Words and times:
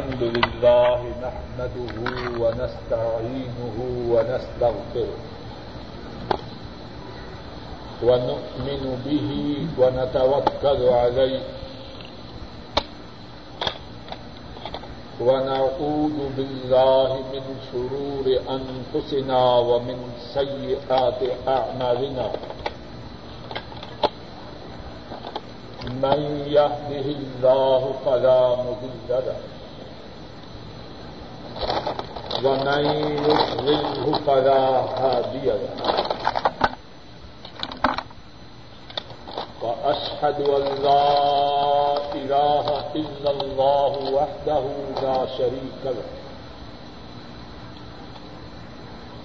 الحمد 0.00 0.22
لله 0.36 0.98
نحمده 1.26 1.96
ونستعينه 2.42 3.76
ونستغفره 4.12 5.18
ونؤمن 8.06 8.84
به 9.06 9.30
ونتوكل 9.80 10.80
عليه 11.00 11.40
ونعوذ 15.20 16.18
بالله 16.36 17.10
من 17.34 17.44
شرور 17.68 18.26
أنفسنا 18.56 19.40
ومن 19.58 19.98
سيئات 20.34 21.20
أعمالنا 21.48 22.28
من 26.04 26.20
يهده 26.58 27.06
الله 27.20 27.82
فلا 28.04 28.42
مضل 28.66 29.08
له 29.28 29.59
ومن 32.44 32.84
يضلله 33.24 34.18
فلا 34.26 34.64
هادي 35.00 35.46
له 35.46 35.94
وأشهد 39.62 40.40
أن 40.40 40.64
لا 40.82 41.96
إله 42.14 42.66
إلا 42.94 43.30
الله 43.30 43.92
وحده 44.14 44.62
لا 45.02 45.26
شريك 45.38 45.82
له 45.84 46.08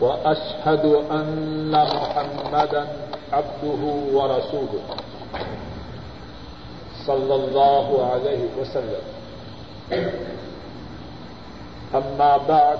وأشهد 0.02 0.86
أن 1.12 1.72
محمدا 1.72 2.88
عبده 3.34 3.82
ورسوله 4.14 4.84
صلى 7.08 7.36
الله 7.36 8.12
عليه 8.14 8.44
وسلم 8.60 9.02
أما 11.96 12.38
بعد 12.38 12.80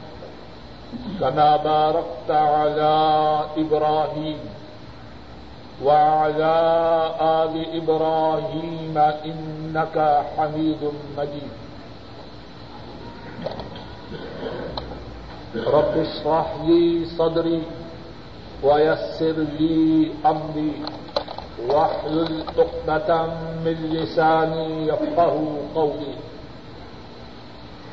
كما 1.19 1.57
باركت 1.57 2.29
على 2.29 2.95
إبراهيم 3.57 4.37
وعلى 5.83 6.55
آل 7.21 7.53
إبراهيم 7.81 8.97
إنك 8.97 10.23
حميد 10.37 10.81
مجيد. 11.17 11.51
رب 15.67 15.97
اشرح 15.97 16.55
لي 16.67 17.05
صدري 17.05 17.63
ويسر 18.63 19.37
لي 19.59 20.11
أمري 20.25 20.73
واحلل 21.69 22.43
عقدة 22.57 23.25
من 23.65 23.77
لساني 23.93 24.87
يفقه 24.87 25.33
قولي. 25.75 26.13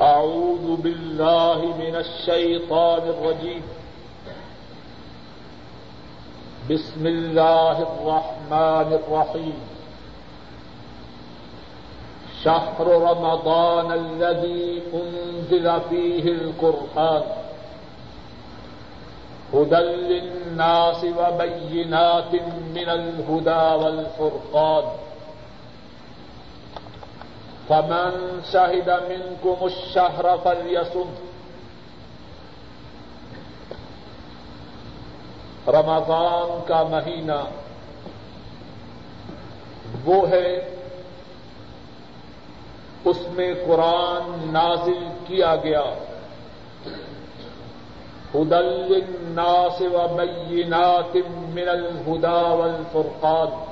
أعوذ 0.00 0.76
بالله 0.76 1.58
من 1.78 1.96
الشيطان 1.96 3.02
الرجيم. 3.08 3.62
بسم 6.70 7.06
الله 7.06 7.76
الرحمن 7.82 8.88
الرحيم. 9.00 9.58
شهر 12.44 12.86
رمضان 12.86 13.92
الذي 13.92 14.82
أنزل 14.94 15.80
فيه 15.90 16.24
القرآن. 16.28 17.22
هدى 19.54 19.76
للناس 19.76 21.04
وبينات 21.04 22.32
من 22.74 22.88
الهدى 22.88 23.84
والفرقان. 23.84 24.84
فمن 27.68 28.40
شهد 28.52 28.88
منكم 28.88 29.54
الشهر 29.60 30.26
فليصم 30.42 31.14
رمضان 35.68 36.64
کا 36.66 36.82
مہینہ 36.82 37.38
وہ 40.04 40.28
ہے 40.28 40.76
اس 43.04 43.16
میں 43.28 43.54
قرآن 43.66 44.52
نازل 44.52 45.08
کیا 45.26 45.56
گیا۔ 45.56 45.84
ہدل 48.34 49.02
الناس 49.08 49.80
و 49.80 50.16
بینات 50.16 51.16
من 51.54 51.68
الہدا 51.68 52.42
والفرقان۔ 52.42 53.64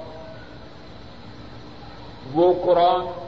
وہ 2.35 2.53
قرآن 2.65 3.24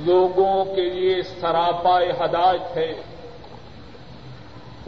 لوگوں 0.00 0.64
کے 0.64 0.90
لیے 0.90 1.22
سراپا 1.22 2.00
ہدایت 2.00 2.76
ہے۔ 2.76 2.92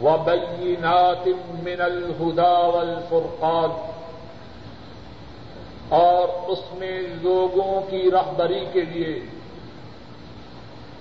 وبینات 0.03 1.27
من 1.63 1.81
الہدا 1.81 2.59
والفرقان 2.59 3.89
اور 5.89 6.27
اس 6.47 6.59
میں 6.73 7.01
لوگوں 7.21 7.81
کی 7.91 8.11
رہبری 8.11 8.65
کے 8.73 8.81
لیے۔ 8.81 9.19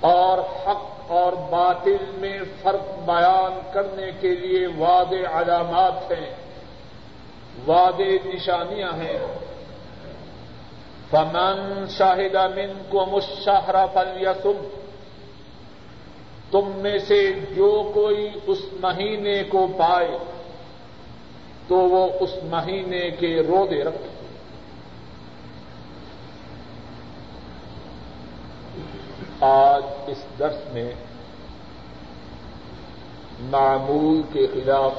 اور 0.00 0.38
حق 0.38 1.10
اور 1.10 1.32
باطل 1.32 1.96
میں 2.14 2.38
فرق 2.62 2.98
بیان 3.06 3.60
کرنے 3.72 4.10
کے 4.20 4.34
لیے 4.34 4.66
وعد 4.66 5.12
علامات 5.12 6.12
ہیں 6.12 6.34
وعد 7.68 8.00
نشانیاں 8.24 8.92
ہیں۔ 8.92 9.18
فمن 11.12 11.84
شاہد 11.88 12.34
من 12.34 12.82
کو 12.88 13.06
مشاہر 13.06 13.76
فلیسم 13.92 14.66
تم 16.50 16.70
میں 16.76 16.98
سے 16.98 17.32
جو 17.56 17.90
کوئی 17.94 18.28
اس 18.46 18.58
مہینے 18.80 19.42
کو 19.44 19.66
پائے 19.76 20.18
تو 21.68 21.74
وہ 21.74 22.08
اس 22.20 22.30
مہینے 22.44 23.10
کے 23.10 23.42
رودے 23.42 23.84
رکھے۔ 23.84 24.08
آج 29.40 29.82
اس 30.06 30.38
درس 30.38 30.72
میں 30.72 30.92
معمول 33.40 34.22
کے 34.32 34.46
خلاف 34.46 34.92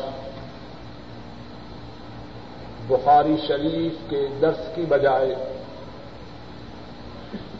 بخاری 2.87 3.35
شریف 3.47 4.09
کے 4.09 4.27
درس 4.41 4.75
کی 4.75 4.81
بجائے 4.81 5.52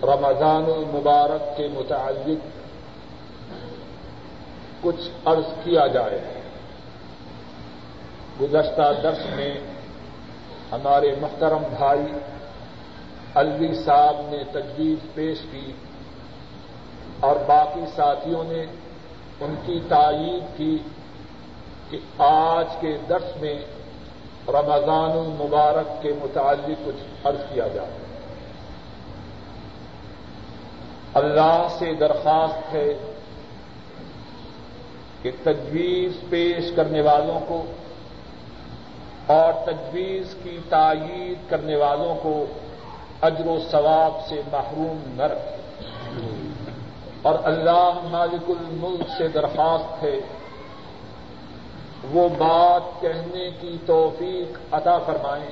رمضان 0.04 0.64
المبارک 0.66 1.58
کے 1.58 1.68
متعلق 1.74 2.48
کچھ 4.82 5.10
عرض 5.26 5.54
کیا 5.64 5.88
جائے۔ 5.88 6.22
گزشتہ 8.42 8.92
درس 9.04 9.20
میں 9.36 9.60
ہمارے 10.72 11.16
محترم 11.22 11.64
بھائی 11.78 12.14
الوی 13.36 13.74
صاحب 13.74 14.16
نے 14.30 14.44
تجویز 14.52 15.14
پیش 15.14 15.38
کی 15.52 15.72
اور 17.20 17.36
باقی 17.46 17.86
ساتھیوں 17.96 18.44
نے 18.48 18.66
ان 19.40 19.56
کی 19.66 19.80
تائید 19.88 20.58
کی 20.58 20.78
کہ 21.90 21.98
آج 22.18 22.66
کے 22.80 22.98
درس 23.10 23.42
میں 23.42 23.56
رمضان 24.48 25.12
المبارک 25.12 26.02
کے 26.02 26.14
متعلق 26.22 26.86
کچھ 26.86 27.28
عرض 27.28 27.40
کیا 27.54 27.68
جائے۔ 27.68 28.03
اللہ 31.14 31.68
سے 31.80 31.94
درخواست 31.94 32.74
ہے 32.74 32.94
کہ 35.22 35.32
تجویز 35.44 36.12
پیش 36.30 36.72
کرنے 36.76 37.02
والوں 37.02 37.40
کو 37.48 37.66
اور 39.28 39.54
تجویز 39.66 40.36
کی 40.44 40.58
تائید 40.70 41.50
کرنے 41.50 41.76
والوں 41.76 42.16
کو 42.24 42.46
اجر 43.22 43.46
و 43.46 43.58
ثواب 43.72 44.28
سے 44.28 44.42
محروم 44.52 44.98
نہ 45.06 45.24
رکھے۔ 45.24 45.58
اور 47.22 47.36
اللہ 47.44 48.00
مالک 48.04 48.50
الملک 48.50 49.10
سے 49.18 49.28
درخواست 49.28 50.04
ہے 50.04 50.16
وہ 52.12 52.30
بات 52.30 53.02
کہنے 53.02 53.50
کی 53.62 53.78
توفیق 53.86 54.74
عطا 54.74 54.98
فرمائیں 54.98 55.52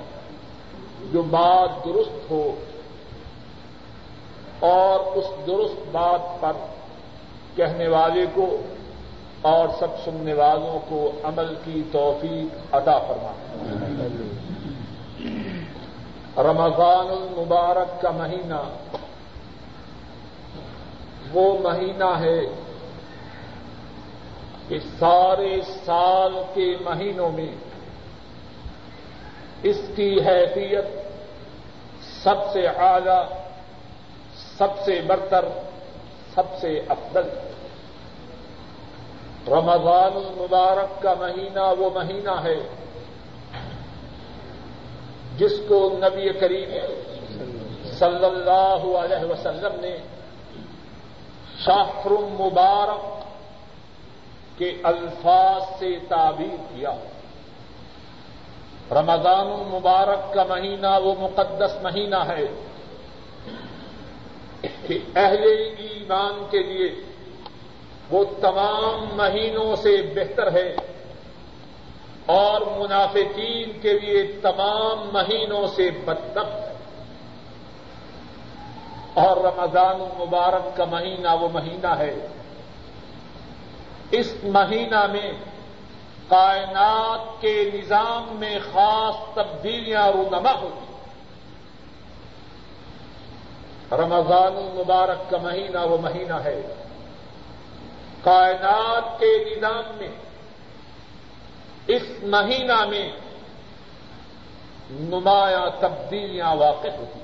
جو 1.13 1.23
بات 1.23 1.85
درست 1.85 2.31
ہو۔ 2.31 2.55
اور 4.61 4.99
اس 5.17 5.25
درست 5.47 5.79
بات 5.91 6.41
پر 6.41 6.53
کہنے 7.55 7.87
والے 7.87 8.25
کو 8.33 8.45
اور 9.41 9.67
سب 9.79 9.97
سننے 10.05 10.33
والوں 10.33 10.79
کو 10.89 11.11
عمل 11.23 11.53
کی 11.63 11.81
توفیق 11.91 12.75
عطا 12.75 12.97
فرمائیں 12.99 13.39
رمضان 16.37 17.09
المبارک 17.09 18.01
کا 18.01 18.11
مہینہ 18.11 18.61
وہ 21.33 21.57
مہینہ 21.59 22.11
ہے 22.19 22.39
کہ 24.67 24.79
سارے 24.99 25.61
سال 25.85 26.33
کے 26.53 26.75
مہینوں 26.83 27.31
میں 27.31 27.51
اس 29.63 29.81
کی 29.95 30.09
حیثیت 30.25 30.85
سب 32.23 32.51
سے 32.53 32.67
اعلی 32.67 33.19
سب 34.61 34.85
سے 34.85 35.01
برتر، 35.07 35.45
سب 36.35 36.43
سے 36.59 36.81
افضل۔ 36.89 37.29
رمضان 39.47 40.11
المبارک 40.15 41.01
کا 41.01 41.13
مہینہ 41.13 41.59
وہ 41.79 41.89
مہینہ 41.93 42.31
ہے 42.43 42.55
جس 45.37 45.51
کو 45.67 45.97
نبی 45.97 46.29
کریم 46.29 46.69
صلی 47.99 48.25
اللہ 48.25 48.97
علیہ 48.97 49.31
وسلم 49.31 49.79
نے 49.79 49.97
شاہر 51.65 52.11
المبارک 52.11 53.23
کے 54.59 54.73
الفاظ 54.83 55.79
سے 55.79 55.97
تعبیر 56.07 56.55
کیا۔ 56.57 56.91
رمضان 58.91 59.47
المبارک 59.47 60.33
کا 60.33 60.43
مہینہ 60.43 60.99
وہ 61.03 61.13
مقدس 61.19 61.83
مہینہ 61.83 62.23
ہے 62.27 62.45
کہ 64.61 64.99
اہل 65.15 65.43
ایمان 65.77 66.45
کے 66.51 66.63
لیے 66.63 67.01
وہ 68.09 68.25
تمام 68.41 69.17
مہینوں 69.17 69.75
سے 69.75 70.13
بہتر 70.15 70.51
ہے 70.51 70.75
اور 72.25 72.61
منافقین 72.61 73.79
کے 73.81 73.99
لیے 73.99 74.39
تمام 74.41 75.09
مہینوں 75.13 75.67
سے 75.67 75.89
بدتر 75.91 76.45
ہے۔ 76.45 76.73
اور 79.13 79.37
رمضان 79.37 80.01
المبارک 80.01 80.77
کا 80.77 80.85
مہینہ 80.85 81.27
وہ 81.41 81.47
مہینہ 81.53 81.87
ہے۔ 81.87 82.27
اس 84.11 84.35
مہینہ 84.43 85.07
میں 85.11 85.31
کائنات 86.27 87.41
کے 87.41 87.69
نظام 87.73 88.27
میں 88.29 88.59
خاص 88.73 89.35
تبدیلیاں 89.35 90.07
رونما 90.07 90.51
ہوتی 90.51 90.90
رمضان 93.91 94.57
المبارک 94.57 95.29
کا 95.29 95.37
مہینہ 95.37 95.79
وہ 95.79 95.97
مہینہ 95.97 96.33
ہے۔ 96.33 96.61
کائنات 98.23 99.19
کے 99.19 99.55
نظام 99.57 99.97
میں، 99.97 100.09
اس 101.87 102.01
مہینہ 102.23 102.85
میں 102.85 103.11
نمایاں 104.89 105.69
تبدیلیاں 105.79 106.55
واقع 106.55 106.87
ہوتی 106.87 107.19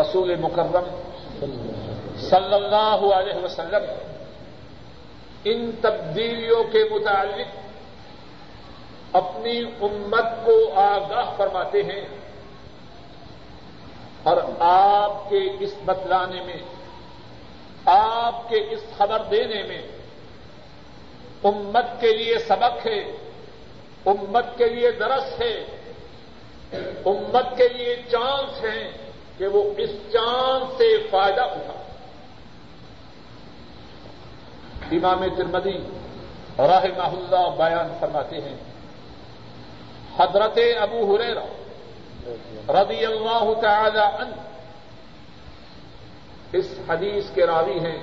رسول 0.00 0.34
مکرم 0.34 0.84
صلی 2.16 2.54
اللہ 2.54 3.00
علیہ 3.14 3.44
وسلم 3.44 3.82
ان 5.44 5.70
تبدیلیوں 5.80 6.64
کے 6.64 6.84
متعلق 6.90 7.56
اپنی 9.16 9.58
امت 9.60 10.44
کو 10.44 10.72
آگاہ 10.74 11.34
فرماتے 11.36 11.82
ہیں۔ 11.82 12.23
اور 14.24 14.36
آپ 14.58 15.30
کے 15.30 15.40
اس 15.60 15.74
بتلانے 15.84 16.40
میں، 16.42 16.60
آپ 17.84 18.48
کے 18.48 18.56
اس 18.56 18.80
خبر 18.96 19.22
دینے 19.30 19.62
میں 19.62 19.82
امت 21.44 22.00
کے 22.00 22.12
لیے 22.16 22.38
سبق 22.38 22.86
ہے، 22.86 22.98
امت 24.06 24.46
کے 24.58 24.68
لیے 24.68 24.90
درس 24.90 25.40
ہے، 25.40 25.54
امت 27.04 27.56
کے 27.56 27.68
لیے 27.68 27.96
چانس 28.10 28.62
ہے 28.64 28.90
کہ 29.38 29.46
وہ 29.46 29.62
اس 29.76 29.90
چاند 30.12 30.78
سے 30.78 30.96
فائدہ 31.10 31.40
اٹھا۔ 31.40 31.80
امام 34.92 35.24
ترمدی 35.36 35.78
راہ 36.58 36.84
اللہ 36.98 37.48
بیان 37.56 37.96
فرماتے 38.00 38.40
ہیں، 38.40 38.56
حضرت 40.16 40.58
ابو 40.80 41.16
ہریرا 41.16 41.44
رضی 42.68 43.04
اللہ 43.04 43.46
تعالی 43.60 44.04
عنہ۔ 44.22 44.34
اس 46.52 46.66
حدیث 46.88 47.24
کے 47.34 47.46
راوی 47.46 47.78
ہیں 47.78 47.98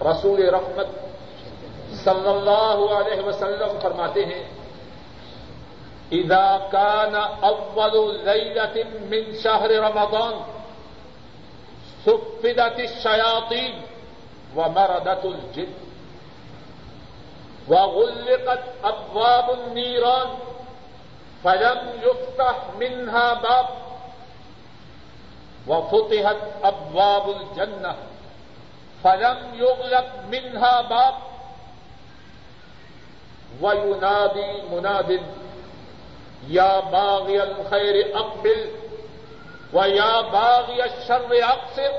رسول 0.00 0.48
رحمت 0.54 0.88
صلی 2.04 2.28
اللہ 2.28 2.78
علیہ 2.96 3.20
وسلم 3.22 3.78
فرماتے 3.82 4.24
ہیں، 4.24 4.44
اذا 6.12 6.46
كان 6.70 7.14
اول 7.14 7.96
ليله 8.24 8.74
من 9.10 9.22
شهر 9.42 9.70
رمضان 9.82 10.34
صفدت 12.04 12.78
الشياطين 12.78 13.74
ومردت 14.56 15.24
الجن 15.24 15.72
وغلقت 17.68 18.62
ابواب 18.82 19.50
النيران 19.50 20.28
فلم 21.44 21.78
يفتح 22.02 22.56
منها 22.78 23.34
باب 23.34 23.66
وفتحت 25.68 26.36
ابواب 26.62 27.30
الجنه 27.30 27.96
فلم 29.04 29.38
يغلق 29.54 30.06
منها 30.30 30.82
باب 30.82 31.14
وينادي 33.62 34.62
مناد 34.72 35.20
یا 36.48 36.80
باغی 36.80 37.38
الخیر 37.38 38.16
اقبل 38.16 38.66
و 39.72 39.88
یا 39.88 40.22
باغی 40.32 40.82
الشر 40.82 41.32
اقصر 41.42 41.92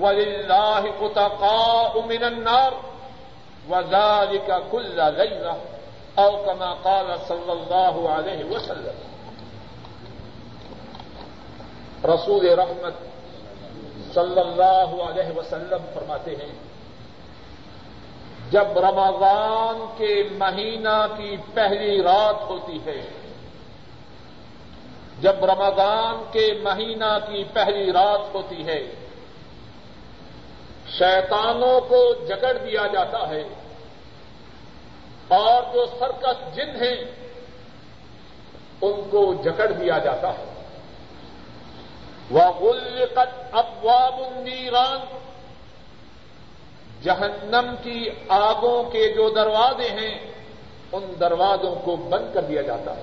وللہ 0.00 0.80
قتقاء 1.00 2.00
من 2.06 2.24
النار 2.24 2.72
وذلك 3.68 4.62
كل 4.72 4.96
ليلة 4.96 5.56
او 6.14 6.30
كما 6.46 6.74
قال 6.82 7.06
صلی 7.28 7.50
اللہ 7.50 8.08
علیہ 8.08 8.44
وسلم. 8.44 8.98
رسول 12.04 12.48
رحمت 12.48 12.94
صلی 14.14 14.40
اللہ 14.40 15.02
علیہ 15.02 15.38
وسلم 15.38 15.82
فرماتے 15.94 16.30
ہیں، 16.30 16.52
جب 18.50 18.78
رمضان 18.78 19.86
کے 19.96 20.28
مہینہ 20.32 21.06
کی 21.16 21.36
پہلی 21.54 22.02
رات 22.02 22.50
ہوتی 22.50 22.78
ہے، 22.86 23.08
جب 25.20 25.44
رمضان 25.44 26.22
کے 26.32 26.52
مہینہ 26.62 27.18
کی 27.26 27.44
پہلی 27.52 27.92
رات 27.92 28.34
ہوتی 28.34 28.66
ہے، 28.66 28.94
شیطانوں 30.98 31.80
کو 31.80 32.14
جکڑ 32.26 32.52
دیا 32.52 32.86
جاتا 32.86 33.28
ہے۔ 33.28 33.44
اور 35.30 35.62
جو 35.74 35.86
سرکس 35.86 36.56
جن 36.56 36.84
ہیں، 36.84 36.96
ان 38.82 39.08
کو 39.10 39.34
جکڑ 39.44 39.70
دیا 39.70 39.98
جاتا 39.98 40.28
ہے۔ 40.28 40.44
وہ 42.30 42.40
غلقت 42.40 43.40
ابواب 43.52 44.14
النیران 44.14 45.18
جہنم 47.02 47.74
کی 47.82 48.10
آگوں 48.28 48.90
کے 48.90 49.12
جو 49.12 49.30
دروازے 49.30 49.88
ہیں، 49.88 50.32
ان 50.92 51.14
دروازوں 51.20 51.74
کو 51.74 51.96
بند 51.96 52.34
کر 52.34 52.42
دیا 52.42 52.62
جاتا 52.62 52.96
ہے۔ 52.96 53.02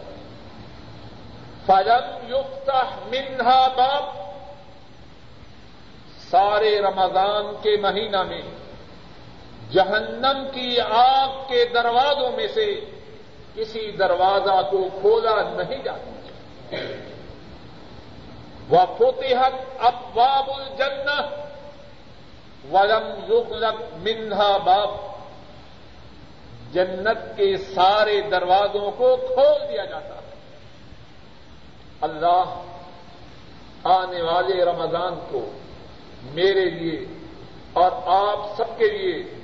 فلم 1.65 2.31
یوکت 2.31 2.69
منہا 3.13 3.67
باپ 3.67 4.03
سارے 6.31 6.81
رمضان 6.81 7.55
کے 7.61 7.77
مہینہ 7.81 8.23
میں 8.23 8.41
جہنم 9.71 10.47
کی 10.53 10.79
آگ 10.79 11.47
کے 11.47 11.65
دروازوں 11.65 12.31
میں 12.31 12.47
سے 12.47 12.79
کسی 13.55 13.91
دروازہ 13.91 14.67
کو 14.71 14.89
کھولا 15.01 15.35
نہیں 15.41 15.83
جاتا۔ 15.83 16.11
وہ 18.69 18.79
فتحت 18.97 19.53
ابواب 19.79 20.49
الجنہ 20.49 21.21
ولم 22.73 23.33
یغلق 23.33 23.81
منہا 23.93 24.57
باب۔ 24.57 24.89
جنت 26.73 27.37
کے 27.37 27.57
سارے 27.57 28.21
دروازوں 28.21 28.91
کو 28.91 29.15
کھول 29.15 29.73
دیا 29.73 29.85
جاتا۔ 29.85 30.15
ہے 30.15 30.27
اللہ 32.01 32.63
آنے 33.83 34.21
والے 34.21 34.65
رمضان 34.65 35.19
کو 35.31 35.51
میرے 36.23 36.65
لیے 36.65 37.05
اور 37.73 37.91
آپ 38.05 38.57
سب 38.57 38.77
کے 38.77 38.85
لیے 38.85 39.36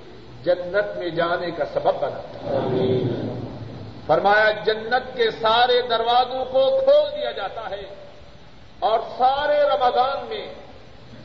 جنت 0.46 0.98
میں 0.98 1.10
جانے 1.10 1.50
کا 1.58 1.66
سبب 1.74 1.96
بنا۔ 2.02 2.22
فرمایا، 4.08 4.50
جنت 4.66 5.16
کے 5.16 5.30
سارے 5.32 5.82
دروازوں 5.90 6.44
کو 6.46 6.64
کھول 6.80 7.06
دیا 7.18 7.32
جاتا 7.32 7.70
ہے 7.70 7.84
اور 8.80 9.00
سارے 9.18 9.60
رمضان 9.70 10.26
میں 10.30 10.46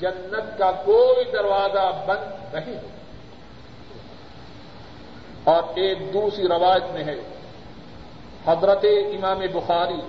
جنت 0.00 0.58
کا 0.58 0.70
کوئی 0.84 1.24
دروازہ 1.32 1.86
بند 2.06 2.54
نہیں 2.54 2.76
ہو 2.76 2.90
اور 5.44 5.62
ایک 5.74 5.98
دوسری 6.14 6.46
روایت 6.48 6.86
میں 6.92 7.04
ہے، 7.04 7.18
حضرت 8.46 8.84
امام 8.84 9.40
بخاری 9.52 10.00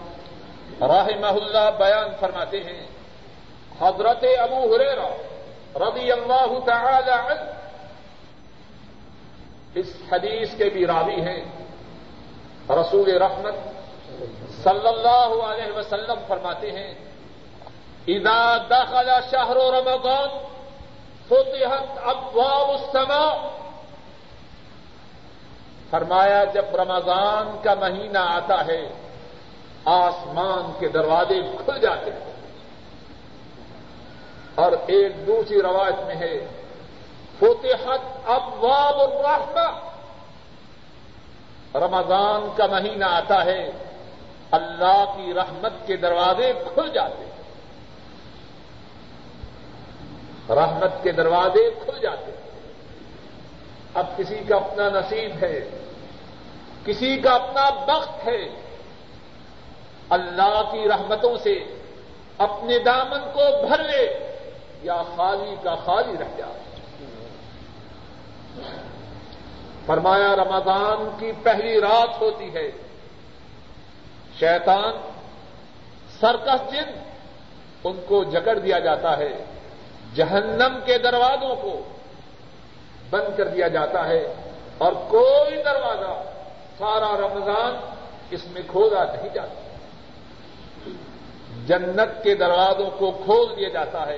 راہ 0.82 1.08
اللہ 1.28 1.70
بیان 1.78 2.10
فرماتے 2.20 2.60
ہیں، 2.64 2.82
حضرت 3.82 4.24
ابو 4.40 4.60
ہریرا 4.76 5.10
رضی 5.86 6.12
اللہ 6.12 6.52
تعالی 6.66 7.12
عنہ 7.12 7.58
اس 9.76 9.88
حدیث 10.12 10.56
کے 10.58 10.70
بھی 10.70 10.88
راوی 10.88 11.22
ہیں۔ 11.22 11.44
رسول 12.70 13.18
رحمت 13.18 13.56
صلی 14.64 14.88
اللہ 14.88 15.44
علیہ 15.46 15.72
وسلم 15.78 16.20
فرماتے 16.28 16.72
ہیں، 16.72 16.94
اذا 18.08 18.58
دخل 18.70 19.10
شهر 19.32 19.56
رمضان 19.56 20.30
فتحت 21.28 21.98
ابواب 22.04 22.70
السماء 22.70 23.34
فرمایا، 25.90 26.44
جب 26.44 26.76
رمضان 26.76 27.58
کا 27.64 27.74
مہینہ 27.74 28.18
آتا 28.18 28.66
ہے، 28.66 28.82
آسمان 29.86 30.72
کے 30.80 30.88
دروازے 30.88 31.42
کھل 31.66 31.80
جاتے 31.80 32.12
ہیں 32.12 32.34
اور 34.56 34.72
ایک 34.88 35.28
دوسری 35.28 35.62
روایت 35.62 36.00
میں 36.06 36.16
ہے 36.16 36.34
فتحت 37.40 38.30
ابواب 38.30 39.00
الرحمہ۔ 39.00 39.90
رمضان 41.78 42.50
کا 42.58 42.66
مہینہ 42.66 43.06
آتا 43.06 43.46
ہے، 43.46 43.72
اللہ 44.52 45.14
کی 45.18 45.34
رحمت 45.34 45.88
کے 45.88 45.98
دروازے 45.98 46.54
کھل 46.74 46.90
جاتے 46.94 47.26
ہیں۔ 47.26 47.30
رحمت 50.50 51.04
کے 51.04 51.12
دروازے 51.12 51.70
کھل 51.86 52.00
جاتے 52.02 52.32
ہیں۔ 52.32 52.62
اب 53.94 54.06
کسی 54.18 54.40
کا 54.48 54.56
اپنا 54.56 54.90
نصیب 54.90 55.32
ہے، 55.42 55.70
کسی 56.86 57.18
کا 57.18 57.32
اپنا 57.36 57.96
وقت 57.96 58.28
ہے۔ 58.28 58.46
اللہ 60.10 60.62
کی 60.72 60.90
رحمتوں 60.90 61.38
سے 61.38 61.64
اپنے 62.38 62.80
دامن 62.80 63.20
کو 63.34 63.68
بھر 63.68 63.84
لے، 63.84 64.36
یا 64.84 65.04
خالی 65.16 65.56
کا 65.64 65.76
خالی 65.76 66.14
رہ 66.20 66.38
جائے۔ 66.38 66.69
فرمایا 69.86 70.36
رمضان 70.36 71.16
کی 71.20 71.32
پہلی 71.44 71.82
رات 71.82 72.22
ہوتی 72.22 72.54
ہے۔ 72.54 72.72
شیطان، 74.40 75.12
سرکس 76.20 76.72
جن، 76.72 77.00
ان 77.84 78.00
کو 78.08 78.24
جکڑ 78.24 78.58
دیا 78.58 78.80
جاتا 78.80 79.18
ہے۔ 79.18 79.46
جہنم 80.16 80.80
کے 80.86 80.98
دروازوں 80.98 81.56
کو 81.56 81.82
بند 83.10 83.38
کر 83.38 83.48
دیا 83.48 83.68
جاتا 83.68 84.08
ہے۔ 84.08 84.34
اور 84.78 84.94
کوئی 85.08 85.64
دروازہ 85.64 86.24
سارا 86.78 87.18
رمضان 87.18 87.94
اس 88.32 88.46
میں 88.52 88.62
کھولا 88.68 89.04
نہیں 89.04 89.30
جاتا۔ 89.34 89.70
جنت 91.68 92.24
کے 92.24 92.36
دروازوں 92.36 92.90
کو 92.98 93.12
کھول 93.12 93.60
دیا 93.60 93.70
جاتا 93.70 94.08
ہے۔ 94.08 94.18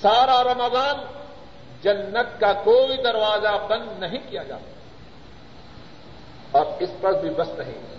سارا 0.00 0.44
رمضان 0.44 1.21
جنت 1.82 2.40
کا 2.40 2.52
کوئی 2.52 2.96
دروازہ 2.96 3.48
بند 3.68 3.98
نہیں 3.98 4.18
کیا 4.30 4.42
جاتا۔ 4.42 4.70
اور 6.58 6.66
اس 6.80 6.90
پر 7.00 7.12
بھی 7.12 7.30
بس 7.30 7.48
نہیں۔ 7.58 7.96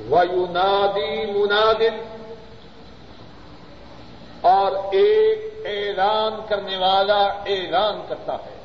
ویو 0.00 0.46
منادن 0.46 2.28
اور 4.40 4.72
ایک 4.92 5.66
اعلان 5.66 6.40
کرنے 6.48 6.76
والا 6.76 7.22
اعلان 7.26 8.00
کرتا 8.08 8.34
ہے۔ 8.34 8.62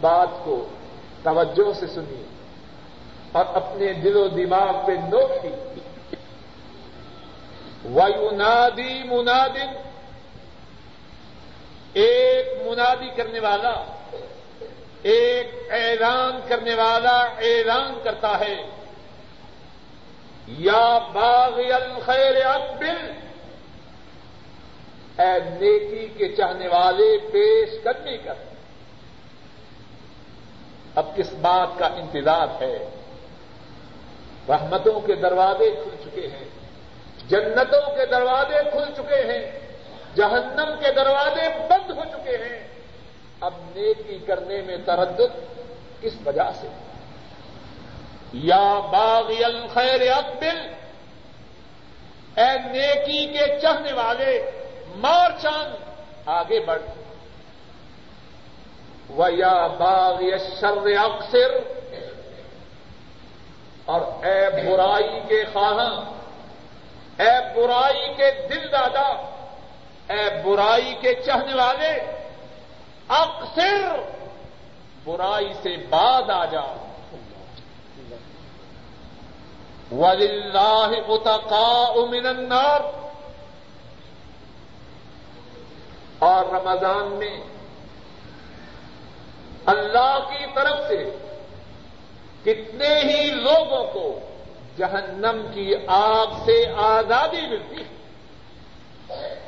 بات 0.00 0.28
کو 0.44 0.68
توجہ 1.22 1.80
سے 1.80 1.86
سنیے۔ 1.86 2.24
اور 3.32 3.44
اپنے 3.54 3.92
دل 3.92 4.16
و 4.16 4.28
دماغ 4.28 4.86
پہ 4.86 4.92
نوٹ 4.92 5.42
کی 5.42 5.48
ویونادی 7.84 9.02
منادن 9.02 9.93
ایک 11.94 12.66
منادی 12.66 13.08
کرنے 13.16 13.40
والا، 13.40 13.84
ایک 15.02 15.72
اعلان 15.72 16.40
کرنے 16.48 16.74
والا 16.74 17.20
اعلان 17.20 18.00
کرتا 18.04 18.40
ہے۔ 18.40 18.62
یا 20.48 20.98
باغ 21.12 21.52
الخیر 21.54 22.46
اقبل، 22.46 23.12
اے 25.18 25.50
نیکی 25.60 26.06
کے 26.06 26.36
چاہنے 26.36 26.68
والے 26.68 27.18
پیش 27.32 27.68
کرنے 27.84 28.18
کر۔ 28.18 28.34
اب 30.94 31.16
کس 31.16 31.32
بات 31.32 31.78
کا 31.78 31.86
انتظار 31.86 32.62
ہے؟ 32.62 32.88
رحمتوں 34.48 35.00
کے 35.00 35.14
دروازے 35.14 35.70
کھل 35.70 36.04
چکے 36.04 36.26
ہیں، 36.26 36.48
جنتوں 37.28 37.96
کے 37.96 38.06
دروازے 38.06 38.70
کھل 38.72 38.94
چکے 38.96 39.32
ہیں، 39.32 39.60
جہنم 40.14 40.74
کے 40.80 40.92
دروازے 40.92 41.48
ہیں 42.36 42.68
اب 43.40 43.54
نیکی 43.76 44.18
کرنے 44.26 44.62
میں 44.62 44.76
تردد 44.86 45.32
کس 46.00 46.12
وجہ 46.26 46.50
سے؟ 46.60 46.66
یا 48.32 48.80
باغی 48.92 49.44
الخیر 49.44 50.12
اقبل، 50.12 50.72
اے 52.36 52.58
نیکی 52.58 53.26
کے 53.26 53.60
چہنے 53.62 53.92
والے، 53.92 54.50
مار 54.96 55.30
چاند، 55.42 55.74
آگے 56.26 56.60
بڑھ۔ 56.60 56.82
و 59.10 59.28
یا 59.28 59.66
باغی 59.66 60.30
شر 60.60 60.86
اکثر 60.86 61.58
اور 63.84 64.00
اے 64.00 64.50
برائی 64.50 65.20
کے 65.28 65.44
خواہاں، 65.52 66.04
اے 67.22 67.54
برائی 67.54 68.14
کے 68.14 68.30
دل 68.48 68.72
دادا، 68.72 69.30
اے 70.08 70.42
برائی 70.42 70.94
کے 71.00 71.14
چہنے 71.14 71.54
والے 71.54 72.23
اکثر 73.08 74.00
برائی 75.04 75.52
سے 75.62 75.76
بعد 75.76 76.30
آ 76.30 76.44
جاؤ۔ 76.44 76.76
وللہ 79.92 80.88
اتقاء 81.08 82.06
من 82.10 82.26
النار۔ 82.26 82.80
اور 86.18 86.44
رمضان 86.44 87.12
میں 87.12 87.40
اللہ 89.66 90.18
کی 90.30 90.44
طرف 90.54 90.78
سے 90.88 91.18
کتنے 92.44 93.00
ہی 93.00 93.30
لوگوں 93.30 93.92
کو 93.92 94.20
جہنم 94.78 95.46
کی 95.54 95.74
آگ 95.86 96.26
سے 96.44 96.64
آزادی 96.76 97.46
ملتی 97.46 97.82
ہے۔ 99.10 99.43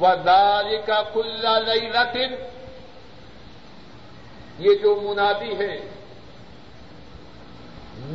ودار 0.00 0.64
کا 0.86 1.02
کلا 1.14 1.58
لئی 1.58 1.88
یہ 4.58 4.74
جو 4.74 4.94
منادی 5.02 5.54
ہے، 5.58 5.74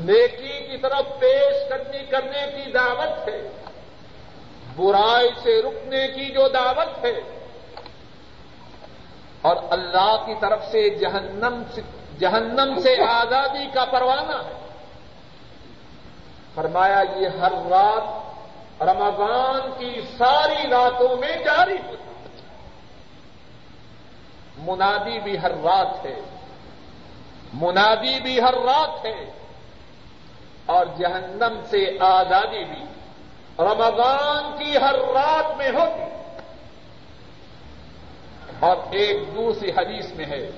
نیکی 0.05 0.57
کی 0.67 0.77
طرف 0.77 1.19
پیش 1.19 1.69
کرنی 1.69 2.05
کرنے 2.10 2.46
کی 2.55 2.72
دعوت 2.72 3.27
ہے، 3.27 3.41
برائی 4.75 5.29
سے 5.43 5.62
رکنے 5.62 6.07
کی 6.07 6.25
جو 6.34 6.48
دعوت 6.48 7.05
ہے، 7.05 7.19
اور 9.41 9.55
اللہ 9.69 10.15
کی 10.25 10.36
طرف 10.39 10.62
سے 10.72 10.89
جہنم 10.98 11.62
سے 11.75 11.81
جہنم 12.19 12.79
سے 12.84 12.96
آزادی 13.03 13.67
کا 13.74 13.86
پروانہ 13.86 14.38
ہے۔ 14.46 14.55
فرمایا، 16.55 17.01
یہ 17.15 17.27
ہر 17.41 17.53
رات 17.69 18.05
رمضان 18.81 19.69
کی 19.77 20.01
ساری 20.17 20.69
راتوں 20.69 21.17
میں 21.17 21.36
جاری 21.46 21.77
ہوتا 21.88 22.07
منادی 24.57 25.19
بھی 25.19 25.39
ہر 25.39 25.51
رات 25.51 26.05
ہے۔ 26.05 26.19
منادی 27.53 28.19
بھی 28.19 28.41
ہر 28.41 28.53
رات 28.53 29.05
ہے۔ 29.05 29.31
اور 30.65 30.86
جہنم 30.98 31.62
سے 31.69 31.98
آزادی 32.00 32.63
بھی 32.63 32.84
رمضان 33.60 34.57
کی 34.57 34.77
ہر 34.77 34.93
رات 34.93 35.57
میں 35.57 35.69
ہوتی 35.69 36.15
اور 38.60 38.77
ایک 38.91 39.36
دوسری 39.36 39.72
حدیث 39.72 40.12
میں 40.12 40.25
ہے۔ 40.25 40.50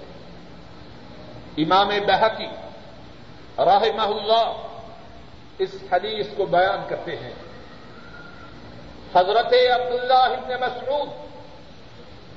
امام 1.58 1.88
بحقی 1.88 2.48
راہ 3.58 4.02
اللہ 4.02 4.68
اس 5.60 5.76
حدیث 5.92 6.28
کو 6.38 6.46
بیان 6.46 6.90
کرتے 6.90 7.16
ہیں۔ 7.16 7.49
حضرت 9.16 9.54
عبداللہ 9.54 10.14
ابن 10.14 10.54
مسعود 10.62 11.10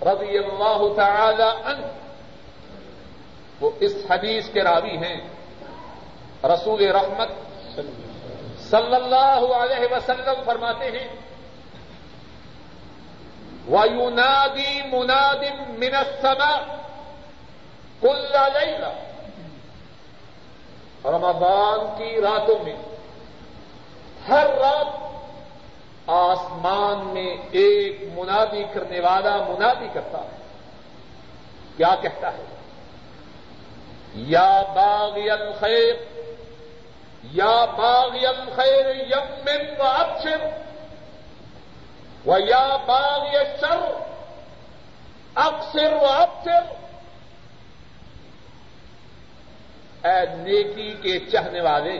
رضی 0.02 0.38
اللہ 0.38 0.95
تعالی 0.97 1.50
عنہ 1.64 1.87
وہ 3.61 3.71
اس 3.81 3.93
حدیث 4.11 4.49
کے 4.49 4.62
راوی 4.62 4.97
ہیں۔ 4.97 5.29
رسول 6.45 6.83
رحمت 6.83 7.29
صلی 8.71 8.95
اللہ 8.95 9.41
علیہ 9.57 9.95
وسلم 9.95 10.43
فرماتے 10.45 10.85
ہیں، 10.85 11.09
وَيُنَادِي 13.71 14.83
مُنَادٍ 14.83 15.69
مِّنَ 15.69 15.97
السَّمَاءِ 15.97 16.64
كُلَّ 18.00 18.38
لَيْلَةٍ۔ 18.55 18.95
رمضان 21.05 21.79
کی 21.99 22.21
راتوں 22.21 22.64
میں 22.64 22.76
ہر 24.29 24.47
رات 24.47 25.12
آسمان 26.07 27.15
میں 27.15 27.37
ایک 27.51 27.99
منادی 28.15 28.65
کرنے 28.75 29.01
والا 29.01 29.37
منادی 29.37 29.87
کرتا 29.93 30.19
ہے۔ 30.19 30.37
کیا 31.77 31.95
کہتا 32.03 32.33
ہے؟ 32.33 32.45
یا 34.15 34.63
باغی 34.75 35.31
الخیر، 35.31 35.95
یا 37.23 37.65
باغی 37.65 38.27
الخیر 38.27 38.87
یم 38.97 39.49
و 39.79 39.83
ابشر، 39.83 40.47
و 42.27 42.39
یا 42.39 42.77
باغی 42.77 43.37
الشر 43.37 43.93
اکثر 45.35 45.93
و 45.93 46.07
ابشر۔ 46.07 46.61
اے 50.07 50.37
نیکی 50.37 50.95
کے 51.03 51.19
چہنے 51.19 51.61
والے، 51.61 51.99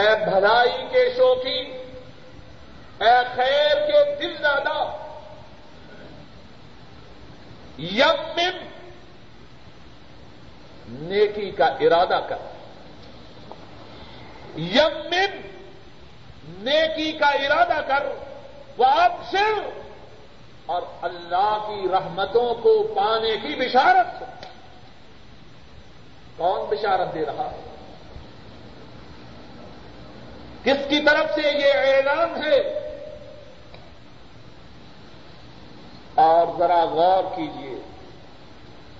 اے 0.00 0.24
بھلائی 0.24 0.86
کے 0.90 1.14
شوقی 1.16 1.81
اے 3.02 3.14
خیر 3.34 3.74
کے 3.86 4.00
دل 4.16 4.34
دادا 4.42 4.80
یم 7.78 8.40
نیکی 10.88 11.50
کا 11.50 11.66
ارادہ 11.66 12.20
کر. 12.28 12.36
یم 14.58 15.14
نیکی 16.46 17.12
کا 17.12 17.26
ارادہ 17.26 17.80
کر. 17.86 18.06
وہ 18.78 18.84
اب 18.84 19.36
اور 20.66 20.82
اللہ 21.02 21.56
کی 21.66 21.88
رحمتوں 21.92 22.54
کو 22.54 22.82
پانے 22.96 23.36
کی 23.36 23.54
بشارت 23.54 24.22
کون 26.36 26.60
بشارت 26.70 27.14
دے 27.14 27.24
رہا 27.26 27.50
ہے؟ 27.50 27.60
کس 30.64 30.88
کی 30.88 31.00
طرف 31.00 31.34
سے 31.34 31.48
یہ 31.48 31.72
اعلان 31.74 32.42
ہے؟ 32.42 32.81
اور 36.14 36.58
ذرا 36.58 36.84
غور 36.84 37.36
کیجیے 37.36 37.82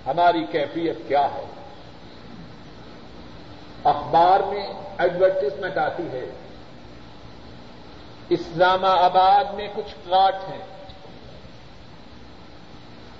ہماری 0.05 0.45
کیفیت 0.51 0.97
کیا 1.07 1.27
ہے؟ 1.33 1.45
اخبار 3.83 4.39
میں 4.39 4.67
ایڈورٹیزمنٹ 4.97 5.77
آتی 5.77 6.03
ہے 6.11 6.29
اسلام 8.29 8.85
آباد 8.85 9.53
میں 9.53 9.67
کچھ 9.75 9.95
پلاٹ 10.03 10.35
ہیں۔ 10.49 10.65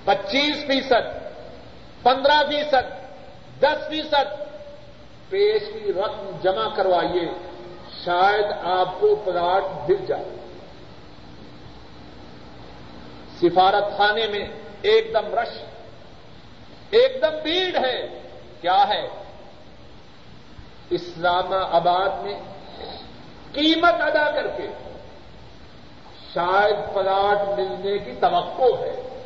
پچیس 0.06 0.66
فیصد، 0.68 1.24
پندرہ 2.04 2.44
فیصد، 2.50 3.04
دس 3.62 3.88
فیصد، 3.90 4.44
پیش 5.30 5.62
کی 5.74 5.94
رقم 5.94 6.38
جمع 6.44 6.76
کروائیے، 6.76 7.32
شاید 8.06 8.46
آپ 8.64 9.00
کو 9.00 9.16
پلاٹ 9.16 9.88
دل 9.88 10.06
جائے۔ 10.08 10.43
سفارت 13.44 13.98
خانے 13.98 14.28
میں 14.28 14.46
ایک 14.82 15.12
دم 15.14 15.40
رش، 15.40 15.64
ایک 16.90 17.22
دم 17.22 17.44
بھیڑ 17.44 17.86
ہے۔ 17.86 18.22
کیا 18.62 18.88
ہے؟ 18.88 19.08
اسلام 20.90 21.54
آباد 21.54 22.10
میں 22.24 22.40
قیمت 23.54 24.02
ادا 24.02 24.32
کر 24.32 24.48
کے 24.48 24.68
شاید 26.34 26.94
پلاٹ 26.94 27.60
ملنے 27.60 27.98
کی 27.98 28.12
توقع 28.12 28.84
ہے۔ 28.84 29.20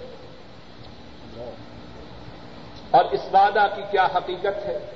اور 2.92 3.06
اس 3.06 3.20
وعدہ 3.34 3.68
کی 3.76 3.82
کیا 3.92 4.08
حقیقت 4.16 4.66
ہے؟ 4.66 4.94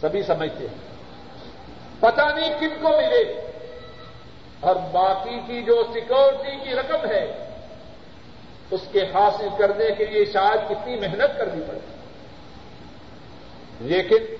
سبھی 0.00 0.22
سمجھتے 0.22 0.66
ہیں۔ 0.66 0.88
پتہ 2.00 2.22
نہیں 2.34 2.60
کن 2.60 2.82
کو 2.82 2.88
ملے۔ 2.88 3.50
اور 4.60 4.76
باقی 4.76 5.40
کی 5.46 5.62
جو 5.62 5.82
سیکورٹی 5.92 6.64
کی 6.64 6.70
رقم 6.74 7.10
ہے 7.10 7.49
اس 8.70 8.80
کے 8.92 9.02
حاصل 9.14 9.48
کرنے 9.58 9.94
کے 9.98 10.04
لیے 10.04 10.24
شاید 10.24 10.70
کتنی 10.70 10.96
محنت 10.96 11.38
کرنی 11.38 11.62
پڑے 11.68 11.78
لیکن 13.80 14.34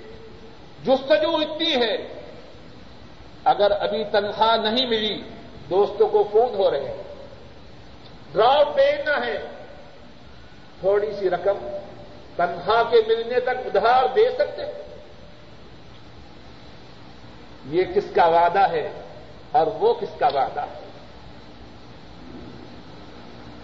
جستجو 0.84 1.36
اتنی 1.36 1.74
ہے۔ 1.76 1.96
اگر 3.44 3.70
ابھی 3.70 4.04
تنخواہ 4.04 4.56
نہیں 4.56 4.86
ملی، 4.86 5.22
دوستوں 5.70 6.08
کو 6.08 6.28
فون 6.32 6.54
ہو 6.54 6.70
رہے 6.70 6.80
ہیں۔ 6.80 7.02
ڈراپ 8.32 8.76
دینا 8.76 9.26
ہے۔ 9.26 9.38
تھوڑی 10.80 11.12
سی 11.18 11.30
رقم 11.30 11.78
تنخواہ 12.36 12.82
کے 12.90 12.96
ملنے 13.06 13.40
تک 13.40 13.76
ادھار 13.76 14.04
دے 14.14 14.30
سکتے 14.38 14.62
یہ 17.66 17.82
کس 17.94 18.04
کا 18.14 18.26
وعدہ 18.26 18.70
ہے 18.70 18.90
اور 19.52 19.66
وہ 19.66 19.94
کس 19.94 20.18
کا 20.18 20.26
وعدہ 20.26 20.60
ہے؟ 20.60 20.89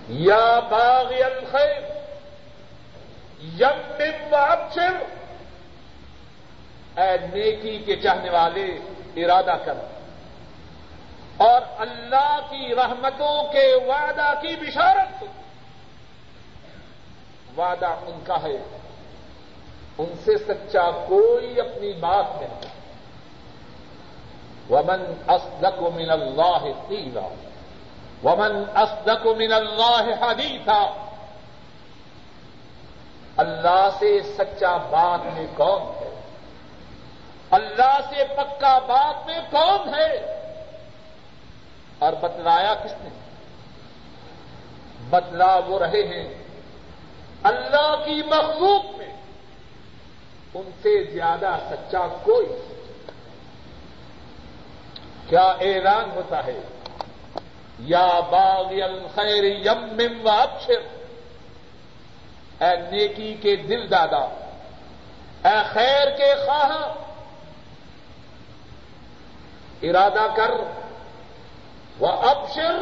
یا 0.08 0.60
باغ 0.60 1.06
الخیر 1.06 1.82
یم 3.42 3.92
بم 3.98 4.34
ابشر، 4.34 5.02
اے 7.00 7.16
نیکی 7.32 7.78
کے 7.78 7.96
چاہنے 7.96 8.30
والے، 8.30 8.78
ارادہ 9.16 9.54
کر۔ 9.64 9.74
اور 11.36 11.62
اللہ 11.78 12.38
کی 12.50 12.74
رحمتوں 12.74 13.52
کے 13.52 13.74
وعدہ 13.86 14.34
کی 14.42 14.56
بشارت۔ 14.56 15.24
وعدہ 17.58 17.86
ان 17.86 18.20
کا 18.26 18.42
ہے، 18.42 18.78
ان 19.98 20.12
سے 20.24 20.38
سچا 20.38 20.90
کوئی 20.90 21.60
اپنی 21.60 21.92
بات 21.92 22.24
نہیں۔ 22.40 22.76
ومن 24.70 25.12
اصدق 25.26 25.82
من 25.82 26.10
اللہ 26.10 26.88
قیلا 26.88 27.45
ومن 28.24 28.64
اصدق 28.74 29.26
من 29.26 29.52
اللہ 29.52 30.24
حدیثا۔ 30.24 31.08
اللہ 33.36 33.88
سے 33.98 34.22
سچا 34.38 34.76
بات 34.76 35.20
میں 35.34 35.46
کون 35.56 35.82
ہے؟ 35.82 36.20
اللہ 37.50 38.00
سے 38.08 38.24
پکا 38.36 38.78
بات 38.78 39.26
میں 39.26 39.40
کون 39.50 39.94
ہے؟ 39.94 40.36
اور 41.98 42.12
بتلایا 42.12 42.74
کس 42.74 42.92
نے؟ 43.00 43.08
بتلا 45.10 45.60
وہ 45.66 45.78
رہے 45.78 46.02
ہیں 46.02 46.34
اللہ 47.42 47.96
کی 48.04 48.22
مخلوق 48.26 48.96
میں۔ 48.96 49.16
ان 50.54 50.70
سے 50.82 51.04
زیادہ 51.04 51.56
سچا 51.70 52.06
کوئی 52.22 52.46
کیا 55.28 55.56
اعلان 55.60 56.10
ہوتا 56.10 56.46
ہے؟ 56.46 56.60
یا 57.78 58.20
باغ 58.20 58.66
الخیر 58.82 59.44
یم 59.44 60.26
و 60.26 60.28
ابشر۔ 60.28 60.80
اے 62.60 62.90
نیکی 62.90 63.34
کے 63.34 63.56
دل 63.56 63.90
دادا، 63.90 64.44
اے 65.44 65.56
خیر 65.72 66.10
کے 66.10 66.34
خواہ 66.46 66.94
ارادہ 69.82 70.26
کر 70.36 70.50
وہ 71.98 72.08
ابشر 72.08 72.80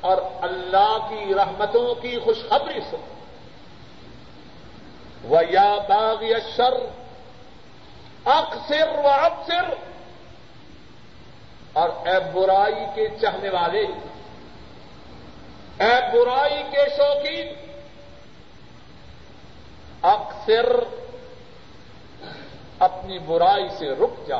اور 0.00 0.18
اللہ 0.42 0.96
کی 1.10 1.34
رحمتوں 1.34 1.94
کی 1.94 2.18
خوشخبری 2.18 2.80
سن۔ 2.80 3.00
و 5.30 5.36
یا 5.50 5.74
باغ 5.88 6.22
شر 6.56 6.74
اکثر 8.24 8.88
و 9.04 9.08
اکثر 9.08 9.74
اور 11.74 11.88
اے 11.88 12.18
برائی 12.32 12.84
کے 12.94 13.08
چاہنے 13.20 13.48
والے، 13.48 13.82
اے 15.80 15.94
برائی 16.12 16.62
کے 16.70 16.84
شوقین، 16.96 17.48
اکثر 20.02 20.72
اپنی 22.78 23.18
برائی 23.18 23.68
سے 23.78 23.86
رک 23.90 24.28
جا 24.28 24.38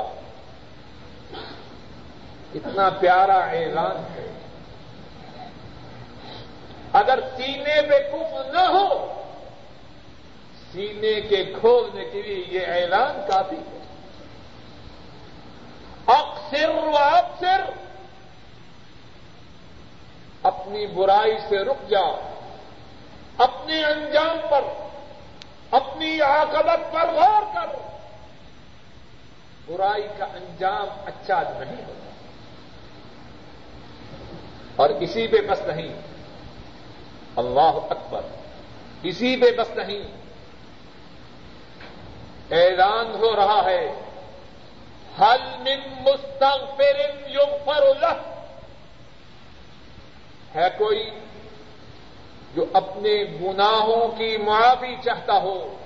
اتنا 2.55 2.89
پیارا 2.91 3.39
اعلان 3.39 3.97
ہے۔ 4.15 4.27
اگر 6.93 7.21
سینے 7.37 7.81
پہ 7.83 7.99
کف 8.13 8.55
نہ 8.55 8.67
ہو، 8.69 9.23
سینے 10.73 11.21
کے 11.21 11.45
کھولنے 11.61 12.05
کے 12.13 12.23
لیے 12.23 12.45
یہ 12.49 12.67
اعلان 12.67 13.25
کافی 13.31 13.57
ہے۔ 13.57 13.84
اکثر 16.07 16.69
و 16.69 16.97
اکثر 16.97 17.61
اپنی 20.43 20.87
برائی 20.87 21.39
سے 21.49 21.57
رک 21.57 21.91
جا 21.91 22.31
اپنے 23.39 23.85
انجام 23.85 24.37
پر، 24.51 24.61
اپنی 25.71 26.21
عاقبت 26.21 26.93
پر 26.93 27.13
غور 27.13 27.43
کر۔ 27.55 27.77
برائی 29.67 30.09
کا 30.19 30.25
انجام 30.25 30.87
اچھا 31.07 31.43
نہیں 31.43 31.85
ہوتا۔ 31.87 32.11
اور 34.77 34.91
کسی 35.01 35.27
پہ 35.27 35.37
بس 35.37 35.61
نہیں۔ 35.61 36.01
اللہ 37.37 37.79
اکبر۔ 37.91 38.21
کسی 39.03 39.37
پہ 39.37 39.47
بس 39.57 39.71
نہیں۔ 39.77 40.03
اعلان 42.51 43.07
ہو 43.07 43.37
رہا 43.37 43.65
ہے۔ 43.65 43.95
حل 45.21 45.59
من 45.59 46.03
مستغفر 46.03 47.29
یغفر 47.29 47.83
له؟ 48.01 48.17
ہے 50.55 50.69
کوئی 50.79 51.11
جو 52.55 52.65
اپنے 52.73 53.25
گناہوں 53.41 54.19
کی 54.19 54.37
معافی 54.37 54.97
چاہتا 55.05 55.33
ہو، 55.33 55.77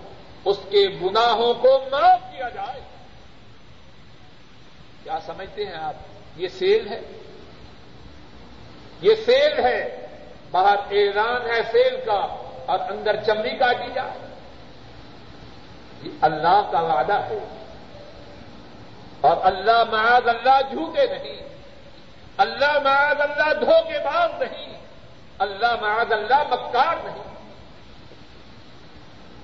اس 0.45 0.57
کے 0.71 0.99
گناہوں 1.03 1.55
کو 1.55 1.85
معاف 1.91 2.21
کیا 2.37 2.49
جائے؟ 2.49 2.81
کیا 5.03 5.19
سمجھتے 5.27 5.67
ہیں 5.67 5.75
آپ؟ 5.75 5.95
یہ 6.37 6.49
سیل 6.49 6.89
ہے۔ 6.89 7.01
یہ 9.01 9.15
سیل 9.15 9.65
ہے۔ 9.65 10.07
باہر 10.51 10.77
اعلان 10.91 11.51
ہے 11.51 11.63
سیل 11.73 11.97
کا 12.07 12.53
اور 12.67 12.79
اندر 12.91 13.25
چمڑی 13.25 13.51
کاٹی 13.51 13.93
جائے۔ 13.95 14.19
یہ 16.03 16.11
اللہ 16.21 16.69
کا 16.73 16.81
وعدہ 16.81 17.15
ہے۔ 17.15 17.68
اور 19.21 19.37
اللہ 19.43 19.85
معاذ 19.91 20.29
اللہ 20.29 20.61
جھوٹے 20.71 21.07
نہیں۔ 21.07 21.49
اللہ 22.37 22.79
معاذ 22.85 23.21
اللہ 23.21 23.53
دھوکے 23.53 23.99
باز 23.99 24.43
نہیں۔ 24.43 24.79
اللہ 25.39 25.77
معاذ 25.81 26.13
اللہ 26.13 26.43
مکار 26.51 26.97
نہیں۔ 27.05 27.29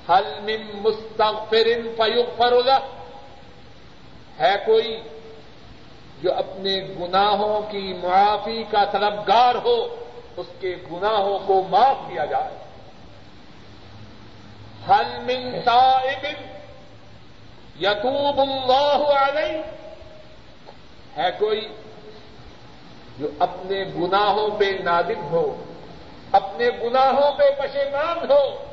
حل 0.08 0.40
من 0.40 0.70
مستغفر 0.74 1.66
فیغفر 1.96 2.52
له 2.52 2.78
ہے 4.40 4.54
کوئی 4.66 5.02
جو 6.22 6.34
اپنے 6.34 6.80
گناہوں 7.00 7.62
کی 7.70 7.94
معافی 8.02 8.64
کا 8.70 8.84
طلبگار 8.84 9.54
ہو، 9.54 10.04
اس 10.36 10.46
کے 10.60 10.76
گناہوں 10.92 11.38
کو 11.46 11.62
معاف 11.70 11.96
کیا 12.08 12.24
جائے۔ 12.24 12.56
حل 14.88 15.18
من 15.18 15.60
تائب 15.64 16.26
یتوب 17.80 18.40
اللہ 18.40 19.14
علیہ۔ 19.14 19.62
ہے 21.16 21.30
کوئی 21.38 21.68
جو 23.18 23.28
اپنے 23.38 23.84
گناہوں 23.84 24.58
پہ 24.58 24.64
نادم 24.84 25.28
ہو، 25.30 25.64
اپنے 26.32 26.70
گناہوں 26.82 27.32
پہ 27.32 27.50
پشیمان 27.58 28.30
ہو، 28.30 28.64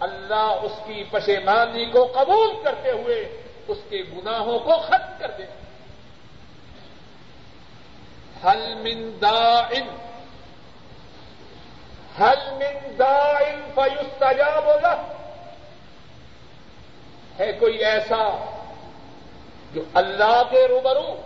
اللہ 0.00 0.58
اس 0.62 0.72
کی 0.86 1.04
پشیمانی 1.10 1.84
کو 1.84 2.12
قبول 2.14 2.48
کرتے 2.64 2.90
ہوئے 2.90 3.42
اس 3.68 3.78
کے 3.88 4.02
گناہوں 4.12 4.58
کو 4.58 4.78
ختم 4.78 5.12
کر 5.18 5.30
دے۔ 5.38 5.44
حل 8.44 8.74
من 8.74 9.18
دائن 9.22 9.88
حل 12.20 12.50
من 12.50 12.98
دائن 12.98 13.60
فیستجاب 13.74 14.68
له۔ 14.82 15.02
ہے 17.38 17.52
کوئی 17.52 17.84
ایسا 17.84 18.50
جو 19.74 19.80
اللہ 19.94 20.42
کے 20.50 20.68
روبرو 20.68 21.20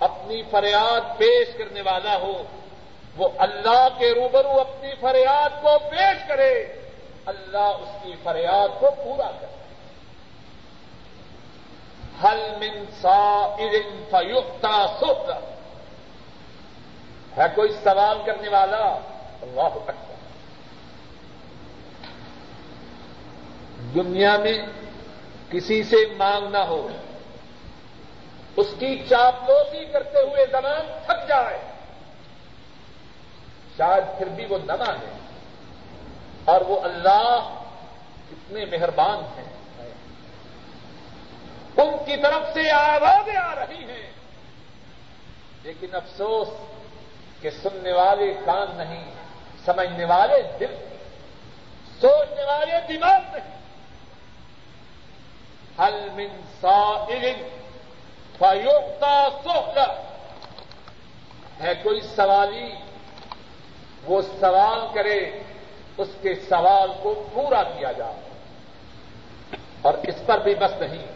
اپنی 0.00 0.42
فریاد 0.50 1.18
پیش 1.18 1.48
کرنے 1.58 1.80
والا 1.80 2.16
ہو، 2.16 2.42
وہ 3.16 3.28
اللہ 3.38 3.88
کے 3.98 4.10
روبرو 4.10 4.60
اپنی 4.60 4.90
فریاد 5.00 5.62
کو 5.62 5.78
پیش 5.90 6.28
کرے، 6.28 6.72
اللہ 7.26 7.58
اس 7.58 7.88
کی 8.02 8.14
فریاد 8.22 8.80
کو 8.80 8.86
پورا 9.04 9.30
کرے۔ 9.40 9.60
حل 12.24 12.50
من 12.60 12.84
سا 13.00 13.54
ارن 13.58 14.04
فیوکتا 14.10 14.86
ہے 17.36 17.46
کوئی 17.54 17.72
سوال 17.84 18.18
کرنے 18.26 18.48
والا؟ 18.48 18.98
اللہ 19.42 19.60
اکبر۔ 19.60 20.09
دنیا 23.94 24.36
میں 24.36 24.58
کسی 25.50 25.82
سے 25.82 25.96
مانگنا 26.16 26.68
ہو۔ 26.68 26.88
اس 28.56 28.66
کی 28.78 29.02
چاپلوسی 29.10 29.84
کرتے 29.84 30.18
ہوئے 30.18 30.46
زمان 30.50 30.98
تھک 31.06 31.28
جائے۔ 31.28 31.58
شاید 33.76 34.18
پھر 34.18 34.26
بھی 34.26 34.46
وہ 34.46 34.58
نہ 34.64 34.72
مانے۔ 34.72 35.12
اور 36.44 36.60
وہ 36.60 36.80
اللہ 36.80 37.54
اتنے 38.32 38.64
مہربان 38.64 39.18
ہیں۔ 39.18 39.50
ان 41.76 42.04
کی 42.06 42.16
طرف 42.16 42.54
سے 42.54 42.70
آوازیں 42.70 43.36
آ 43.36 43.54
رہی 43.54 43.84
ہیں۔ 43.84 44.10
لیکن 45.62 45.94
افسوس 45.94 46.48
کہ 47.40 47.50
سننے 47.50 47.92
والے 47.92 48.34
کان 48.44 48.76
نہیں، 48.76 49.04
سمجھنے 49.64 50.04
والے 50.04 50.42
دل، 50.60 50.74
سوچنے 52.00 52.44
والے 52.44 52.72
دماغ 52.88 53.36
نہیں۔ 53.36 53.59
حل 55.80 56.08
من 56.14 56.26
سائل 56.60 57.48
فیوکتا 58.38 59.28
سوکھتا 59.44 60.02
ہے 61.60 61.74
کوئی 61.82 62.00
سوالی؟ 62.00 62.72
وہ 64.04 64.22
سوال 64.40 64.94
کرے، 64.94 65.42
اس 65.98 66.08
کے 66.22 66.34
سوال 66.34 66.90
کو 67.02 67.28
پورا 67.32 67.62
کیا 67.62 67.92
جائے۔ 67.92 68.20
اور 69.82 69.94
اس 69.94 70.14
پر 70.26 70.38
بھی 70.38 70.54
بس 70.54 70.70
نہیں۔ 70.80 71.06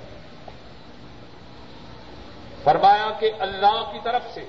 فرمایا 2.64 3.11
کہ 3.18 3.31
اللہ 3.38 3.90
کی 3.92 3.98
طرف 4.03 4.22
سے 4.35 4.44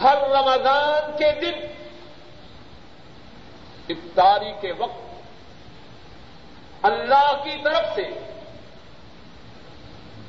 ہر 0.00 0.16
رمضان 0.16 1.16
کے 1.18 1.32
دن 1.40 1.66
افطاری 3.88 4.52
کے 4.60 4.72
وقت 4.72 5.09
اللہ 6.82 7.30
کی 7.44 7.56
طرف 7.64 7.94
سے 7.94 8.02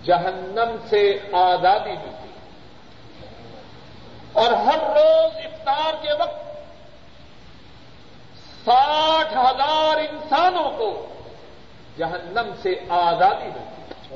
جہنم 0.03 0.75
سے 0.89 1.01
آزادی 1.33 1.91
ملتی 1.91 2.29
اور 4.33 4.51
ہر 4.51 4.79
روز 4.89 5.35
افطار 5.45 5.93
کے 6.01 6.13
وقت 6.13 6.39
ساٹھ 8.65 9.33
ہزار 9.37 9.97
انسانوں 9.97 10.69
کو 10.71 10.89
جہنم 11.97 12.51
سے 12.61 12.73
آزادی 12.89 13.49
ملتی 13.49 14.13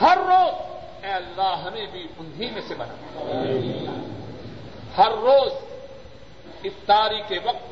ہر 0.00 0.18
روز 0.18 1.04
اے 1.04 1.12
اللہ 1.12 1.54
ہمیں 1.64 1.86
بھی 1.92 2.06
انہی 2.18 2.50
میں 2.50 2.60
سے 2.68 2.74
بنا۔ 2.74 2.94
ہر 4.98 5.10
روز 5.10 5.52
افطاری 6.64 7.20
کے 7.28 7.38
وقت 7.44 7.71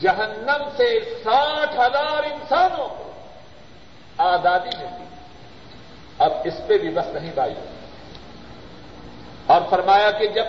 جہنم 0.00 0.68
سے 0.76 1.20
ساٹھ 1.24 1.74
ہزار 1.74 2.22
انسانوں 2.24 2.88
کو 2.88 3.12
آزادی 4.18 4.76
ملتی۔ 4.78 5.04
اب 6.18 6.32
اس 6.44 6.54
پہ 6.66 6.78
بھی 6.78 6.88
بس 6.88 7.06
نہیں 7.14 7.32
بائی 7.34 7.54
اور 9.46 9.60
فرمایا 9.70 10.10
کہ 10.10 10.26
جب 10.26 10.44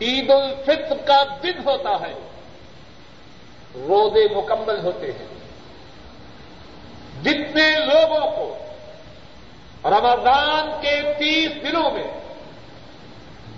عید 0.00 0.30
الفطر 0.30 0.96
کا 1.04 1.22
دن 1.42 1.58
ہوتا 1.64 1.90
ہے، 1.90 2.12
روزے 3.74 4.34
مکمل 4.34 4.80
ہوتے 4.84 5.12
ہیں۔ 5.12 5.38
جتنے 7.22 7.76
لوگوں 7.78 8.30
کو 8.30 8.58
رمضان 9.84 10.80
کے 10.80 11.02
تیس 11.18 11.50
دنوں 11.62 11.90
میں 11.90 12.10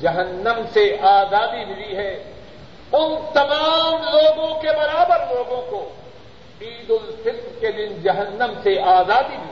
جہنم 0.00 0.62
سے 0.72 0.96
آزادی 1.02 1.64
ملی 1.64 1.96
ہے 1.96 2.39
ان 2.92 3.14
تمام 3.34 4.02
لوگوں 4.02 4.60
کے 4.60 4.68
برابر 4.68 5.34
لوگوں 5.34 5.62
کو 5.70 5.88
عید 6.60 6.90
الفطر 6.90 7.58
کے 7.60 7.72
دن 7.72 8.02
جہنم 8.02 8.52
سے 8.62 8.80
آزادی 8.80 9.36
ملتی 9.36 9.50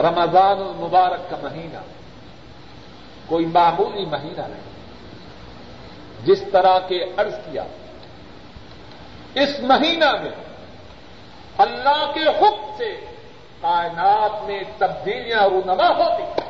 رمضان 0.00 0.58
المبارک 0.58 1.30
کا 1.30 1.36
مہینہ 1.42 1.78
کوئی 3.26 3.46
معمولی 3.46 4.04
مہینہ 4.04 4.40
نہیں۔ 4.40 4.74
جس 6.24 6.44
طرح 6.52 6.78
کے 6.78 7.04
عرض 7.16 7.34
کیا۔ 7.34 7.64
اس 9.34 9.60
مہینہ 9.60 10.12
میں 10.22 10.30
اللہ 11.58 12.10
کے 12.14 12.20
حکم 12.20 12.70
سے 12.78 13.00
کائنات 13.60 14.44
میں 14.44 14.62
تبدیلیاں 14.78 15.42
رونما 15.42 15.88
ہوتی۔ 15.88 16.40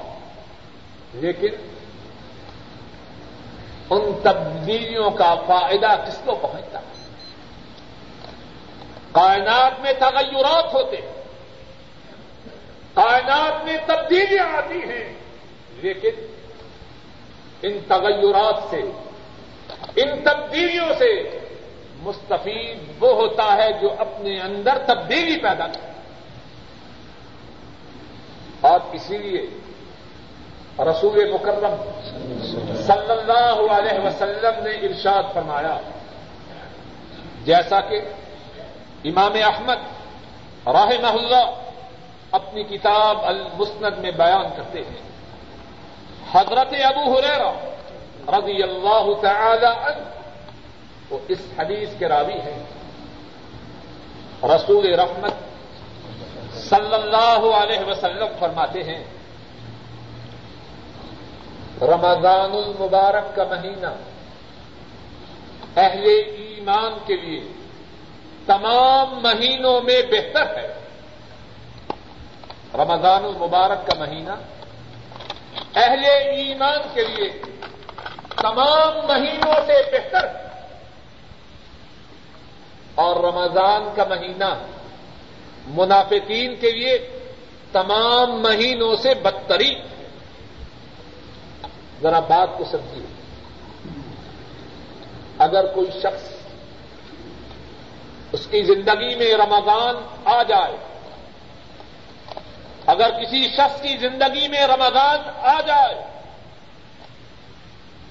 لیکن 1.14 1.48
ان 3.90 4.20
تبدیلیوں 4.23 5.11
کا 5.11 5.35
فائدہ 5.47 6.05
کس 6.09 6.18
کو 6.25 6.35
پہنچتا 6.35 6.79
ہے؟ 6.79 6.92
کائنات 9.12 9.81
میں 9.81 9.92
تغیرات 9.99 10.75
ہوتے 10.75 10.97
ہیں، 10.97 11.12
کائنات 12.94 13.64
میں 13.64 13.77
تبدیلیاں 13.87 14.47
آتی 14.47 14.79
ہیں 14.79 15.14
لیکن 15.77 16.27
ان 17.62 17.79
تغیرات 17.88 18.70
سے، 18.70 18.81
ان 19.97 20.09
تبدیلیوں 20.25 20.88
سے 20.99 21.38
مستفید 22.01 23.03
وہ 23.03 23.14
ہوتا 23.14 23.57
ہے 23.57 23.73
جو 23.73 23.94
اپنے 23.99 24.40
اندر 24.40 24.79
تبدیلی 24.87 25.37
پیدا 25.37 25.66
کرے 25.66 25.92
اور 28.61 28.81
اسی 28.92 29.18
لیے 29.18 29.47
رسول 30.78 31.32
مکرم 31.32 31.74
صلی 32.87 33.10
اللہ 33.10 33.72
علیہ 33.72 33.98
وسلم 34.06 34.62
نے 34.62 34.70
ارشاد 34.70 35.22
فرمایا، 35.34 35.78
جیسا 37.44 37.80
کہ 37.80 38.00
امام 39.04 39.32
احمد 39.44 39.78
راہ 40.66 40.90
اللہ 41.04 41.50
اپنی 42.30 42.64
کتاب 42.64 43.18
المسند 43.24 43.98
میں 43.98 44.10
بیان 44.10 44.46
کرتے 44.56 44.78
ہیں۔ 44.78 45.02
حضرت 46.32 46.74
ابو 46.84 47.14
حریرہ 47.14 47.52
رضی 48.28 48.62
اللہ 48.62 49.06
تعالی 49.22 49.66
عنہ 49.66 50.02
وہ 51.10 51.18
اس 51.28 51.38
حدیث 51.58 51.88
کے 51.98 52.08
راوی 52.08 52.40
ہیں۔ 52.40 52.62
رسول 54.42 54.94
رحمت 54.94 55.34
صلی 56.54 56.94
اللہ 56.94 57.42
علیہ 57.56 57.84
وسلم 57.87 58.26
فرماتے 58.38 58.82
ہیں 58.82 59.04
رمضان 61.82 62.50
المبارک 62.52 63.37
کا 63.37 63.44
مہینہ، 63.44 63.87
اہل 65.76 66.04
ایمان 66.26 66.92
کے 67.06 67.16
لیے 67.16 67.42
تمام 68.46 69.22
مہینوں 69.22 69.80
میں 69.80 70.02
بہتر 70.02 70.56
ہے۔ 70.56 70.74
رمضان 72.74 73.24
المبارک 73.24 73.87
کا 73.87 73.98
مہینہ، 73.98 74.30
اہل 75.74 76.04
ایمان 76.04 76.78
کے 76.94 77.02
لیے 77.02 77.28
تمام 78.37 79.06
مہینوں 79.06 79.54
سے 79.66 79.90
بہتر 79.92 80.24
ہے۔ 80.24 80.68
اور 82.94 83.16
رمضان 83.16 83.88
کا 83.96 84.04
مہینہ، 84.04 84.66
منافقین 85.66 86.54
کے 86.56 86.70
لیے 86.70 87.20
تمام 87.72 88.42
مہینوں 88.42 88.96
سے 88.96 89.14
بدترین۔ 89.14 89.93
ذرا 92.02 92.20
بات 92.20 92.48
کو 92.59 92.64
سمجھیے۔ 92.64 93.07
اگر 95.38 95.66
کوئی 95.66 95.90
شخص 95.90 96.28
اس 98.33 98.46
کی 98.46 98.62
زندگی 98.62 99.14
میں 99.14 99.35
رمضان 99.35 100.18
آ 100.24 100.42
جائے، 100.42 100.76
اگر 102.87 103.11
کسی 103.11 103.48
شخص 103.48 103.80
کی 103.80 103.96
زندگی 103.96 104.48
میں 104.48 104.66
رمضان 104.66 105.20
آ 105.40 105.61
جائے، 105.61 106.04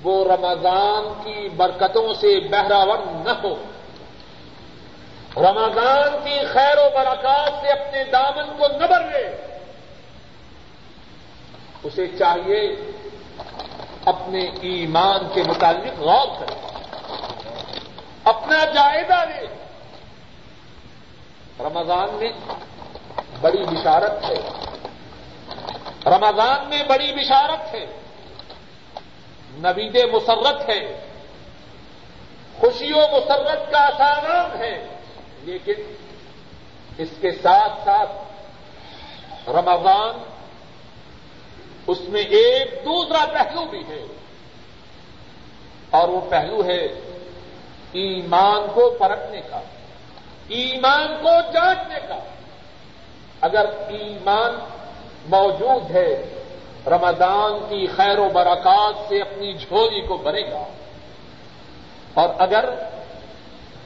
وہ 0.04 0.26
رمضان 0.26 1.22
کی 1.24 1.50
برکتوں 1.50 2.14
سے 2.14 2.40
بہراور 2.40 2.98
نہ 2.98 3.32
ہو۔ 3.44 3.56
رمضان 5.38 6.24
کی 6.24 6.46
خیر 6.54 6.78
و 6.78 6.90
برکات 6.94 7.52
سے 7.62 7.68
اپنے 7.68 8.04
دامن 8.04 8.58
کو 8.58 8.68
نہ 8.68 8.86
بھر 8.86 9.12
لے۔ 9.12 9.58
اسے 11.84 12.08
چاہیے 12.20 12.76
اپنے 14.06 14.40
ایمان 14.62 15.20
کے 15.34 15.44
متعلق 15.44 16.00
غور 16.00 16.28
کرے 16.40 16.60
اپنا 18.24 18.66
جائزہ 18.66 19.26
لے 19.30 19.48
رمضان 21.60 22.14
میں 22.14 22.30
بڑی 23.42 23.64
بشارت 23.64 24.24
ہے۔ 24.24 24.50
رمضان 26.06 26.70
میں 26.70 26.84
بڑی 26.84 27.14
بشارت 27.14 27.74
ہے۔ 27.74 27.86
نوید 29.52 29.98
مسرت 30.14 30.70
ہے۔ 30.70 31.10
خوشیوں 32.60 33.02
مسرت 33.02 33.72
کا 33.72 33.90
سامان 33.98 34.60
ہے۔ 34.60 34.88
لیکن 35.42 35.96
اس 36.98 37.10
کے 37.22 37.32
ساتھ 37.32 37.74
ساتھ 37.86 38.12
رمضان 39.50 40.33
اس 41.88 41.98
میں 42.02 42.22
ایک 42.22 42.72
دوسرا 42.86 43.26
پہلو 43.34 43.66
بھی 43.66 43.80
ہے۔ 43.80 44.06
اور 45.90 46.10
وہ 46.10 46.22
پہلو 46.30 46.64
ہے 46.66 46.86
ایمان 47.92 48.66
کو 48.74 48.96
پرکھنے 49.00 49.42
کا، 49.50 49.62
ایمان 50.48 51.08
کو 51.24 51.30
جانچنے 51.54 52.00
کا۔ 52.08 52.20
اگر 53.42 53.66
ایمان 53.90 54.60
موجود 55.30 55.92
ہے، 55.92 56.34
رمضان 56.88 57.54
کی 57.70 57.88
خیر 57.88 58.20
و 58.20 58.30
برکات 58.34 59.10
سے 59.10 59.22
اپنی 59.22 59.54
جھولی 59.54 60.02
کو 60.02 60.18
بھرے 60.18 60.52
گا۔ 60.52 60.66
اور 62.14 62.30
اگر 62.38 62.66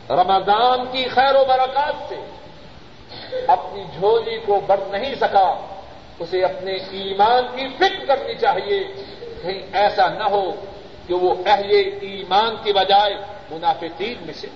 رمضان 0.10 0.79
کی 0.91 1.05
خیر 1.05 1.36
و 1.36 1.45
برکات 1.47 1.93
سے 2.10 2.15
اپنی 3.47 3.83
جھولی 3.83 4.38
کو 4.45 4.60
بڑھ 4.67 4.91
نہیں 4.91 5.15
سکا 5.15 5.76
اسے 6.19 6.43
اپنے 6.43 6.71
ایمان 6.71 7.43
کی 7.56 7.67
فکر 7.77 8.06
کرنی 8.06 8.34
چاہیے۔ 8.36 8.84
کہیں 9.41 9.62
ایسا 9.73 10.08
نہ 10.08 10.23
ہو 10.23 10.51
کہ 11.08 11.13
وہ 11.13 11.36
اہل 11.45 11.69
ایمان 12.01 12.56
کی 12.63 12.73
بجائے 12.73 13.13
منافقین 13.51 14.25
میں 14.25 14.34
سے۔ 14.34 14.47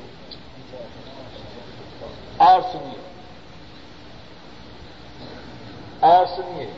اور 2.37 2.61
سنیے۔ 2.71 3.01
اور 5.99 6.25
سنیے۔ 6.25 6.71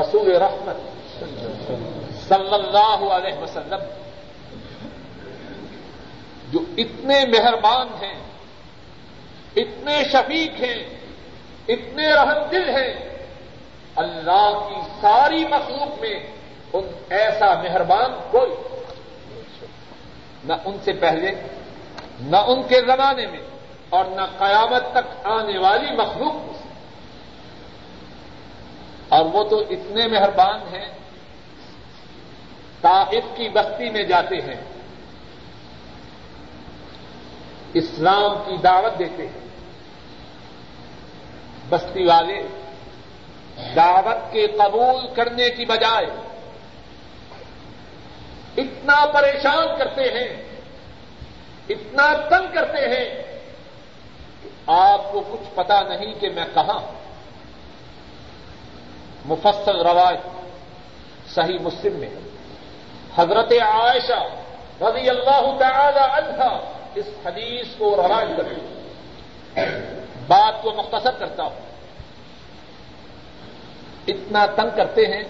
رسول 0.00 0.36
رحمت 0.36 0.76
صلی 2.28 2.54
اللہ 2.54 3.12
علیہ 3.12 3.38
وسلم 3.38 3.78
جو 6.50 6.58
اتنے 6.76 7.24
مہربان 7.26 7.88
ہیں، 8.04 8.18
اتنے 9.56 10.04
شفیق 10.12 10.50
ہیں 10.50 10.97
اتنے 11.68 12.08
رحم 12.14 12.48
دل 12.50 12.68
ہیں۔ 12.68 12.94
اللہ 13.96 14.68
کی 14.68 14.80
ساری 15.00 15.44
مخلوق 15.44 16.00
میں 16.00 16.26
ان 16.72 16.84
ایسا 17.10 17.54
مہربان 17.62 18.12
کوئی 18.30 18.52
نہ 20.44 20.52
ان 20.64 20.76
سے 20.84 20.92
پہلے، 20.92 21.30
نہ 22.20 22.36
ان 22.36 22.62
کے 22.62 22.80
زمانے 22.80 23.26
میں 23.26 23.40
اور 23.88 24.04
نہ 24.04 24.20
قیامت 24.38 24.84
تک 24.92 25.26
آنے 25.26 25.58
والی 25.58 25.96
مخلوق 25.96 26.34
اور 29.08 29.24
وہ 29.24 29.44
تو 29.44 29.58
اتنے 29.58 30.06
مہربان 30.06 30.74
ہیں 30.74 30.88
طائف 32.80 33.24
کی 33.36 33.48
بستی 33.48 33.90
میں 33.90 34.02
جاتے 34.02 34.36
ہیں، 34.36 34.60
اسلام 37.74 38.34
کی 38.46 38.56
دعوت 38.56 38.98
دیتے 38.98 39.26
ہیں۔ 39.26 39.47
بستی 41.70 42.04
والے، 42.04 42.40
دعوت 43.76 44.32
کے 44.32 44.46
قبول 44.46 45.06
کرنے 45.14 45.48
کی 45.50 45.64
بجائے 45.64 46.06
اتنا 48.56 49.04
پریشان 49.06 49.66
کرتے 49.78 50.10
ہیں، 50.12 50.28
اتنا 51.68 52.06
تنگ 52.28 52.54
کرتے 52.54 52.88
ہیں 52.88 53.04
کہ 54.42 54.48
آپ 54.66 55.12
کو 55.12 55.20
کچھ 55.32 55.54
پتا 55.54 55.80
نہیں 55.82 56.14
کہ 56.20 56.28
میں 56.28 56.44
کہاں 56.54 56.80
مفصل 59.24 59.80
روایت 59.86 61.30
صحیح 61.34 61.58
مسلم 61.58 61.94
میں 61.94 62.08
حضرت 63.16 63.52
عائشہ 63.62 64.22
رضی 64.80 65.08
اللہ 65.08 65.46
تعالی 65.60 66.04
عنہ 66.16 66.48
اس 66.94 67.08
حدیث 67.26 67.74
کو 67.78 67.94
روایت 67.96 68.36
کریں 68.36 69.87
بات 70.28 70.62
کو 70.62 70.72
مختصر 70.72 71.10
کرتا 71.10 71.42
ہوں۔ 71.42 71.60
اتنا 74.06 74.46
تنگ 74.46 74.76
کرتے 74.76 75.06
ہیں 75.06 75.24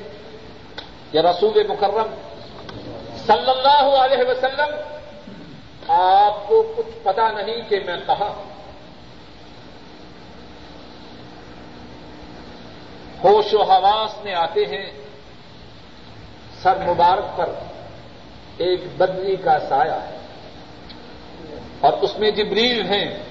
کہ 1.11 1.19
رسول 1.19 1.67
مکرم 1.69 2.15
صلی 3.27 3.51
اللہ 3.51 3.97
علیہ 3.97 4.25
وسلم، 4.29 4.75
آپ 5.89 6.49
کو 6.49 6.75
کچھ 6.77 7.05
پتا 7.05 7.31
نہیں 7.31 7.69
کہ 7.69 7.81
میں 7.87 7.97
کہا 8.07 8.43
ہوش 13.25 13.55
و 13.55 13.63
حواس 13.63 14.25
میں 14.25 14.35
آتے 14.35 14.65
ہیں۔ 14.65 14.91
سر 16.63 16.87
مبارک 16.87 17.37
پر 17.37 17.51
ایک 18.57 18.81
بدلی 18.97 19.37
کا 19.37 19.59
سایہ 19.69 19.93
ہے۔ 19.93 20.17
اور 21.81 21.93
اس 21.93 22.19
میں 22.19 22.31
جبریل 22.31 22.87
ہیں۔ 22.87 23.28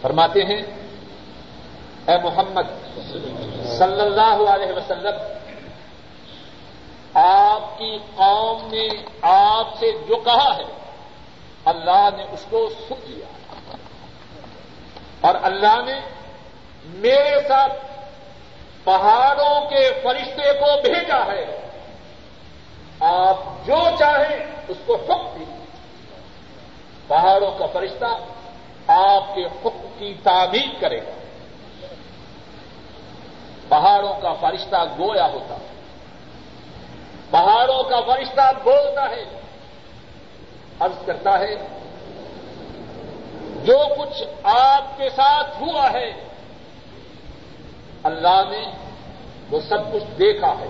فرماتے 0.00 0.44
ہیں، 0.44 0.62
اے 2.06 2.16
محمد 2.24 2.96
صلی 3.78 4.00
اللہ 4.00 4.50
علیہ 4.50 4.72
وسلم، 4.72 5.14
آپ 7.14 7.78
کی 7.78 7.98
قوم 8.16 8.68
نے 8.70 8.88
آپ 9.22 9.78
سے 9.78 9.92
جو 10.08 10.16
کہا 10.16 10.56
ہے، 10.56 10.64
اللہ 11.64 12.08
نے 12.16 12.22
اس 12.22 12.44
کو 12.50 12.68
سن 12.88 12.94
لیا۔ 13.04 13.26
اور 15.20 15.34
اللہ 15.42 15.82
نے 15.86 16.00
میرے 16.84 17.48
ساتھ 17.48 17.72
پہاڑوں 18.84 19.70
کے 19.70 20.00
فرشتے 20.02 20.52
کو 20.52 20.82
بھیجا 20.82 21.26
ہے۔ 21.26 21.60
آپ 23.00 23.66
جو 23.66 23.76
چاہیں 23.98 24.46
اس 24.68 24.76
کو 24.86 24.94
حکم 24.94 25.38
دی 25.38 25.44
پہاڑوں 27.06 27.58
کا 27.58 27.66
فرشتہ 27.66 28.18
آپ 28.86 29.34
کے 29.34 29.44
حکم 29.44 29.88
کی 29.98 30.14
تعمیر 30.22 30.80
کرے 30.80 30.98
گا۔ 30.98 31.10
پہاڑوں 33.68 34.20
کا 34.20 34.32
فرشتہ 34.32 34.76
گویا 34.98 35.26
ہوتا 35.26 35.54
ہے۔ 35.54 35.66
پہاڑوں 37.30 37.82
کا 37.82 38.00
فرشتہ 38.00 38.52
بولتا 38.64 39.10
ہے۔ 39.10 39.40
عرض 40.80 41.06
کرتا 41.06 41.38
ہے، 41.38 41.54
جو 43.64 43.78
کچھ 43.98 44.22
آپ 44.42 44.96
کے 44.96 45.08
ساتھ 45.08 45.62
ہوا 45.62 45.92
ہے، 45.92 46.12
اللہ 48.02 48.42
نے 48.50 48.70
وہ 49.50 49.60
سب 49.68 49.92
کچھ 49.92 50.04
دیکھا 50.18 50.54
ہے۔ 50.60 50.68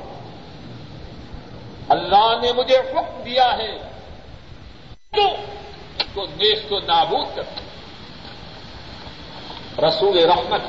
اللہ 1.89 2.35
نے 2.43 2.53
مجھے 2.53 2.77
حکم 2.77 3.23
دیا 3.23 3.57
ہے۔ 3.57 3.79
تو 6.15 6.27
دیش 6.27 6.59
کو 6.69 6.79
نابود 6.79 7.37
کر 7.37 7.43
رسول 9.83 10.19
رحمت 10.19 10.61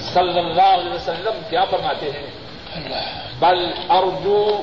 صلی 0.00 0.38
اللہ 0.38 0.62
علیہ 0.62 0.92
وسلم 0.92 1.40
کیا 1.48 1.64
فرماتے 1.64 2.10
ہیں؟ 2.10 2.26
بل 3.38 3.72
ارجو 3.88 4.62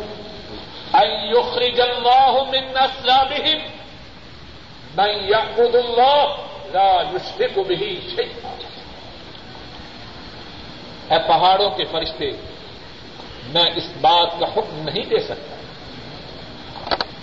ان 0.93 1.09
يخرج 1.09 1.81
الله 1.81 2.43
من 2.43 2.77
اسلامهم 2.77 3.59
من 4.97 5.09
يعبد 5.29 5.75
الله 5.75 6.35
لا 6.71 7.01
يشرك 7.01 7.59
به 7.67 7.83
شيئا 8.15 8.53
اے 11.09 11.17
پہاڑوں 11.27 11.69
کے 11.69 11.83
فرشتے، 11.83 12.31
میں 13.47 13.69
اس 13.75 13.89
بات 14.01 14.39
کا 14.39 14.45
حکم 14.45 14.81
نہیں 14.83 15.03
دے 15.03 15.19
سکتا۔ 15.19 15.55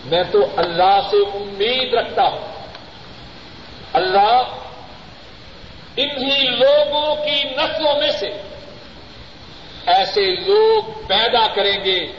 میں 0.04 0.22
تو 0.32 0.38
اللہ 0.56 1.00
سے 1.10 1.16
امید 1.16 1.94
رکھتا 1.94 2.22
ہوں۔ 2.22 2.44
اللہ 3.92 4.42
انہی 5.96 6.48
لوگوں 6.48 7.14
کی 7.14 7.42
نسلوں 7.42 8.00
میں 8.00 8.12
سے 8.12 8.42
ایسے 9.86 10.34
لوگ 10.34 11.06
پیدا 11.08 11.46
کریں 11.46 11.84
گے 11.84 12.12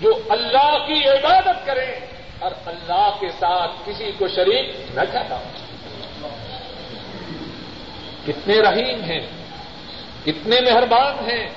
جو 0.00 0.20
اللہ 0.28 0.76
کی 0.86 1.08
عبادت 1.08 1.66
کریں 1.66 2.00
اور 2.38 2.50
اللہ 2.66 3.16
کے 3.20 3.28
ساتھ 3.40 3.70
کسی 3.86 4.12
کو 4.18 4.28
شریک 4.28 4.76
نہ 4.94 5.00
چاہتا 5.12 5.38
کتنے 8.26 8.54
رحیم 8.58 9.00
ہیں، 9.00 9.20
کتنے 10.24 10.60
مہربان 10.60 11.30
ہیں، 11.30 11.48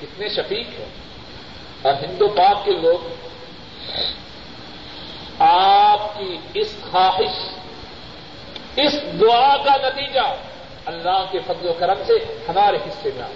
کتنے 0.00 0.28
شفیق 0.28 0.68
ہیں۔ 0.78 0.88
اور 1.82 1.94
ہندو 1.94 2.28
پاک 2.28 2.64
کے 2.64 2.72
لوگ، 2.72 3.08
آپ 5.38 6.18
کی 6.18 6.38
اس 6.54 6.74
خواہش، 6.90 7.48
اس 8.76 8.92
دعا 9.20 9.56
کا 9.56 9.76
نتیجہ 9.88 10.36
اللہ 10.86 11.24
کے 11.30 11.38
فضل 11.46 11.68
و 11.68 11.72
کرم 11.72 11.98
سے 12.06 12.12
ہمارے 12.48 12.76
حصے 12.76 13.10
میں 13.14 13.22
آئے۔ 13.22 13.34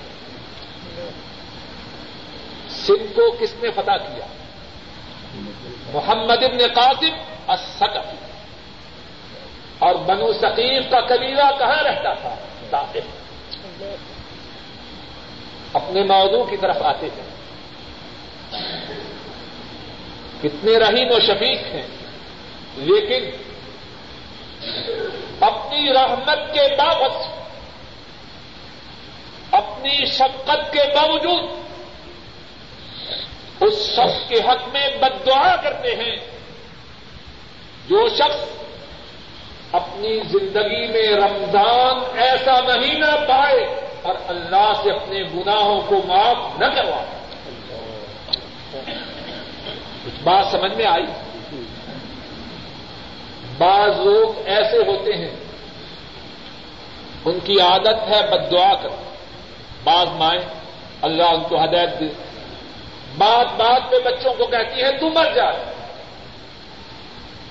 سندھ 2.68 3.16
کو 3.16 3.37
کس 3.40 3.54
نے 3.62 3.70
فتح 3.70 3.90
کیا؟ 3.90 4.26
محمد 5.92 6.44
ابن 6.44 6.59
قاسم 6.74 7.14
السقف 7.46 8.14
اور 9.78 9.94
بنو 9.94 10.32
ثقیف 10.32 10.90
کا 10.90 11.00
قبیلہ 11.00 11.42
کہاں 11.59 11.82
رہتا 11.82 12.14
تھا؟ 12.14 12.35
داخل۔ 12.72 13.00
اپنے 15.72 16.02
موضوع 16.02 16.44
کی 16.44 16.56
طرف 16.56 16.82
آتے 16.82 17.09
تھے 17.14 17.22
کتنے 20.42 20.76
رحیم 20.76 21.09
و 21.11 21.20
شفیق 21.20 21.59
ہیں، 21.59 21.87
لیکن 22.76 23.45
اپنی 25.40 25.92
رحمت 25.92 26.55
کے 26.55 26.76
باوجود، 26.76 27.37
اپنی 29.50 30.07
شفقت 30.07 30.72
کے 30.72 30.81
باوجود 30.94 31.50
اس 33.61 33.87
شخص 33.87 34.29
کے 34.29 34.35
حق 34.35 34.68
میں 34.72 34.88
بد 35.00 35.26
دعا 35.26 35.57
کرتے 35.57 35.94
ہیں۔ 35.94 36.16
جو 37.88 38.09
شخص 38.09 38.44
اپنی 39.72 40.18
زندگی 40.18 40.87
میں 40.87 41.16
رمضان 41.16 42.18
ایسا 42.18 42.61
مہینہ 42.61 43.26
پائے 43.29 43.88
اور 44.02 44.14
اللہ 44.29 44.72
سے 44.83 44.90
اپنے 44.90 45.22
گناہوں 45.22 45.81
کو 45.81 45.94
معاف 46.07 46.59
نہ 46.59 46.64
کروا۔ 46.64 47.05
کچھ 50.05 50.22
بات 50.22 50.44
سمجھ 50.50 50.74
میں 50.74 50.87
آئی؟ 50.87 51.26
بعض 53.59 54.01
لوگ 54.01 54.49
ایسے 54.49 54.77
ہوتے 54.77 55.12
ہیں، 55.16 55.37
ان 57.25 57.38
کی 57.45 57.61
عادت 57.61 58.09
ہے 58.09 58.21
بد 58.31 58.53
دعا 58.53 58.75
کر 58.75 58.88
بعض 59.85 60.07
مائیں 60.09 60.40
اللہ 61.03 61.23
ان 61.23 61.42
کو 61.49 61.64
ہدایت 61.64 62.01
دے۔ 62.01 62.05
بات 63.19 63.47
بات 63.57 63.90
پہ 63.90 63.97
بچوں 64.05 64.35
کو 64.35 64.47
کہتی 64.47 64.83
ہے، 64.83 64.92
تو 64.92 65.09
مر 65.09 65.27
جا۔ 65.35 65.45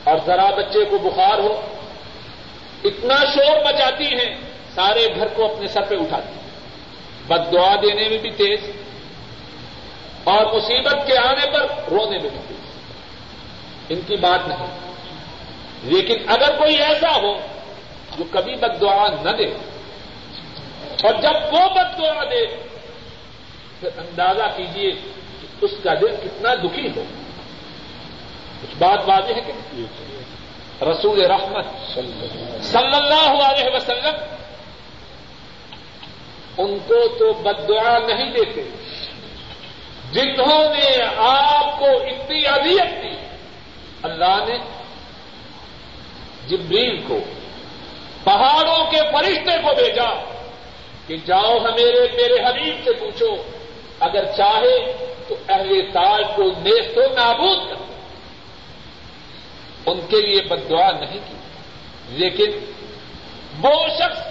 اور 0.04 0.18
ذرا 0.26 0.50
بچے 0.50 0.86
کو 0.86 0.98
بخار 0.98 1.39
ہو، 1.39 1.62
اتنا 2.84 3.15
شور 3.15 3.65
مچاتی 3.65 4.06
ہیں، 4.06 4.36
سارے 4.76 5.08
گھر 5.15 5.28
کو 5.28 5.54
اپنے 5.54 5.68
سر 5.68 5.82
پہ 5.82 5.96
اٹھاتی 5.96 6.39
بد 7.28 7.54
دعا 7.54 7.76
دینے 7.76 8.10
میں 8.10 8.18
بھی 8.18 8.30
تیز، 8.30 8.60
اور 10.24 10.46
مصیبت 10.46 11.08
کے 11.08 11.18
آنے 11.18 11.52
پر 11.52 11.89
رونے 11.89 12.18
میں 12.18 12.30
بھی 12.30 12.39
تیز۔ 12.48 12.82
ان 13.89 14.02
کی 14.08 14.15
بات 14.15 14.48
نہیں۔ 14.48 14.94
لیکن 15.86 16.30
اگر 16.30 16.58
کوئی 16.58 16.76
ایسا 16.76 17.15
ہو 17.15 17.34
جو 18.17 18.24
کبھی 18.32 18.56
بد 18.56 18.82
دعا 18.82 19.08
نہ 19.24 19.30
دے 19.30 19.45
اور 21.04 21.13
جب 21.13 21.54
وہ 21.54 21.69
بد 21.69 21.98
دعا 21.98 22.24
دے، 22.24 22.45
پھر 23.80 23.89
اندازہ 23.98 24.43
کیجیے 24.58 24.91
اس 25.62 25.71
کا 25.84 25.93
دل 25.93 26.15
کتنا 26.24 26.56
دکھی 26.56 26.88
ہو۔ 26.95 27.04
کچھ 28.62 28.76
بات 28.78 29.00
واضح 29.06 29.34
ہے 29.34 29.41
کہ 29.41 29.52
رسول 30.84 31.26
رحمت 31.26 31.65
صلی 32.62 32.96
اللہ 32.96 33.44
علیہ 33.44 33.75
وسلم 33.75 34.15
ان 36.58 36.77
کو 36.88 37.08
تو 37.19 37.33
بد 37.33 37.69
دعا 37.69 37.98
نہیں 38.00 38.31
دیتے، 38.31 38.63
جنہوں 40.12 40.63
نے 40.73 41.04
آپ 41.17 41.79
کو 41.79 41.86
اتنی 41.86 42.48
اذیت 42.48 43.04
دی۔ 43.04 43.15
اللہ 44.04 44.38
نے 44.48 44.58
جبریل 46.48 47.04
کو، 47.08 47.19
پہاڑوں 48.23 48.91
کے 48.91 48.98
فرشتے 48.98 49.58
کو 49.63 49.75
بھیجا 49.75 50.23
کہ 51.08 51.15
جاؤ 51.25 51.58
ہمیرے، 51.58 52.08
میرے 52.13 52.50
حبیب 52.50 52.75
سے 52.83 52.93
پوچھو، 52.93 53.35
اگر 54.00 54.25
چاہے 54.37 55.08
تو 55.27 55.35
اہل 55.50 55.81
تاج 55.93 56.23
کو 56.35 56.43
نیست 56.43 56.98
و 56.98 57.02
نابود 57.02 57.69
کر۔ 57.69 57.75
ان 59.85 60.00
کے 60.10 60.21
لیے 60.21 60.41
بد 60.41 60.69
دعا 60.69 60.91
نہیں 60.91 61.19
کی، 61.27 61.35
لیکن 62.10 62.52
وہ 63.62 63.87
شخص 64.00 64.25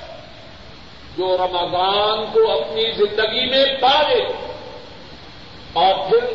جو 1.16 1.36
رمضان 1.36 2.24
کو 2.32 2.60
اپنی 2.60 2.92
زندگی 2.92 3.46
میں 3.46 3.64
پالے 3.80 4.24
اور 5.72 6.10
پھر 6.10 6.34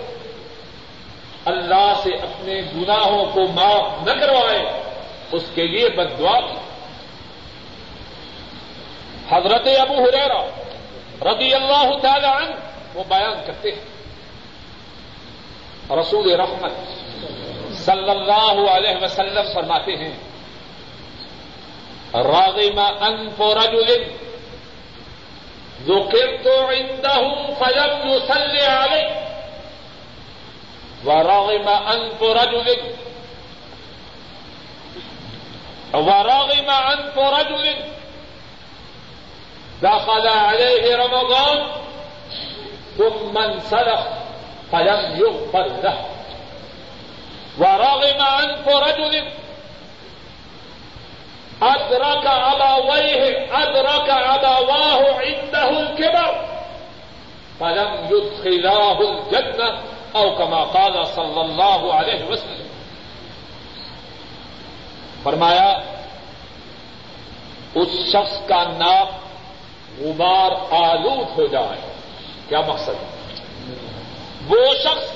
اللہ 1.46 1.94
سے 2.04 2.10
اپنے 2.10 2.62
گناہوں 2.76 3.26
کو 3.26 3.42
معاف 3.42 4.08
نہ 4.08 4.14
کروائے۔ 4.14 4.84
اس 5.32 5.44
کے 5.56 5.68
لیے 5.68 5.90
بد 5.90 6.20
دعا 6.20 6.40
کی۔ 6.40 6.58
حضرت 9.30 9.68
ابو 9.80 9.94
حریرا 9.94 10.46
رضی 11.32 11.54
اللہ 11.54 11.98
تعالی 12.02 12.28
عنہ 12.28 12.56
وہ 12.94 13.04
بیان 13.08 13.46
کرتے 13.46 13.72
ہیں۔ 13.72 14.00
رسول 15.92 16.40
رحمت 16.40 16.72
صلی 17.74 18.10
اللہ 18.10 18.70
علیہ 18.72 19.04
وسلم 19.04 19.54
فرماتے 19.54 19.96
ہیں 19.96 20.12
راغم 22.14 22.80
انف 22.80 23.42
رجل 23.42 24.04
ذكرت 25.88 26.48
عنده 26.48 27.22
فلم 27.60 28.10
يصلي 28.10 28.66
عليه 28.66 29.10
وراغم 31.06 31.68
انف 31.68 32.24
رجل 32.24 32.74
وراغم 35.94 36.70
انف 36.70 37.18
رجل 37.18 37.76
دخل 39.82 40.28
عليه 40.28 40.96
رمضان، 40.96 41.68
ثم 42.98 43.38
انسلخ، 43.38 44.02
فلم 44.72 45.20
يغفر 45.20 45.68
له. 45.84 45.98
وراغم 47.60 48.22
انف 48.22 48.68
رجل 48.68 49.32
ادرك 51.62 52.26
ابويه 52.26 53.48
ادرك 53.54 54.10
ابواه 54.10 55.20
عنده 55.20 55.70
الكبر، 55.70 56.46
فلم 57.60 58.10
يدخلاه 58.12 59.00
الجنه 59.02 59.80
او 60.16 60.36
كما 60.36 60.64
قال 60.64 61.06
صلی 61.06 61.40
اللہ 61.40 61.94
علیہ 61.94 62.24
وسلم. 62.24 62.69
فرمایا، 65.24 65.80
اس 67.76 67.88
شخص 67.88 68.48
کا 68.48 68.64
نام 68.64 69.08
غبار 70.00 70.52
آلود 70.72 71.40
ہو 71.40 71.48
جائے۔ 71.48 71.94
کیا 72.50 72.62
مقصد؟ 72.62 72.90
ہے 72.90 73.20
وہ 74.48 74.74
شخص 74.84 75.12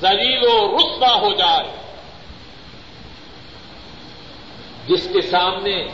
زلیل 0.00 0.44
و 0.44 0.76
رسوا 0.76 1.14
ہو 1.14 1.34
جائے۔ 1.34 1.68
جس 4.86 5.08
کے 5.12 5.20
سامنے 5.20 5.86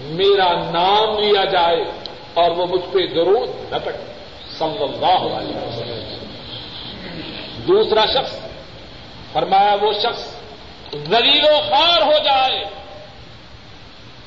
میرا 0.00 0.52
نام 0.70 1.18
لیا 1.18 1.44
جائے 1.44 1.84
اور 2.34 2.50
وہ 2.50 2.66
مجھ 2.66 2.92
پہ 2.92 3.06
درود 3.06 3.72
نہ 3.72 3.76
پڑے 3.84 4.12
صلی 4.58 4.82
اللہ 4.82 5.34
علیہ 5.34 5.56
وسلم۔ 5.56 6.24
دوسرا 7.68 8.06
شخص، 8.06 8.38
فرمایا، 9.32 9.76
وہ 9.80 9.92
شخص 9.92 10.35
زلیل 10.92 11.44
و 11.44 11.60
خار 11.70 12.02
ہو 12.02 12.18
جائے۔ 12.24 12.64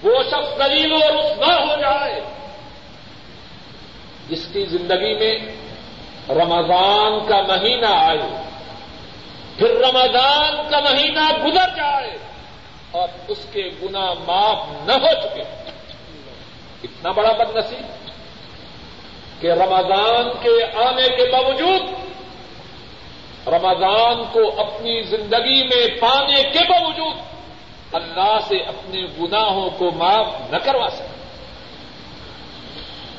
وہ 0.04 0.24
شخص 0.24 0.58
زلیل 0.58 0.94
و 0.94 0.98
رسوا 0.98 1.56
ہو 1.56 1.82
جائے۔ 1.82 2.22
جس 4.30 4.48
کی 4.54 4.66
زندگی 4.66 5.14
میں 5.16 5.36
رمضان 6.30 7.28
کا 7.28 7.42
مہینہ 7.42 7.86
آئے، 7.86 8.42
پھر 9.58 9.70
رمضان 9.70 10.70
کا 10.70 10.80
مہینہ 10.80 11.46
گزر 11.46 11.70
جائے 11.76 12.18
اور 12.92 13.08
اس 13.28 13.46
کے 13.52 13.70
گنا 13.84 14.14
معاف 14.14 14.68
نہ 14.86 14.92
ہو 14.92 15.14
چکے۔ 15.24 15.42
اتنا 16.84 17.12
بڑا 17.12 17.32
بد 17.32 17.56
نصیب 17.56 18.10
کہ 19.42 19.48
رمضان 19.48 20.30
کے 20.42 20.64
آنے 20.64 21.08
کے 21.08 21.32
باوجود 21.32 22.09
رمضان 23.48 24.24
کو 24.32 24.62
اپنی 24.62 25.02
زندگی 25.02 25.64
میں 25.64 26.02
پانے 26.02 26.44
کے 26.44 26.60
باوجود 26.60 27.16
اللہ 27.92 28.38
سے 28.48 28.58
اپنے 28.58 29.02
گناہوں 29.20 29.70
کو 29.70 29.92
معاف 29.92 30.28
نہ 30.50 30.58
کروا 30.58 30.88
سکے۔ 30.88 31.20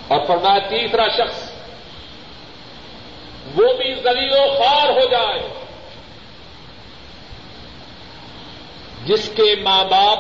اور 0.09 0.27
فرمایا 0.27 0.59
تیسرا 0.59 1.09
شخص، 1.09 1.51
وہ 3.57 3.73
بھی 3.73 3.95
زلیل 3.95 4.33
و 4.33 4.55
خوار 4.55 4.89
ہو 4.89 5.09
جائے، 5.11 5.49
جس 9.05 9.31
کے 9.37 9.55
ماں 9.63 9.85
باپ 9.85 10.19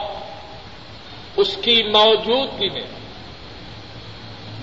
اس 1.36 1.58
کی 1.62 1.82
موجودگی 1.82 2.68
میں 2.68 3.00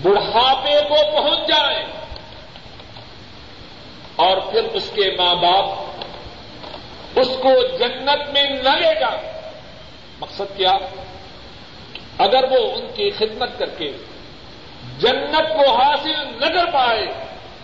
بڑھاپے 0.01 0.81
کو 0.89 0.95
پہنچ 1.11 1.47
جائیں 1.47 1.85
پھر 4.51 4.63
اس 4.73 4.89
کے 4.93 5.15
ماں 5.17 5.35
باپ 5.35 5.65
اس 7.15 7.27
کو 7.27 7.77
جنت 7.77 8.29
میں 8.33 8.43
نہ 8.43 8.69
لے 8.69 8.99
جا 8.99 9.09
مقصد 10.19 10.57
کیا؟ 10.57 10.71
اگر 12.17 12.43
وہ 12.51 12.71
ان 12.71 12.87
کی 12.95 13.11
خدمت 13.11 13.59
کر 13.59 13.69
کے 13.69 13.91
جنت 14.99 15.53
کو 15.53 15.71
حاصل 15.71 16.11
نہ 16.11 16.45
کر 16.45 16.71
پائے، 16.71 17.07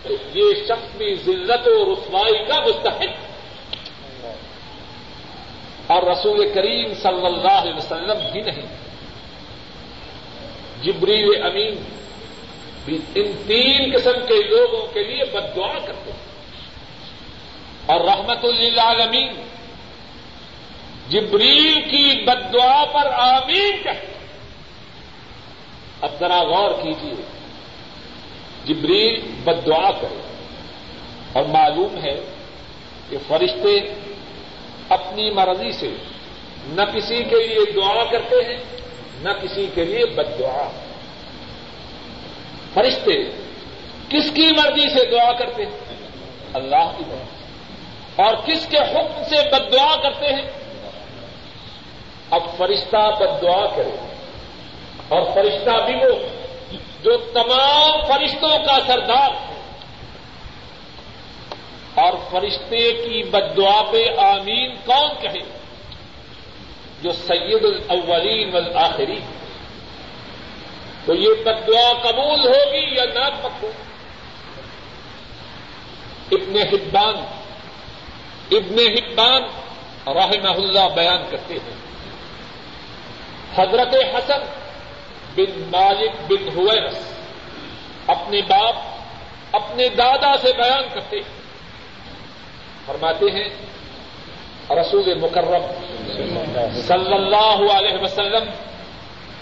تو 0.03 0.13
یہ 0.33 0.53
شخص 0.67 0.95
بھی 0.97 1.15
ذلت 1.15 1.67
و 1.67 1.93
رسوائی 1.93 2.45
کا 2.45 2.59
مستحق۔ 2.59 3.33
اور 5.87 6.03
رسول 6.03 6.53
کریم 6.53 6.93
صلی 6.93 7.25
اللہ 7.25 7.51
علیہ 7.51 7.73
وسلم 7.73 8.31
بھی 8.31 8.41
نہیں۔ 8.41 8.65
جبریل 10.83 11.43
امین 11.43 11.83
بھی 12.85 12.99
ان 13.15 13.31
تین 13.47 13.97
قسم 13.97 14.25
کے 14.27 14.43
لوگوں 14.43 14.87
کے 14.93 15.03
لیے 15.03 15.25
بد 15.25 15.55
دعا 15.55 15.79
کرتے 15.85 16.11
ہیں۔ 16.11 16.22
اور 17.85 18.01
رحمت 18.01 18.45
للعالمین 18.45 19.33
جبریل 21.09 21.81
کی 21.81 22.21
بد 22.25 22.53
دعا 22.53 22.83
پر 22.85 23.11
آمین 23.11 23.83
کہتے 23.83 24.11
اب 26.01 26.09
ذرا 26.19 26.39
غور 26.43 26.71
کیجیے 26.83 27.23
جبریل 28.65 29.21
بد 29.43 29.65
دعا 29.65 29.91
کرے. 29.91 30.21
اور 31.33 31.43
معلوم 31.43 31.97
ہے 32.03 32.15
کہ 33.09 33.17
فرشتے 33.27 33.77
اپنی 34.89 35.29
مرضی 35.31 35.71
سے 35.71 35.89
نہ 36.67 36.81
کسی 36.81 37.23
کے 37.23 37.47
لیے 37.47 37.71
دعا 37.71 38.03
کرتے 38.11 38.35
ہیں، 38.35 38.57
نہ 39.21 39.29
کسی 39.41 39.67
کے 39.75 39.85
لیے 39.85 40.05
بد 40.05 40.39
دعا 40.39 40.69
فرشتے 42.73 43.23
کس 44.09 44.31
کی 44.33 44.51
مرضی 44.51 44.89
سے 44.89 45.05
دعا 45.05 45.31
کرتے 45.31 45.65
ہیں؟ 45.65 45.97
اللہ 46.53 46.91
کی 46.97 47.03
دعا 47.09 47.23
اور 48.15 48.35
کس 48.35 48.65
کے 48.65 48.77
حکم 48.77 49.23
سے 49.29 49.49
بد 49.51 49.73
دعا 49.73 49.95
کرتے 49.95 50.25
ہیں؟ 50.25 50.51
اب 52.29 52.41
فرشتہ 52.57 53.11
بد 53.19 53.41
دعا 53.41 53.65
کرے 53.65 54.13
اور 55.07 55.23
فرشتہ 55.33 55.85
بھی 55.85 55.95
وہ 55.95 56.19
جو 57.03 57.17
تمام 57.17 58.05
فرشتوں 58.07 58.57
کا 58.57 58.77
سردار 58.87 59.29
ہے۔ 59.29 59.53
اور 61.95 62.13
فرشتے 62.31 62.91
کی 62.91 63.23
بد 63.23 63.57
دعا 63.57 63.81
پہ 63.81 64.05
آمین 64.17 64.75
کون 64.85 65.09
کہے؟ 65.21 65.57
جو 67.01 67.11
سید 67.11 67.65
الاولین 67.65 68.53
والآخرین۔ 68.53 69.25
تو 71.05 71.13
یہ 71.15 71.29
بد 71.45 71.67
دعا 71.67 71.93
قبول 71.93 72.47
ہوگی 72.47 72.95
یا 72.95 73.05
نہ 73.05 73.29
پکو 73.41 73.71
ابن 76.31 76.55
حبان 76.55 77.42
ابن 78.51 78.79
حبان 78.79 79.41
رحمہ 80.07 80.55
اللہ 80.55 80.95
بیان 80.95 81.23
کرتے 81.29 81.53
ہیں۔ 81.53 81.83
حضرت 83.55 83.95
حسن 84.15 84.41
بن 85.35 85.69
مالک 85.71 86.31
بن 86.31 86.47
ہوئس 86.55 87.13
اپنے 88.07 88.41
باپ، 88.41 88.75
اپنے 89.51 89.89
دادا 89.89 90.37
سے 90.37 90.53
بیان 90.53 90.83
کرتے 90.93 91.17
ہیں۔ 91.17 91.43
فرماتے 92.85 93.25
ہیں، 93.25 93.49
رسول 94.69 95.13
مکرم 95.13 95.65
صلی 96.75 97.13
اللہ 97.13 97.71
علیہ 97.71 98.01
وسلم 98.01 98.43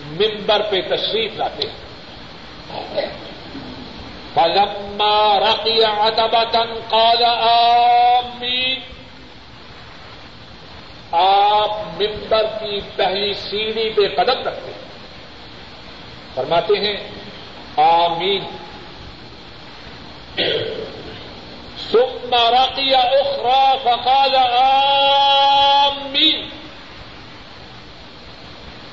ممبر 0.06 0.62
پہ 0.62 0.96
تشریف 0.96 1.34
لاتے 1.36 1.68
ہیں۔ 1.68 3.31
فلما 4.34 5.40
رقی 5.40 5.84
عتبة 5.84 6.64
قال 6.90 7.24
آمین 7.26 8.80
آپ 11.12 11.72
ممبر 12.02 12.44
کی 12.44 12.80
پہلی 12.96 13.34
سیڑھی 13.34 13.90
پہ 13.90 14.02
قدم 14.16 14.48
رکھتے 14.48 14.66
ہیں۔ 14.66 14.92
فرماتے 16.36 16.74
ہیں، 16.74 17.12
آمین۔ 17.78 18.42
ثم 21.92 22.34
رقي 22.34 22.92
أخرى 22.92 23.78
فقال 23.84 24.36
آمين۔ 24.58 26.50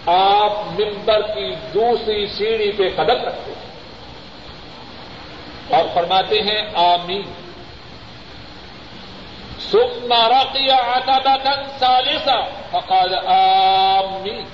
آپ 0.07 0.81
ممبر 0.81 1.21
کی 1.21 1.55
دوسری 1.75 2.27
سیڑھی 2.27 2.73
پہ 2.73 2.89
قدم 2.97 3.25
رکھتے 3.25 3.53
ہیں۔ 3.57 3.78
اور 5.69 5.85
فرماتے 5.95 6.37
ہیں 6.41 6.63
آمین۔ 6.75 7.23
ثم 9.71 10.13
رقي 10.13 10.69
عتبة 10.69 11.51
ثالثة 11.79 12.41
فقال 12.71 13.15
آمين 13.27 14.45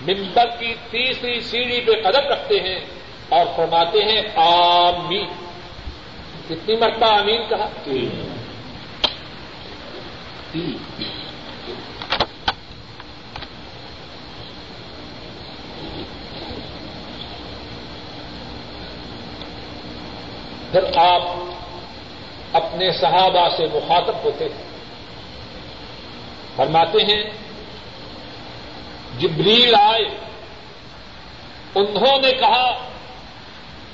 ممبر 0.00 0.46
کی 0.58 0.74
تیسری 0.90 1.40
سیڑھی 1.40 1.80
پہ 1.80 1.92
قدم 2.02 2.28
رکھتے 2.28 2.60
ہیں 2.60 2.80
اور 3.28 3.46
فرماتے 3.56 3.98
ہیں 3.98 4.22
آمین۔ 4.36 5.28
کتنی 6.48 6.76
مرتبہ 6.76 7.18
امین 7.18 7.42
کہا؟ 7.48 7.68
پھر 20.72 20.98
آپ 20.98 21.22
اپنے 22.52 22.92
صحابہ 22.92 23.48
سے 23.56 23.66
مخاطب 23.74 24.14
ہوتے 24.24 24.44
ہیں۔ 24.44 24.68
فرماتے 26.56 26.98
ہیں، 26.98 27.22
جبریل 29.18 29.74
آئے، 29.74 30.04
انہوں 31.74 32.18
نے 32.18 32.32
کہا، 32.32 32.78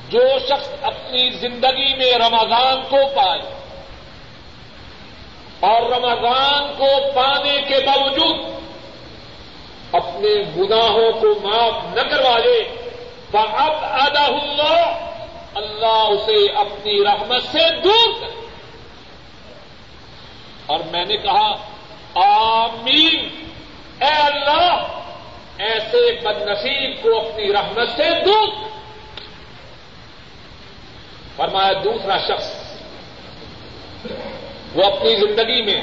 جو 0.09 0.21
شخص 0.49 0.69
اپنی 0.83 1.31
زندگی 1.31 1.97
میں 1.97 2.13
رمضان 2.13 2.83
کو 2.89 2.97
پائے 3.15 3.41
اور 5.61 5.83
رمضان 5.83 6.75
کو 6.79 6.87
پانے 7.15 7.63
کے 7.69 7.75
باوجود 7.87 8.55
اپنے 9.93 10.29
گناہوں 10.57 11.13
کو 11.13 11.41
معاف 11.43 11.85
نہ 11.95 12.01
کروا 12.01 12.39
لے 12.39 12.65
تو 13.31 13.39
اب 13.39 13.73
ادا 13.81 14.27
اللہ 15.55 15.87
اسے 15.87 16.51
اپنی 16.53 17.05
رحمت 17.05 17.43
سے 17.53 17.81
دور 17.85 18.21
کرے 18.21 18.47
اور 20.67 20.81
میں 20.91 21.05
نے 21.05 21.17
کہا، 21.17 21.53
آمین۔ 22.15 23.45
اے 24.01 24.13
اللہ، 24.13 25.01
ایسے 25.59 26.21
بد 26.21 26.43
نصیب 26.43 27.03
کو 27.03 27.21
اپنی 27.21 27.53
رحمت 27.53 27.89
سے 27.97 28.11
دور 28.25 28.49
فرمایا 31.37 31.73
دوسرا 31.85 32.19
شخص، 32.19 32.55
وہ 34.75 34.85
اپنی 34.85 35.17
زندگی 35.17 35.63
میں 35.63 35.83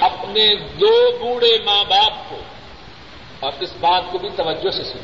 اپنے 0.00 0.54
دو 0.54 1.18
بوڑھے 1.18 1.58
ماں 1.64 1.84
باپ 1.84 2.30
کو 2.30 2.36
اور 3.40 3.52
اس 3.60 3.72
بات 3.80 4.02
کو 4.10 4.18
بھی 4.18 4.28
توجہ 4.36 4.70
سے 4.70 4.84
سن 4.84 4.98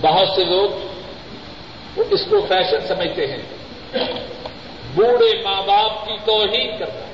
بہت 0.00 0.28
سے 0.34 0.44
لوگ 0.44 0.70
وہ 1.96 2.04
اس 2.10 2.20
کو 2.30 2.46
فیشن 2.48 2.86
سمجھتے 2.88 3.26
ہیں۔ 3.26 3.42
بوڑھے 4.94 5.42
ماں 5.42 5.62
باپ 5.62 6.06
کی 6.06 6.16
توہین 6.24 6.78
کرنا، 6.78 7.06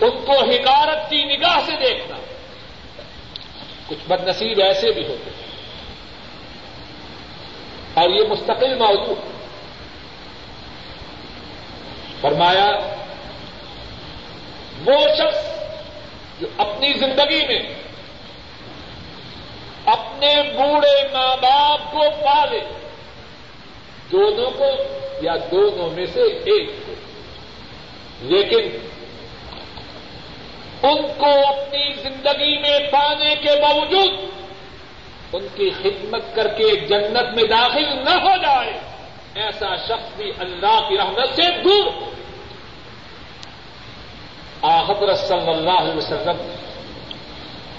ان 0.00 0.24
کو 0.26 0.32
حکارت 0.32 1.10
کی 1.10 1.24
نگاہ 1.24 1.58
سے 1.66 1.72
دیکھنا۔ 1.72 2.16
کچھ 3.86 4.08
بد 4.08 4.28
نصیب 4.28 4.60
ایسے 4.60 4.90
بھی 4.90 5.06
ہوتے 5.06 5.30
ہیں۔ 5.30 5.46
اور 7.94 8.10
یہ 8.10 8.28
مستقل 8.28 8.74
موضوع۔ 8.78 9.14
فرمایا، 12.20 12.66
وہ 14.86 15.08
شخص 15.18 15.48
جو 16.40 16.46
اپنی 16.56 16.92
زندگی 16.92 17.46
میں 17.46 17.62
اپنے 19.86 20.42
بوڑھے 20.42 21.08
ماں 21.12 21.36
باپ 21.36 21.92
کو 21.92 22.00
پالے۔ 22.24 22.60
دونوں 24.12 24.50
کو 24.50 24.64
یا 25.22 25.34
دونوں 25.50 25.90
میں 25.90 26.06
سے 26.06 26.20
ایک 26.20 26.86
کو۔ 26.86 26.92
لیکن 28.20 28.88
ان 30.82 31.06
کو 31.18 31.26
اپنی 31.26 31.92
زندگی 31.92 32.58
میں 32.58 32.78
پانے 32.90 33.34
کے 33.34 33.60
باوجود 33.62 34.30
ان 35.32 35.46
کی 35.54 35.70
خدمت 35.70 36.34
کر 36.34 36.48
کے 36.48 36.76
جنت 36.76 37.34
میں 37.34 37.44
داخل 37.44 38.04
نہ 38.04 38.10
ہو 38.10 38.36
جائے، 38.36 38.72
ایسا 39.34 39.76
شخص 39.76 40.16
بھی 40.16 40.32
اللہ 40.38 40.88
کی 40.88 40.98
رحمت 40.98 41.28
سے 41.36 41.62
دور 41.62 41.86
ہو۔ 41.86 42.10
حضرت 44.62 45.18
صلی 45.18 45.50
اللہ 45.50 45.80
علیہ 45.80 45.96
وسلم 45.96 46.50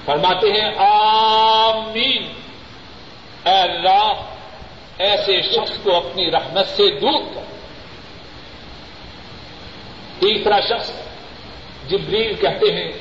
فرماتے 0.07 0.47
ہیں، 0.47 0.75
آمین۔ 0.77 2.33
اے 3.45 3.59
اللہ، 3.59 4.13
ایسے 4.97 5.41
شخص 5.41 5.77
کو 5.83 5.95
اپنی 5.95 6.31
رحمت 6.31 6.67
سے 6.67 6.99
دور 6.99 7.21
کر۔ 7.35 7.43
تیسرا 10.19 10.59
شخص 10.59 10.91
جبریل 11.87 12.33
کہتے 12.33 12.71
ہیں، 12.71 12.91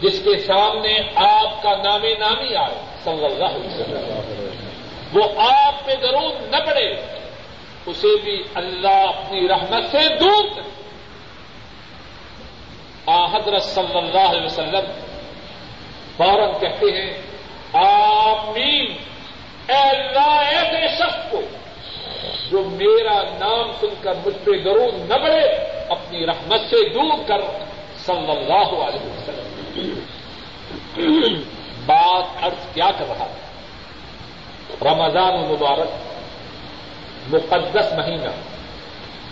جس 0.00 0.20
کے 0.24 0.38
سامنے 0.38 0.98
آپ 1.14 1.62
کا 1.62 1.70
نام 1.70 2.02
نامی 2.18 2.56
آئے، 2.56 2.74
صلی 3.04 3.24
اللہ 3.24 3.44
علیہ 3.44 3.66
وسلم۔ 3.66 5.18
وہ 5.18 5.40
آپ 5.52 5.84
پہ 5.84 5.92
ضرور 6.02 6.40
نہ 6.40 6.56
پڑے، 6.56 6.92
اسے 7.86 8.22
بھی 8.22 8.42
اللہ 8.54 8.88
اپنی 8.88 9.48
رحمت 9.48 9.90
سے 9.90 9.98
دور 10.20 10.44
کرے 10.44 10.82
حضرت 13.06 13.62
صلی 13.62 13.98
اللہ 13.98 14.30
علیہ 14.30 14.46
وسلم 14.46 15.11
فوراً 16.16 16.50
کہتے 16.60 16.86
ہیں، 16.86 17.22
آمین۔ 17.72 18.96
اے 19.68 19.76
اللہ 19.76 20.30
ایسے 20.30 20.96
شخص 20.96 21.30
کو، 21.30 21.40
جو 22.50 22.62
میرا 22.64 23.22
نام 23.22 23.72
سن 23.80 23.94
کر 24.00 24.12
مجھ 24.26 24.38
پہ 24.44 24.50
ضرور 24.64 24.92
نہ 24.92 25.14
بڑھے، 25.14 25.50
اپنی 25.88 26.26
رحمت 26.26 26.60
سے 26.60 26.88
دور 26.88 27.18
کر۔ 27.26 27.40
صلی 27.96 28.30
اللہ 28.30 28.84
علیہ 28.84 29.06
وسلم۔ 29.06 29.62
بات 31.86 32.44
ارض 32.44 32.74
کیا 32.74 32.90
کر 32.98 33.04
رہا 33.08 33.26
رمضان 34.82 35.40
مبارک 35.48 35.90
مقدس 37.28 37.92
مہینہ، 37.92 38.30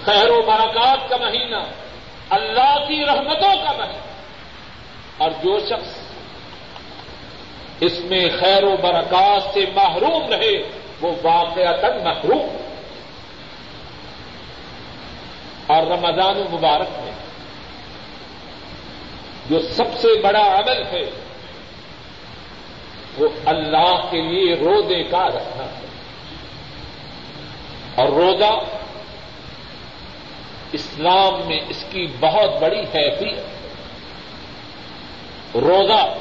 خیر 0.04 0.30
و 0.30 0.42
برکات 0.42 1.08
کا 1.08 1.16
مہینہ، 1.16 1.56
اللہ 2.30 2.88
کی 2.88 3.06
رحمتوں 3.06 3.64
کا 3.64 3.72
مہینہ۔ 3.72 4.02
اور 5.18 5.30
جو 5.30 5.58
شخص 5.58 6.09
اس 7.80 8.00
میں 8.00 8.28
خیر 8.40 8.64
و 8.64 8.76
برکات 8.82 9.54
سے 9.54 9.64
محروم 9.74 10.28
رہے، 10.28 10.80
وہ 11.00 11.12
واقعات 11.22 12.02
محروم۔ 12.02 12.56
اور 15.66 15.82
رمضان 15.82 16.44
مبارک 16.52 16.86
میں 16.98 17.12
جو 19.50 19.58
سب 19.58 19.84
سے 20.00 20.20
بڑا 20.22 20.58
عمل 20.58 20.82
ہے، 20.86 21.10
وہ 23.18 23.28
اللہ 23.44 24.00
کے 24.10 24.20
لیے 24.20 24.54
روزے 24.54 25.02
کا 25.02 25.28
رکھنا 25.28 25.64
ہے۔ 25.64 25.86
اور 27.94 28.08
روزہ 28.08 28.58
اسلام 30.72 31.48
میں 31.48 31.58
اس 31.68 31.84
کی 31.90 32.06
بہت 32.20 32.62
بڑی 32.62 32.80
حیثیت 32.80 33.38
روزہ 35.56 36.14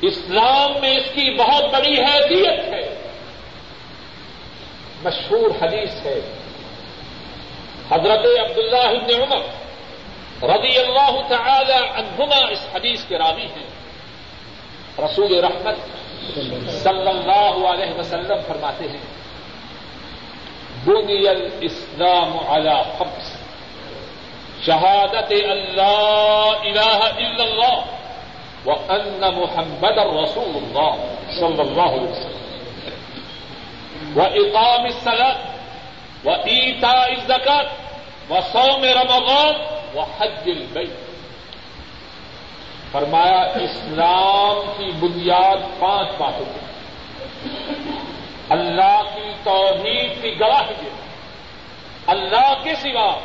اسلام 0.00 0.80
میں 0.80 0.96
اس 0.96 1.04
کی 1.04 1.36
بہت 1.36 1.64
بڑی 1.64 2.00
حیثیت 2.00 2.72
ہے۔ 2.72 2.94
مشہور 5.02 5.50
حدیث 5.62 6.06
ہے۔ 6.06 6.20
حضرت 7.90 8.26
عبداللہ 8.40 8.76
ابن 8.76 9.22
عمر 9.22 9.38
رضی 10.50 10.78
اللہ 10.78 11.28
تعالی 11.28 11.72
عنہما 11.72 12.36
اس 12.36 12.66
حدیث 12.74 13.04
کے 13.04 13.18
راوی 13.18 13.42
ہیں۔ 13.42 13.66
رسول 14.98 15.44
رحمت 15.44 15.76
صلی 16.70 17.08
اللہ 17.08 17.66
علیہ 17.66 17.98
وسلم 17.98 18.36
فرماتے 18.48 18.84
ہیں، 18.88 19.18
بنی 20.84 21.28
الاسلام 21.28 22.38
على 22.50 22.82
خمس، 22.98 23.36
شہادت 24.66 25.32
اللہ 25.32 26.50
الہ 26.60 27.02
الا 27.02 27.42
اللہ۔ 27.42 27.80
وان 28.64 29.20
محمد 29.20 29.98
رسول 29.98 30.56
اللہ 30.56 31.14
صلی 31.32 31.60
اللہ 31.60 31.82
علیہ 31.82 32.08
وسلم. 32.08 32.38
واقام 34.18 34.84
الصلاة، 34.84 35.36
وإيتاء 36.24 37.08
الزكاة، 37.08 37.64
وصوم 38.30 38.84
رمضان 38.84 39.54
وہ 39.94 40.02
حج 40.18 40.50
فرمایا، 42.92 43.40
اسلام 43.40 44.72
کی 44.76 44.90
بنیاد 44.98 45.80
پانچ 45.80 46.08
باتوں 46.18 46.44
کی 46.44 46.60
اللہ 48.48 49.02
کی 49.14 49.32
توحید 49.44 50.22
کی 50.22 50.40
گواہی 50.40 50.74
دے 50.82 50.88
اللہ 52.06 52.54
کے 52.62 52.74
سوا 52.74 53.18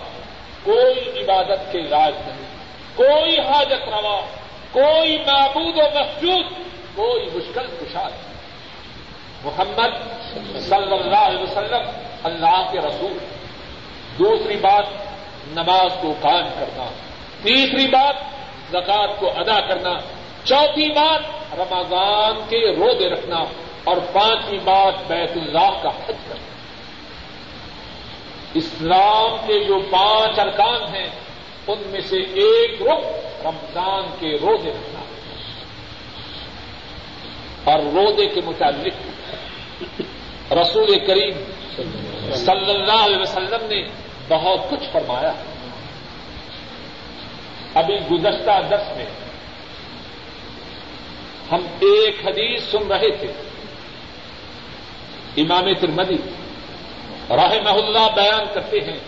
کوئی 0.64 1.24
عبادت 1.24 1.72
کے 1.72 1.80
علاج 1.80 2.14
نہیں۔ 2.28 2.58
کوئی 2.96 3.40
حاجت 3.40 3.90
روا 3.90 4.22
کوئی 4.74 5.18
معبود 5.18 5.78
و 5.78 6.00
مسجود 6.00 6.46
کوئی 6.96 7.26
مشکل 7.34 7.68
کشاد 7.68 8.12
محمد 9.44 9.90
صلی 10.60 10.94
اللہ 10.94 11.16
علیہ 11.16 11.42
وسلم 11.42 11.90
اللہ 12.24 12.70
کے 12.72 12.80
رسول۔ 12.80 13.18
دوسری 14.20 14.58
بات، 14.58 14.84
نماز 15.48 15.92
کو 16.02 16.14
قائم 16.22 16.46
کرنا۔ 16.60 16.86
تیسری 17.44 17.88
بات 17.88 18.16
زکات 18.72 19.20
کو 19.20 19.30
ادا 19.30 19.60
کرنا۔ 19.60 19.94
چوتھی 20.44 20.92
بات، 20.92 21.20
رمضان 21.54 22.46
کے 22.50 22.76
روزے 22.76 23.10
رکھنا۔ 23.10 23.44
اور 23.84 23.98
پانچویں 24.14 24.60
بات، 24.64 24.94
بیت 25.08 25.32
اللہ 25.36 25.82
کا 25.82 25.90
حج 25.90 26.16
کرنا۔ 26.28 26.46
اسلام 28.54 29.38
کے 29.48 29.64
جو 29.64 29.80
پانچ 29.92 30.40
ارکان 30.40 30.96
ہیں 30.96 31.10
ان 31.68 31.80
میں 31.86 32.02
سے 32.02 32.18
ایک 32.18 32.82
رخ 32.82 33.06
رمضان 33.46 34.04
کے 34.20 34.38
روزے 34.42 34.70
رکھنا 34.70 35.00
اور 37.64 37.80
روزے 37.80 38.26
کے 38.28 38.42
متعلق 38.46 38.96
رسول 40.54 41.08
کریم 41.08 41.44
صلی 42.34 42.70
اللہ 42.70 43.06
علیہ 43.06 43.18
وسلم 43.18 43.66
نے 43.70 43.90
بہت 44.28 44.70
کچھ 44.70 44.90
فرمایا۔ 44.92 45.34
ابھی 47.74 47.96
گزشتہ 48.12 48.62
درس 48.70 48.98
میں 48.98 49.06
ہم 51.52 51.62
ایک 51.80 52.28
حدیث 52.28 52.64
سن 52.64 52.92
رہے 52.92 53.18
تھے۔ 53.18 53.28
امام 55.38 55.74
ترمدی 55.74 56.18
رحمہ 57.30 57.70
اللہ 57.70 58.08
بیان 58.16 58.46
کرتے 58.54 58.80
ہیں، 58.80 59.00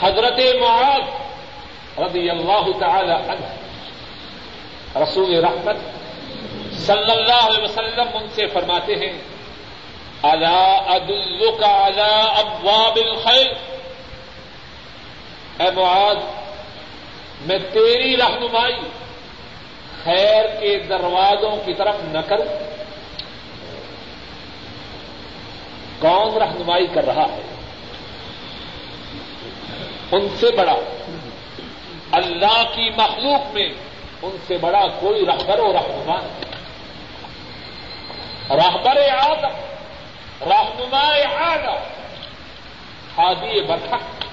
حضرت 0.00 0.40
معاذ 0.60 1.31
رضی 1.98 2.30
اللہ 2.30 2.78
تعالی 2.80 3.12
عنہ. 3.12 3.46
رسول 5.02 5.44
رحمت 5.44 5.76
صلی 6.72 7.10
اللہ 7.10 7.32
علیہ 7.32 7.64
وسلم 7.64 8.08
ان 8.14 8.26
سے 8.34 8.46
فرماتے 8.46 8.94
ہیں 8.94 9.12
ادلک 10.22 11.64
الا 11.64 12.40
ابواب 12.40 12.96
الخیر. 12.96 13.52
اے 15.60 15.70
معاذ، 15.70 16.16
میں 17.46 17.58
تیری 17.72 18.16
رہنمائی 18.16 18.76
خیر 20.04 20.60
کے 20.60 20.78
دروازوں 20.78 21.56
کی 21.64 21.74
طرف 21.74 21.96
نہ 22.04 22.18
کروں۔ 22.18 22.72
کون 25.98 26.36
رہنمائی 26.36 26.86
کر 26.86 27.04
رہا 27.04 27.26
ہے؟ 27.32 27.42
ان 30.12 30.28
سے 30.40 30.46
بڑا 30.56 30.74
اللہ 32.12 32.62
کی 32.74 32.90
مخلوق 32.90 33.54
میں 33.54 33.68
ان 34.22 34.36
سے 34.46 34.56
بڑا 34.58 34.86
کوئی 35.00 35.26
رہبر 35.26 35.58
و 35.58 35.72
رہنما 35.72 36.16
نہیں. 36.16 36.50
رہبر 38.50 38.96
آدم، 39.18 39.54
رہنما 40.48 41.04
آدم. 41.46 41.80
ہادی 43.18 43.60
برکت 43.60 44.24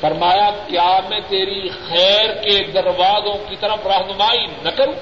فرمایا، 0.00 0.50
کیا 0.66 1.00
میں 1.08 1.20
تیری 1.28 1.68
خیر 1.68 2.34
کے 2.42 2.58
دروازوں 2.64 3.36
کی 3.48 3.56
طرف 3.60 3.86
رہنمائی 3.86 4.46
نہ 4.62 4.70
کروں؟ 4.70 4.94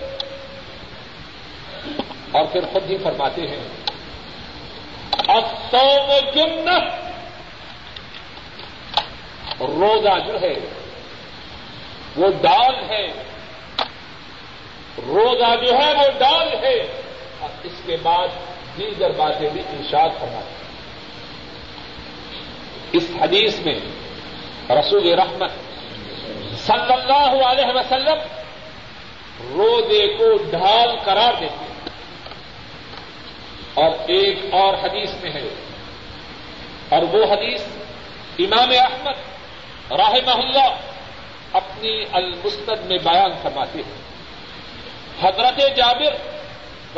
اور 2.32 2.44
پھر 2.52 2.64
خود 2.72 2.90
ہی 2.90 2.96
فرماتے 2.98 3.46
ہیں 3.46 3.62
اب 5.28 5.44
جنت، 6.34 6.84
روزہ 9.60 10.18
جو 10.26 10.40
ہے 10.40 10.54
وہ 12.16 12.30
ڈال 12.42 12.90
ہے۔ 12.90 13.06
روزہ 15.06 15.64
جو 15.64 15.72
ہے 15.78 15.92
وہ 15.92 16.18
ڈال 16.18 16.48
ہے۔ 16.64 17.02
اور 17.38 17.48
اس 17.62 17.72
کے 17.86 17.96
بعد 18.02 18.28
دیگر 18.78 19.10
باتیں 19.10 19.48
بھی 19.48 19.60
ارشاد 19.60 20.08
فرماتے 20.20 20.62
اس 22.92 23.10
حدیث 23.20 23.58
میں 23.58 23.78
رسول 24.70 25.12
رحمت 25.12 25.50
صلی 26.58 26.92
اللہ 26.92 27.44
علیہ 27.46 27.66
وسلم 27.66 28.18
روزے 29.54 30.06
کو 30.06 30.36
ڈھال 30.50 30.98
قرار 31.04 31.32
دیتے 31.40 31.54
ہیں۔ 31.54 31.90
اور 33.74 33.90
ایک 34.08 34.38
اور 34.50 34.74
حدیث 34.74 35.10
میں 35.22 35.32
ہے۔ 35.32 35.48
اور 36.88 37.02
وہ 37.02 37.24
حدیث 37.24 37.62
امام 38.38 38.68
احمد 38.70 39.32
راہ 39.92 40.14
محلہ 40.26 40.91
اپنی 41.52 42.04
المستد 42.12 42.86
میں 42.86 42.98
بیان 42.98 43.32
فرماتے 43.42 43.78
ہیں۔ 43.78 44.00
حضرت 45.22 45.76
جابر 45.76 46.12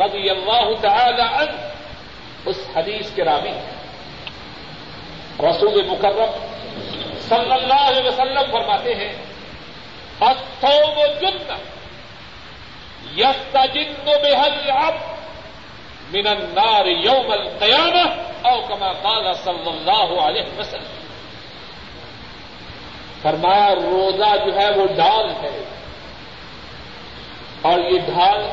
رضی 0.01 0.31
اللہ 0.31 0.81
تعالی 0.81 1.23
عنہ 1.23 1.73
اس 2.47 2.57
حدیث 2.77 3.11
کے 3.15 3.25
راوی 3.25 3.53
رسول 5.41 5.83
مکرم 5.87 6.31
صلی 7.29 7.53
اللہ 7.53 7.81
علیہ 7.81 8.03
وسلم 8.03 8.51
فرماتے 8.53 8.95
ہیں 8.95 9.13
استوم 10.21 11.01
جن 11.21 11.37
یس 13.17 13.57
جن 13.75 13.93
بے 14.05 14.35
حل 14.35 14.71
اب 14.71 14.95
من 16.13 16.27
النار 16.27 16.87
یوم 16.87 17.31
القیامہ 17.31 18.05
او 18.49 18.61
کما 18.61 18.93
قال 18.93 19.33
صلی 19.35 19.69
اللہ 19.69 20.21
علیہ 20.23 20.59
وسلم۔ 20.59 21.04
فرمایا 23.25 23.75
روزہ 23.75 24.45
جو 24.45 24.61
ہے 24.61 24.70
وہ 24.70 24.87
ڈال 24.87 25.31
ہے۔ 25.31 25.64
اور 27.62 27.79
یہ 27.79 27.99
ڈھال 27.99 28.45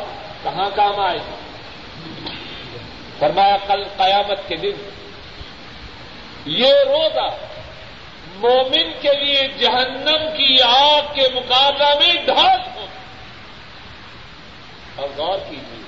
کہاں 0.43 0.69
کام 0.76 0.99
آئے؟ 0.99 1.17
گی 1.17 2.78
فرمایا 3.19 3.57
کل 3.67 3.84
قیامت 3.97 4.47
کے 4.47 4.55
دن۔ 4.55 4.89
یہ 6.45 6.67
روزہ 6.67 7.36
مومن 8.36 8.91
کے 9.01 9.26
لیے 9.26 9.47
جہنم 9.57 10.38
کی 10.38 10.61
آگ 10.61 11.01
کے 11.13 11.28
مقابلہ 11.34 11.88
میں 11.99 12.26
ڈھال 12.26 12.59
ہو۔ 12.76 12.86
اور 14.95 15.09
غور 15.17 15.38
کیجیے، 15.49 15.84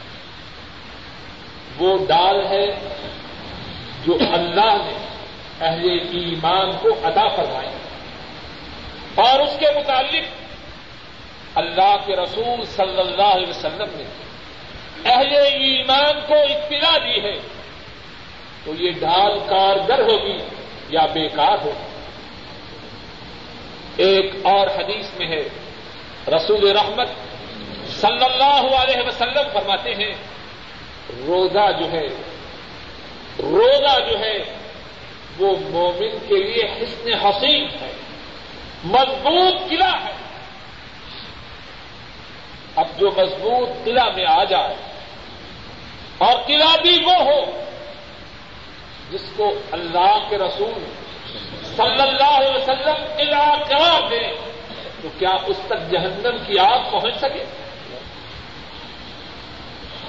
وہ 1.78 1.98
ڈال 2.08 2.48
ہے 2.48 2.68
جو 4.06 4.14
اللہ 4.34 4.76
نے 4.86 5.06
اہل 5.62 5.90
ایمان 5.92 6.72
کو 6.72 6.90
ادا 7.04 7.28
فرمائی۔ 7.28 7.70
اور 9.16 9.40
اس 9.40 9.60
کے 9.60 9.66
متعلق 9.76 10.24
اللہ 11.56 11.96
کے 12.06 12.16
رسول 12.16 12.66
صلی 12.66 13.00
اللہ 13.00 13.24
علیہ 13.24 13.50
وسلم 13.50 13.88
نے 13.96 14.04
اہل 15.06 15.36
ایمان 15.36 16.22
کو 16.28 16.34
اطلاع 16.34 16.98
دی 16.98 17.24
ہے 17.24 17.40
تو 18.66 18.74
یہ 18.80 18.92
ڈھال 18.92 19.40
کارگر 19.40 20.00
ہوگی 20.00 20.38
یا 20.90 21.06
بیکار 21.06 21.58
ہوگی۔ 21.66 21.94
ایک 23.98 24.32
اور 24.44 24.68
حدیث 24.68 25.06
میں 25.18 25.28
ہے، 25.28 25.42
رسول 26.36 26.72
رحمت 26.72 27.08
صلی 27.88 28.26
اللہ 28.26 28.76
علیہ 28.76 29.08
وسلم 29.08 29.44
فرماتے 29.54 29.94
ہیں، 29.94 30.14
روزہ 31.28 31.72
جو 31.80 31.92
ہے، 31.92 32.08
روزہ 33.40 34.00
جو 34.10 34.20
ہے، 34.20 34.38
وہ 35.38 35.56
مومن 35.70 36.18
کے 36.28 36.44
لیے 36.44 36.64
حسن 36.64 37.14
حسین 37.14 37.68
ہے۔ 37.82 37.92
مضبوط 38.84 39.70
قلعہ 39.70 40.06
ہے۔ 40.06 40.14
اب 42.76 42.88
جو 43.00 43.12
مضبوط 43.18 43.70
قلعہ 43.84 44.10
میں 44.16 44.26
آ 44.26 44.44
جائے 44.44 44.76
اور 46.18 46.34
قلعہ 46.48 46.78
بھی 46.82 47.04
وہ 47.06 47.16
ہو 47.16 47.64
جس 49.12 49.22
کو 49.36 49.54
اللہ 49.72 50.18
کے 50.30 50.38
رسول 50.38 50.86
صلی 51.64 52.02
اللہ 52.02 52.32
علیہ 52.32 52.56
وسلم 52.56 53.06
قلعہ 53.18 53.64
قرار 53.64 54.10
دے 54.10 54.34
تو 55.02 55.10
کیا 55.20 55.30
اس 55.30 55.58
تک 55.68 55.92
جہنم 55.92 56.38
کی 56.48 56.60
آگ 56.60 56.80
پہنچ 56.92 57.16
سکے؟ 57.16 57.44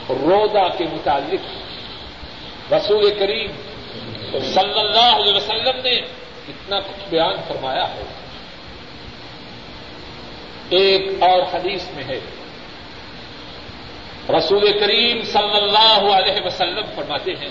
روزہ 0.09 0.79
کے 0.79 0.85
متعلق 0.85 1.43
رسول 2.73 3.19
کریم 3.19 3.51
صلی 4.41 4.81
اللہ 4.81 5.17
علیہ 5.17 5.35
وسلم 5.35 5.81
نے 5.83 5.97
اتنا 6.49 6.81
کچھ 6.81 7.09
بیان 7.11 7.37
فرمایا 7.49 7.95
ہے۔ 7.95 8.24
ایک 10.71 11.23
اور 11.23 11.43
حدیث 11.43 11.89
میں 11.95 12.05
ہے۔ 12.05 12.21
رسول 14.39 14.79
کریم 14.81 15.23
صلی 15.23 15.57
اللہ 15.57 16.13
علیہ 16.13 16.45
وسلم 16.45 16.85
فرماتے 16.95 17.33
ہیں، 17.33 17.49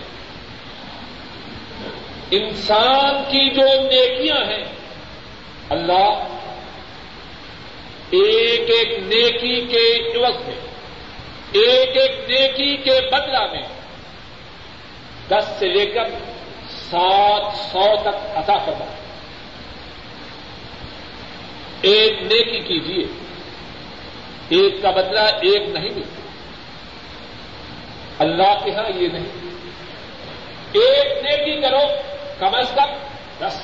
انسان 2.32 3.24
کی 3.24 3.50
جو 3.50 3.66
نیکیاں 3.82 4.46
ہیں، 4.46 4.64
اللہ 5.70 6.28
ایک 8.10 8.60
ایک 8.60 9.00
نیکی 9.00 9.62
کے 9.62 10.18
عوض 10.18 10.48
میں، 10.48 10.56
ایک 11.52 11.98
ایک 11.98 12.30
نیکی 12.30 12.78
کے 12.78 13.00
بدلا 13.12 13.46
میں 13.46 13.62
دس 15.30 15.56
سے 15.60 15.68
لے 15.68 15.86
کر 15.86 16.04
سات 16.90 17.56
سو 17.58 17.96
تک 18.02 18.38
عطا 18.38 18.58
کرنا 18.66 19.03
ایک 21.84 22.22
نیکی 22.22 22.60
کیجیے 22.60 23.06
ایک 24.50 24.82
کا 24.82 24.90
بدلا 24.92 25.26
ایک 25.26 25.70
نہیں 25.70 25.90
ملتا۔ 25.90 26.22
اللہ 28.20 28.66
کے 28.66 28.72
ہاں 28.72 28.98
یہ 28.98 29.08
نہیں۔ 29.08 29.26
ایک 30.72 31.24
نیکی 31.24 31.62
کرو، 31.62 31.82
کم 32.40 32.56
از 32.56 32.72
کم 32.76 32.94
دس۔ 33.40 33.62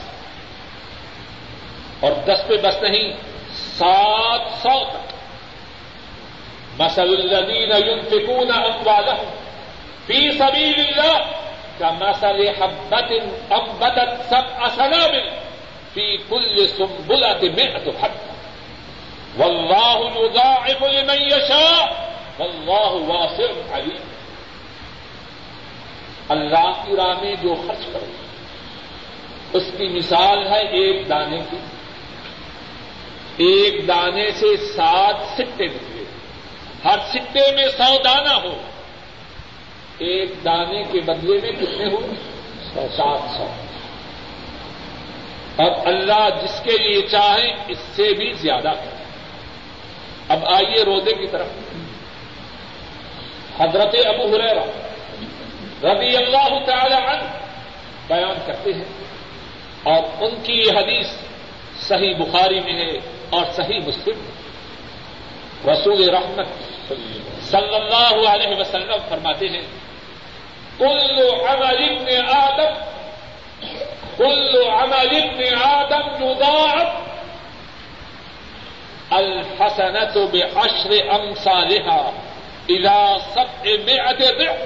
اور 1.99 2.11
دس 2.11 2.41
پہ 2.47 2.57
بس 2.63 2.82
نہیں، 2.82 3.13
سات 3.78 4.41
سو 4.61 4.86
تک۔ 4.86 5.09
مسل 6.82 7.01
الذين 7.01 7.89
ينفقون 7.89 8.51
أموالهم 8.51 9.32
في 10.05 10.30
سبيل 10.38 10.80
الله 10.80 11.17
کا 11.78 11.91
مسل 11.91 12.47
حبت 12.61 13.11
امبدت 13.49 14.30
سب 14.30 14.63
اصنا 14.63 15.07
میں 15.07 15.49
فی 15.94 16.18
کل 16.30 16.68
سنبلت 16.68 17.44
میں 17.44 17.68
اتحد 17.76 18.30
واللہ 19.40 20.20
یضاعف 20.20 20.82
لمن 20.82 21.22
یشاء. 21.22 22.10
واللہ 22.40 23.14
واسع 23.14 23.78
علیم. 23.78 24.02
اللہ 26.30 26.84
کی 26.86 26.96
راہ 26.96 27.22
میں 27.22 27.36
جو 27.42 27.56
خرچ 27.68 27.86
کرے 27.94 28.12
اس 29.54 29.64
کی 29.78 29.88
مثال 29.88 30.48
ہے 30.48 30.62
ایک 30.62 31.10
دانے 31.10 31.40
کی. 31.52 31.58
ایک 33.38 33.88
دانے 33.88 34.32
سے 34.32 34.58
سات 34.58 35.16
سکے 35.38 35.66
نکلے. 35.66 36.04
ہر 36.86 36.98
سکے 37.10 37.52
میں 37.56 37.68
سو 37.78 38.04
دانا 38.04 38.36
ہو. 38.36 38.62
ایک 39.98 40.46
دانے 40.46 40.84
کے 40.84 41.00
بدلے 41.00 41.40
میں 41.42 41.52
کتنے 41.52 41.86
ہو 41.86 42.00
سات 42.74 43.38
سو. 43.38 43.48
اور 45.60 45.88
اللہ 45.88 46.30
جس 46.43 46.62
کے 46.64 46.78
لیے 46.78 47.01
چاہے 47.01 47.53
اس 47.68 47.78
سے 47.95 48.14
بھی 48.14 48.34
زیادہ 48.34 48.68
کرے۔ 48.68 49.03
اب 50.30 50.39
آئیے 50.45 50.84
روزے 50.84 51.12
کی 51.12 51.28
طرف۔ 51.28 51.47
حضرت 53.62 53.95
ابو 54.05 54.36
ہریرا 54.36 54.64
رضی 55.84 56.16
اللہ 56.16 56.66
تعالی 56.66 56.95
عنہ 56.95 57.24
بیان 58.07 58.38
کرتے 58.45 58.74
ہیں 58.74 58.84
اور 59.84 60.03
ان 60.20 60.36
کی 60.43 60.53
یہ 60.53 60.78
حدیث 60.78 61.07
صحیح 61.80 62.14
بخاری 62.16 62.60
میں 62.60 62.74
ہے 62.74 62.97
اور 63.30 63.45
صحیح 63.55 63.80
مسلم 63.88 64.26
رسول 65.70 66.10
رحمت 66.10 66.47
صلی 67.41 67.76
اللہ 67.76 68.30
علیہ 68.30 68.60
وسلم 68.60 68.95
فرماتے 69.10 69.47
ہیں، 69.47 69.62
کل 70.78 71.20
عمل 71.47 71.84
ابن 71.89 72.30
آدم 72.30 72.89
کل 74.20 74.67
عمل 74.67 75.15
ابن 75.15 75.57
آدم 75.57 76.24
یضاعف 76.24 76.88
الحسنت 79.13 80.17
بعشر 80.17 81.15
امثالها 81.15 82.13
الى 82.70 83.17
سبع 83.36 83.63
مئة 83.63 84.38
ضعف. 84.38 84.59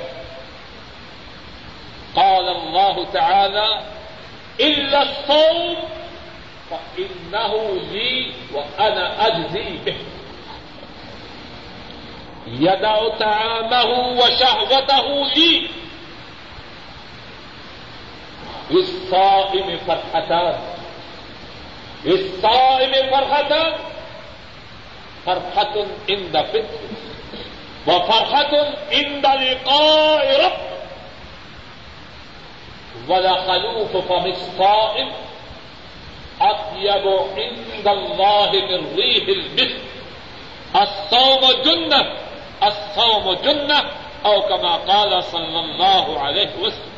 قال 2.16 2.48
الله 2.48 3.06
تعالى 3.14 3.82
إلا 4.60 5.02
الصوم 5.02 5.78
فإنه 6.70 7.54
لي 7.92 8.34
وأنا 8.54 9.28
أجزي 9.28 9.78
به. 9.86 9.98
يدع 12.48 13.10
طعامه 13.20 14.18
وشهوته 14.20 15.26
لي. 15.36 15.70
للصائم 18.74 19.78
فرحتان. 19.88 20.60
للصائم 22.06 23.12
فرحتان. 23.12 23.74
فرحة 25.26 25.86
عند 26.10 26.42
فطر. 26.42 26.66
وفرحة 27.88 28.74
عند 28.92 29.26
لقاء 29.26 30.46
رب. 30.46 30.74
ولا 33.10 33.34
خلوف 33.34 33.98
فم 33.98 34.26
الصائم 34.26 35.12
اطيب 36.42 37.08
عند 37.38 37.88
الله 37.88 38.52
من 38.52 38.96
ريح 38.96 39.28
المسك. 39.28 39.82
الصوم 40.76 41.62
جنة. 41.62 42.14
الصوم 42.64 43.34
جنة. 43.34 43.84
او 44.26 44.42
كما 44.42 44.76
قال 44.76 45.24
صلى 45.24 45.60
الله 45.60 46.20
عليه 46.20 46.50
وسلم. 46.62 46.93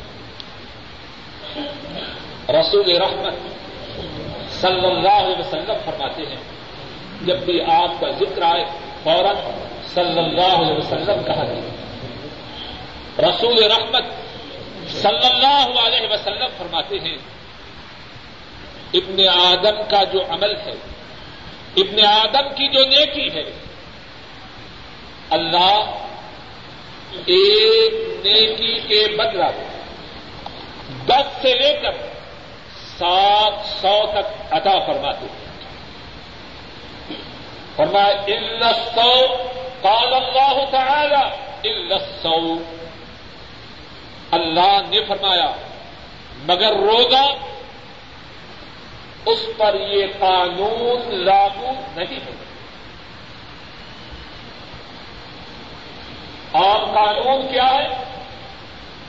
رسول 2.58 2.90
رحمت 2.96 3.34
صلی 4.60 4.86
اللہ 4.86 5.18
علیہ 5.22 5.38
وسلم 5.38 5.78
فرماتے 5.84 6.22
ہیں، 6.26 6.42
جب 7.22 7.38
بھی 7.44 7.60
آپ 7.74 8.00
کا 8.00 8.10
ذکر 8.20 8.42
آئے، 8.42 8.64
فوراً 9.02 9.36
صلی 9.94 10.18
اللہ 10.18 10.54
علیہ 10.54 10.76
وسلم 10.76 11.22
کہا 11.24 11.44
جائے 11.44 13.28
رسول 13.28 13.62
رحمت 13.62 14.04
صلی 14.92 15.26
اللہ 15.26 15.78
علیہ 15.80 16.06
وسلم 16.10 16.50
فرماتے 16.58 16.98
ہیں، 17.04 17.16
ابن 18.94 19.20
آدم 19.28 19.82
کا 19.90 20.02
جو 20.12 20.20
عمل 20.30 20.54
ہے، 20.66 20.74
ابن 21.76 22.04
آدم 22.06 22.54
کی 22.56 22.68
جو 22.68 22.84
نیکی 22.88 23.28
ہے، 23.34 23.44
اللہ 25.30 25.78
ایک 27.26 27.94
نیکی 28.24 28.74
کے 28.88 29.06
بدلا 29.16 29.50
دس 31.08 31.42
سے 31.42 31.54
لے 31.54 31.80
کر 31.82 31.92
سات 32.98 33.66
سو 33.66 34.06
تک 34.12 34.54
عطا 34.54 34.78
فرماتے 34.86 35.26
ہیں۔ 35.26 35.46
فرمایا 37.76 38.72
سو 38.94 39.26
قال 39.82 40.14
اللہ 40.14 40.70
تعالی 40.70 41.98
سو 42.22 42.54
اللہ 44.30 44.80
نے 44.88 45.04
فرمایا، 45.08 45.52
مگر 46.42 46.72
روزہ 46.72 47.32
اس 49.26 49.46
پر 49.56 49.74
یہ 49.74 50.06
قانون 50.18 51.14
لاگو 51.14 51.70
نہیں 51.96 52.18
ہوگا۔ 52.26 52.46
اور 56.58 56.94
قانون 56.94 57.48
کیا 57.52 57.74
ہے؟ 57.74 57.88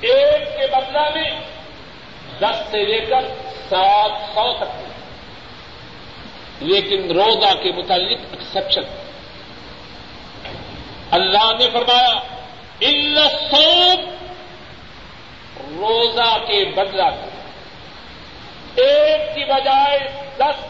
ایک 0.02 0.60
کے 0.60 0.68
بدلا 0.68 1.10
میں 1.10 1.57
دس 2.42 2.72
سے 2.72 2.86
لے 2.86 3.06
کر 3.06 3.22
سات 3.70 4.12
سو 4.36 4.58
تک۔ 4.58 4.88
لیکن 6.64 7.12
روزہ 7.12 7.54
کے 7.64 7.72
متعلق 7.72 8.20
ایکسپشن 8.32 8.82
اللہ 11.12 11.52
نے 11.60 11.70
فرمایا 11.70 12.20
سو 13.50 13.94
روزہ 15.78 16.38
کے 16.48 16.66
بدلا 16.76 17.10
ایک 18.76 19.36
کی 19.36 19.46
بجائے 19.46 20.00
دس 20.38 20.66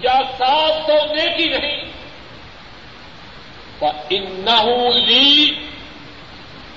یا 0.00 0.20
سات 0.38 0.86
سو 0.86 1.14
نیکی 1.14 1.46
نہیں۔ 1.46 1.84
ان 4.10 4.50
لی 5.06 5.50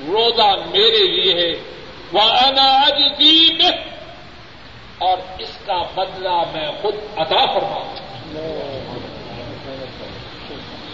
روزہ 0.08 0.56
میرے 0.70 1.08
لیے 1.08 1.34
ہے۔ 1.34 1.82
وہ 2.12 2.22
اناج 2.22 3.20
دین 3.20 3.62
اور 4.98 5.18
اس 5.40 5.58
کا 5.66 5.82
بدلہ 5.96 6.44
میں 6.54 6.72
خود 6.82 6.96
عطا 7.18 7.46
فرماؤں۔ 7.54 7.96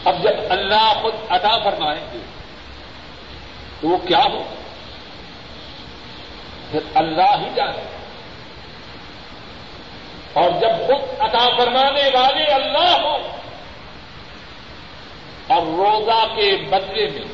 اب 0.06 0.24
جب 0.24 0.34
اللہ 0.50 0.94
خود 1.02 1.14
عطا 1.30 1.58
فرمائیں 1.64 2.06
گے 2.14 2.20
تو 3.82 3.88
وہ 3.88 3.98
کیا 3.98 4.20
ہوگا 4.20 4.56
پھر 6.72 6.80
اللہ 6.96 7.40
ہی 7.40 7.50
جانے۔ 7.56 7.84
اور 10.34 10.52
جب 10.52 10.70
خود 10.88 11.22
عطا 11.22 11.50
فرمانے 11.58 12.10
والے 12.14 12.44
اللہ 12.44 13.02
ہو 13.02 13.18
اور 15.48 15.62
روزہ 15.62 16.36
کے 16.36 16.58
بدلے 16.70 17.10
میں 17.10 17.34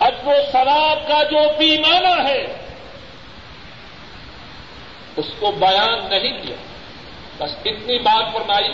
اب 0.00 0.28
وہ 0.28 0.34
شراب 0.52 1.08
کا 1.08 1.22
جو 1.22 1.38
پیمانہ 1.58 2.28
ہے 2.28 2.71
اس 5.16 5.26
کو 5.40 5.50
بیان 5.50 6.10
نہیں 6.10 6.42
کیا۔ 6.42 6.56
بس 7.38 7.50
اتنی 7.64 7.98
بات 7.98 8.32
فرمائی 8.32 8.68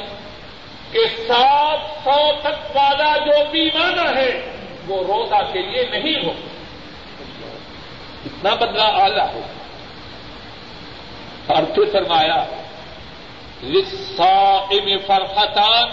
کہ 0.93 0.99
سات 1.29 2.05
سو 2.05 2.33
تک 2.41 2.77
والا 2.77 3.17
جو 3.17 3.33
پیمانہ 3.51 4.17
ہے 4.17 4.53
وہ 4.87 5.03
روزہ 5.03 5.53
کے 5.53 5.63
لیے 5.63 5.85
نہیں 5.91 6.25
ہوگا 6.25 6.49
اتنا 8.27 8.55
بدلا 8.55 9.05
آلہ 9.05 9.23
ہو 9.23 9.41
اور 11.47 11.63
پھر 11.63 11.83
فرمایا 11.93 12.45
لسائم 13.63 14.99
فرحتان 15.07 15.89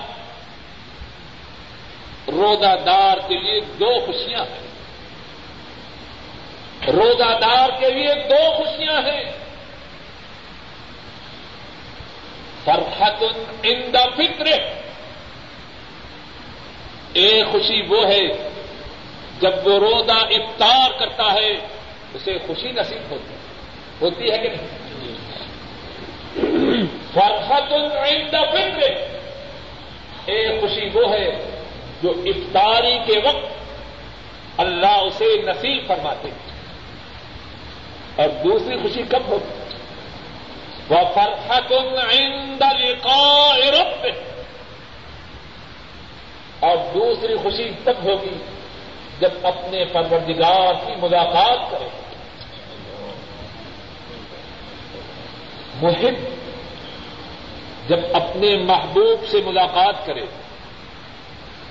روزہ 2.28 2.76
دار 2.86 3.18
کے 3.28 3.38
لیے 3.38 3.62
دو 3.62 4.06
خوشیاں 4.06 4.40
ہیں۔ 4.40 4.68
روزہ 6.92 7.40
دار 7.42 7.70
کے 7.80 7.90
لیے 7.90 8.14
دو 8.16 8.58
خوشیاں 8.58 8.98
ہیں۔ 8.98 9.45
فرحت 12.66 13.24
ان 13.64 13.94
دا 13.94 14.06
فکر 14.16 14.46
ایک 17.14 17.46
خوشی 17.52 17.82
وہ 17.82 18.08
ہے 18.08 18.50
جب 19.40 19.68
وہ 19.68 19.80
روزہ 19.80 20.12
افطار 20.12 21.00
کرتا 21.00 21.34
ہے، 21.34 21.52
اسے 22.14 22.38
خوشی 22.48 22.72
نصیب 22.72 23.12
ہوتی 23.12 23.36
ہوتی 24.02 24.32
ہے 24.32 24.38
کہ 24.38 24.50
نہیں؟ 24.50 24.86
فرحت 27.14 27.74
عند 27.74 28.36
فکر 28.54 28.82
ایک 30.26 30.62
خوشی 30.62 30.90
وہ 30.94 31.12
ہے 31.12 31.62
جو 32.04 32.10
افطاری 32.10 32.98
کے 33.06 33.20
وقت 33.20 33.46
اللہ 34.58 35.00
اسے 35.00 35.42
نصیب 35.42 35.88
فرماتے 35.88 36.28
ہیں۔ 36.28 36.56
اور 38.16 38.30
دوسری 38.44 38.76
خوشی 38.76 39.04
کب 39.10 39.22
ہوگی 39.28 39.60
وہ 39.60 39.65
فرحت 40.88 41.72
عند 42.12 42.64
لقاء 42.80 43.58
رب 43.58 44.08
اور 46.60 46.78
دوسری 46.94 47.36
خوشی 47.44 47.70
تب 47.84 48.04
ہوگی 48.04 48.38
جب 49.20 49.30
اپنے 49.44 49.86
پروردگار 49.86 50.74
کی 50.74 50.94
ملاقات 50.96 51.72
کرے۔ 51.72 51.88
محب 55.82 56.36
جب 57.90 58.00
اپنے 58.14 58.58
محبوب 58.58 59.28
سے 59.28 59.42
ملاقات 59.46 60.06
کرے، 60.06 60.26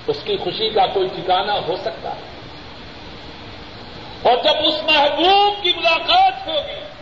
اس 0.07 0.17
کی 0.23 0.37
خوشی 0.37 0.69
کا 0.69 0.85
کوئی 0.85 1.07
ٹھکانا 1.07 1.59
ہو 1.67 1.75
سکتا۔ 1.81 2.09
ہے 2.09 2.35
اور 4.23 4.43
جب 4.43 4.67
اس 4.67 4.83
محبوب 4.83 5.63
کی 5.63 5.73
ملاقات 5.75 6.47
ہوگی 6.47 6.94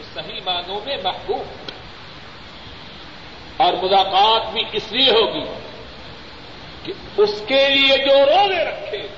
تو 0.00 0.20
صحیح 0.20 0.40
معنوں 0.44 0.80
میں 0.84 0.96
محبوب 1.04 1.42
اور 3.56 3.72
ملاقات 3.72 4.52
بھی 4.52 4.62
اس 4.72 4.92
لیے 4.92 5.10
ہوگی 5.10 5.44
کہ 6.84 6.92
اس 7.16 7.42
کے 7.46 7.68
لیے 7.68 7.98
جو 7.98 8.14
روزے 8.26 8.64
رکھے، 8.64 9.08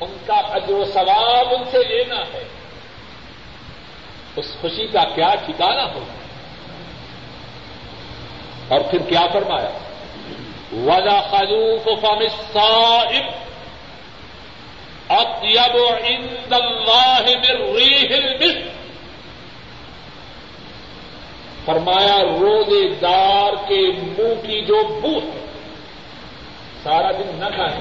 ان 0.00 0.16
کا 0.26 0.34
اجر 0.34 0.72
و 0.72 0.84
ثواب 0.84 1.46
ان 1.50 1.64
سے 1.70 1.78
لینا 1.88 2.20
ہے۔ 2.32 2.44
اس 4.36 4.56
خوشی 4.60 4.86
کا 4.86 5.04
کیا 5.04 5.34
ٹھکانا 5.46 5.84
ہوگا؟ 5.84 6.14
اور 8.68 8.80
پھر 8.80 8.98
کیا 8.98 9.26
فرمایا؟ 9.32 9.70
وجا 10.72 11.20
خلوف 11.20 11.84
فم 11.84 12.26
صائب 12.52 13.24
اطیب 15.08 15.76
عند 16.04 16.52
اللہ 16.52 17.20
من 17.26 17.76
ریح 17.76 18.16
المسک 18.16 18.85
فرمایا 21.66 22.18
روزے 22.22 22.88
دار 22.88 23.52
کے 23.68 23.92
منہ 23.92 24.46
کی 24.46 24.64
جو 24.64 25.00
بو 25.00 25.18
ہے، 25.18 25.46
سارا 26.82 27.10
دن 27.10 27.36
نہ 27.38 27.44
کھائیں۔ 27.44 27.80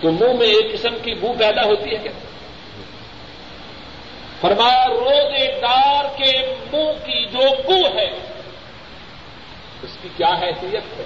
تو 0.00 0.10
منہ 0.10 0.32
میں 0.38 0.46
ایک 0.46 0.72
قسم 0.72 0.94
کی 1.02 1.14
بو 1.14 1.32
پیدا 1.38 1.64
ہوتی 1.64 1.90
ہے 1.90 1.96
کیا؟ 1.96 2.12
فرمایا 4.40 4.86
روزے 4.88 5.60
دار 5.60 6.04
کے 6.04 6.54
منہ 6.72 7.06
کی 7.06 7.24
جو 7.24 7.62
بو 7.62 7.98
ہے، 7.98 8.10
اس 9.82 9.98
کی 10.02 10.08
کیا 10.16 10.30
حیثیت 10.42 11.00
ہے؟ 11.00 11.04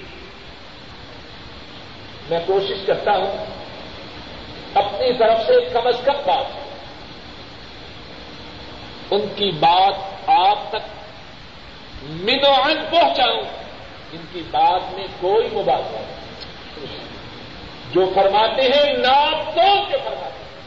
میں 2.31 2.41
کوشش 2.47 2.87
کرتا 2.87 3.13
ہوں 3.13 3.64
اپنی 4.75 5.19
طرف 5.19 5.47
سے 5.47 5.53
کم 5.73 5.87
از 5.87 5.95
کم 6.05 6.13
بات۔ 6.27 6.47
ان 9.11 9.21
کی 9.37 9.51
بات 9.51 9.95
آپ 10.27 10.69
تک 10.69 10.87
منوعن 12.03 12.79
پہنچاؤں۔ 12.91 13.43
ان 14.13 14.25
کی 14.33 14.43
بات 14.51 14.81
میں 14.93 15.07
کوئی 15.21 15.49
مباحثہ 15.53 15.97
نہیں۔ 15.97 17.05
جو 17.93 18.13
فرماتے 18.15 18.63
ہیں 18.63 18.93
نام 18.93 19.43
تو 19.45 19.91
کے 19.91 19.97
فرماتے 20.05 20.45
ہیں۔ 20.45 20.61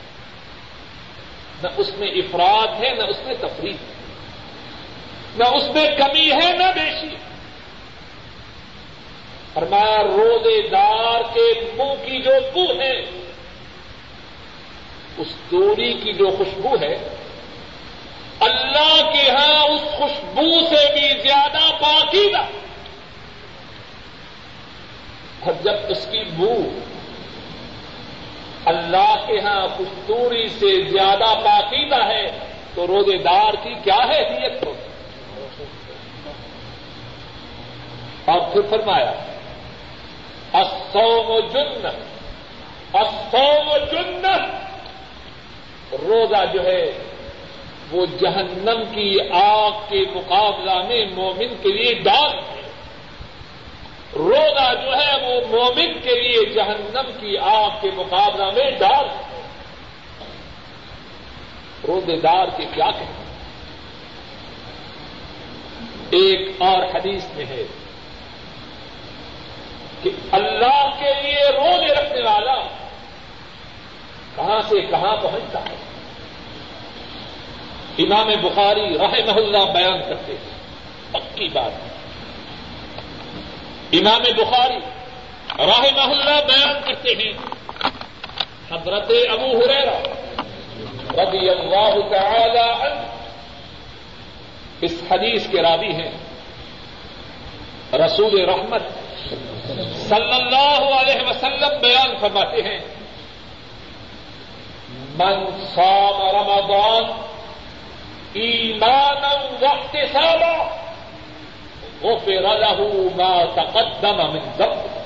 نہ 1.64 1.68
اس 1.78 1.98
میں 1.98 2.08
افراد 2.08 2.84
ہے، 2.84 2.94
نہ 2.94 3.04
اس 3.04 3.18
میں 3.26 3.36
تفریح۔ 3.40 3.74
ہے 3.74 3.98
نہ 5.38 5.44
اس 5.44 5.64
میں 5.76 5.90
کمی 5.98 6.32
ہے، 6.32 6.54
نہ 6.54 6.72
بیشی۔ 6.76 7.16
فرمایا، 9.54 10.04
روزے 10.04 10.68
دار 10.68 11.22
کے 11.34 11.72
منہ 11.78 12.06
کی 12.06 12.22
جو 12.22 12.32
بو 12.54 12.82
ہے 12.82 13.27
اس 15.18 15.28
دوری 15.52 15.94
کی 15.94 16.14
جو 16.14 16.30
خوشبو 16.38 16.76
ہے، 16.82 16.94
اللہ 18.40 19.12
کے 19.14 19.30
ہاں 19.30 19.64
اس 19.64 19.82
خوشبو 19.98 20.50
سے 20.70 20.86
بھی 20.94 21.08
زیادہ 21.22 21.64
پاکیزہ۔ 21.82 22.44
اور 25.40 25.54
جب 25.64 25.76
اس 25.90 26.06
کی 26.12 26.24
بو 26.36 26.54
اللہ 28.66 29.14
کے 29.28 29.40
ہاں 29.40 29.68
کشتوری 29.80 30.48
سے 30.50 30.90
زیادہ 30.90 31.30
پاکیزہ 31.46 32.02
ہے، 32.04 32.26
تو 32.76 32.88
روزے 32.88 33.18
دار 33.18 33.54
کی 33.64 33.74
کیا 33.84 34.00
حیثیت 34.10 34.64
ہوگی 34.64 34.86
اور 38.26 38.40
پھر 38.54 38.62
فرمایا، 38.70 39.12
الصوم 40.54 41.40
جن 41.48 41.88
الصوم 42.94 43.78
جن 43.92 44.26
روزہ 45.92 46.46
جو 46.54 46.64
ہے 46.64 46.92
وہ 47.92 48.06
جہنم 48.06 48.84
کی 48.92 49.18
آگ 49.34 49.72
کے 49.90 50.06
مقابلہ 50.14 50.88
میں 50.88 51.06
مومن 51.06 51.56
کے 51.62 51.70
لیے 51.72 51.94
ڈال 51.94 52.34
ہے۔ 52.34 52.62
روزہ 54.16 54.74
جو 54.84 54.98
ہے 54.98 55.26
وہ 55.26 55.42
مومن 55.48 56.00
کے 56.02 56.22
لیے 56.22 56.46
جہنم 56.46 57.12
کی 57.20 57.38
آگ 57.38 57.70
کے 57.82 57.92
مقابلہ 57.96 58.46
میں 58.46 58.72
ڈال 58.72 59.10
ہے۔ 59.10 59.42
روزے 61.88 62.16
دار 62.16 62.48
کے 62.58 62.66
کیا 62.76 62.92
کہیں 62.92 63.18
ایک 66.12 66.62
اور 66.62 66.84
حدیث 66.84 67.24
میں 67.36 67.46
ہے 67.46 67.64
کہ 70.04 70.10
اللہ 70.32 70.90
کے 71.00 71.22
لیے 71.22 71.50
روزے 71.54 71.94
رکھنے 71.94 72.22
والا 72.22 72.87
کہاں 74.38 74.62
سے 74.70 74.82
کہاں 74.82 75.16
پہنچتا 75.18 75.60
ہے؟ 75.60 75.76
امام 78.00 78.28
بخاری 78.42 78.98
راہ 78.98 79.34
محلہ 79.34 79.72
بیان 79.72 80.02
کرتے 80.10 80.32
ہیں۔ 80.32 80.58
پکی 81.12 81.48
بات 81.48 81.72
ہے۔ 81.72 81.90
امام 84.00 84.22
بخاری 84.22 84.78
راہ 85.58 86.08
محلہ 86.08 86.46
بیان 86.48 86.82
کرتے 86.86 87.10
ہیں۔ 87.10 87.34
حضرت 88.72 89.12
ابو 89.30 89.58
ہریرا 89.58 90.00
رضی 91.24 91.50
اللہ 91.50 92.16
تعالی 92.16 92.60
عنہ 92.60 93.02
اس 94.82 95.04
حدیث 95.12 95.48
کے 95.48 95.62
راوی 95.62 95.92
ہیں۔ 95.92 96.12
رسول 97.94 98.50
رحمت 98.50 98.82
صلی 99.96 100.34
اللہ 100.34 100.94
علیہ 100.94 101.30
وسلم 101.30 101.82
بیان 101.82 102.18
فرماتے 102.22 102.62
ہیں۔ 102.62 102.97
من 105.18 105.46
صام 105.76 106.36
رمضان 106.36 107.04
ایمانا 108.34 109.34
واحتسابا 109.62 110.68
غفر 112.02 112.58
له 112.58 112.90
ما 113.16 113.44
تقدم 113.56 114.18
من 114.34 114.40
ذنب. 114.58 114.98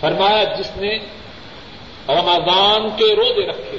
فرمایا 0.00 0.44
جس 0.44 0.76
نے 0.76 0.98
رمضان 2.08 2.88
کے 2.96 3.16
روزے 3.16 3.46
رکھے، 3.46 3.78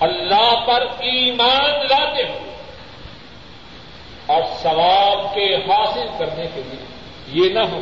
اللہ 0.00 0.64
پر 0.66 0.86
ایمان 0.98 1.86
لاتے 1.86 2.22
ہوئے 2.22 2.54
اور 4.26 4.42
ثواب 4.62 5.34
کے 5.34 5.54
حاصل 5.54 6.06
کرنے 6.18 6.46
کے 6.54 6.62
لیے 6.66 6.84
یہ 7.28 7.52
نہ 7.52 7.58
ہو۔ 7.58 7.80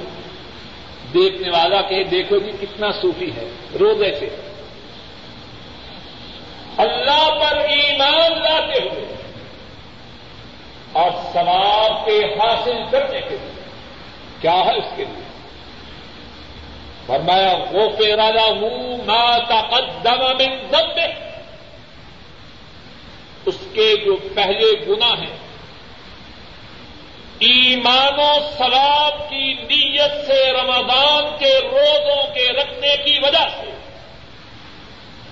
دیکھنے 1.15 1.51
والا 1.51 1.81
کہ 1.81 2.05
دیکھو 2.05 2.39
جی 2.39 2.53
کتنا 2.61 2.93
صوفی 2.93 3.31
ہے، 3.37 3.51
روزے 3.81 4.15
سے۔ 4.21 4.52
اللہ 6.77 7.31
پر 7.41 7.57
ایمان 7.57 8.43
لاتے 8.43 8.89
ہوئے 8.89 9.17
اور 10.93 11.11
ثواب 11.33 12.07
کے 12.07 12.35
حاصل 12.35 12.77
کرنے 12.91 13.21
کے 13.21 13.37
لیے 13.41 13.63
کیا 14.41 14.65
ہے 14.65 14.79
اس 14.79 14.93
کے 14.97 15.05
لیے؟ 15.05 15.23
فرمایا 17.07 17.57
وہ 17.71 17.89
پیرالا 17.99 18.45
ہوں 18.45 18.97
ماتا 19.07 19.61
قدم 19.61 20.21
من 20.21 20.67
ذنبه۔ 20.71 21.11
اس 23.47 23.59
کے 23.73 24.05
جو 24.05 24.17
پہلے 24.35 24.87
گنا 24.87 25.07
ہیں، 25.07 25.37
ایمان 27.39 28.21
و 28.21 28.33
ثواب 28.59 29.31
کی 29.31 29.53
نیت 29.53 30.27
سے 30.27 30.53
رمضان 30.53 31.37
کے 31.39 31.59
روزوں 31.63 32.35
کے 32.35 32.49
رکھنے 32.53 32.97
کی 32.97 33.19
وجہ 33.19 33.49
سے 33.61 33.82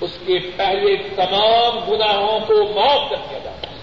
اس 0.01 0.19
کے 0.27 0.39
پہلے 0.57 0.97
تمام 1.17 1.91
گناہوں 1.91 2.41
کو 2.41 2.73
معاف 2.75 3.11
کر 3.11 3.17
دیا 3.31 3.39
جاتا 3.39 3.71
ہے۔ 3.71 3.77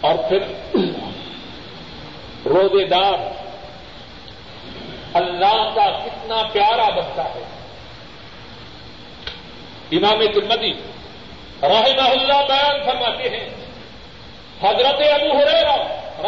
اور 0.00 0.14
پھر 0.28 0.38
روزے 2.46 2.86
دار، 2.86 3.18
اللہ 5.14 5.72
کا 5.74 5.98
کتنا 6.04 6.42
پیارا 6.52 6.88
بنتا 6.88 7.24
ہے۔ 7.24 7.44
امام 9.92 10.18
ترمدی 10.34 10.72
رحمہ 11.62 12.08
اللہ 12.08 12.42
بیان 12.48 12.84
فرماتے 12.84 13.28
ہیں، 13.28 13.48
حضرت 14.62 15.00
ابو 15.00 15.38
ہریرا 15.38 15.76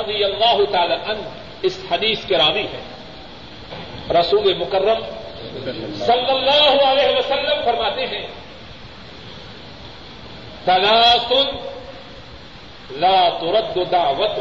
رضی 0.02 0.24
اللہ 0.24 0.72
تعالی 0.72 0.94
عنہ 0.94 1.28
اس 1.62 1.84
حدیث 1.90 2.24
کے 2.24 2.36
راوی 2.36 2.62
ہیں۔ 2.62 3.00
رسول 4.12 4.54
مکرم 4.54 5.19
صلی 5.50 6.30
اللہ 6.30 6.84
علیہ 6.84 7.16
وسلم 7.16 7.62
فرماتے 7.64 8.06
ہیں 8.06 8.26
تلاسن 10.64 11.56
لا 13.00 13.28
ترد 13.40 13.76
دعوت 13.92 14.38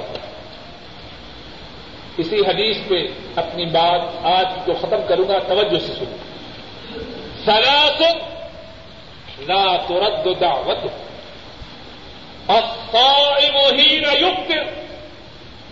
اسی 2.18 2.40
حدیث 2.48 2.78
پہ 2.88 3.06
اپنی 3.42 3.66
بات 3.74 4.26
آج 4.28 4.48
کو 4.66 4.74
ختم 4.82 5.02
کروں 5.08 5.28
گا، 5.30 5.38
توجہ 5.48 5.80
سے 5.80 5.94
سنوں 5.94 6.18
سلاسن 7.46 8.18
لا 9.48 9.66
ترد 9.88 10.28
دعوت 10.42 10.84
الصائم 12.50 13.58
حين 13.78 14.04
يفطر 14.04 14.66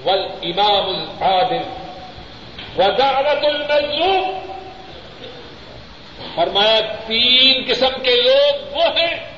والامام 0.06 0.90
العادل 0.90 1.64
ودعوت 2.78 3.44
المظلوم 3.46 4.26
فرمایا، 6.36 6.80
تین 7.08 7.64
قسم 7.68 8.04
کے 8.04 8.22
لوگ 8.22 8.78
وہ 8.78 8.84
ہیں۔ 8.84 9.38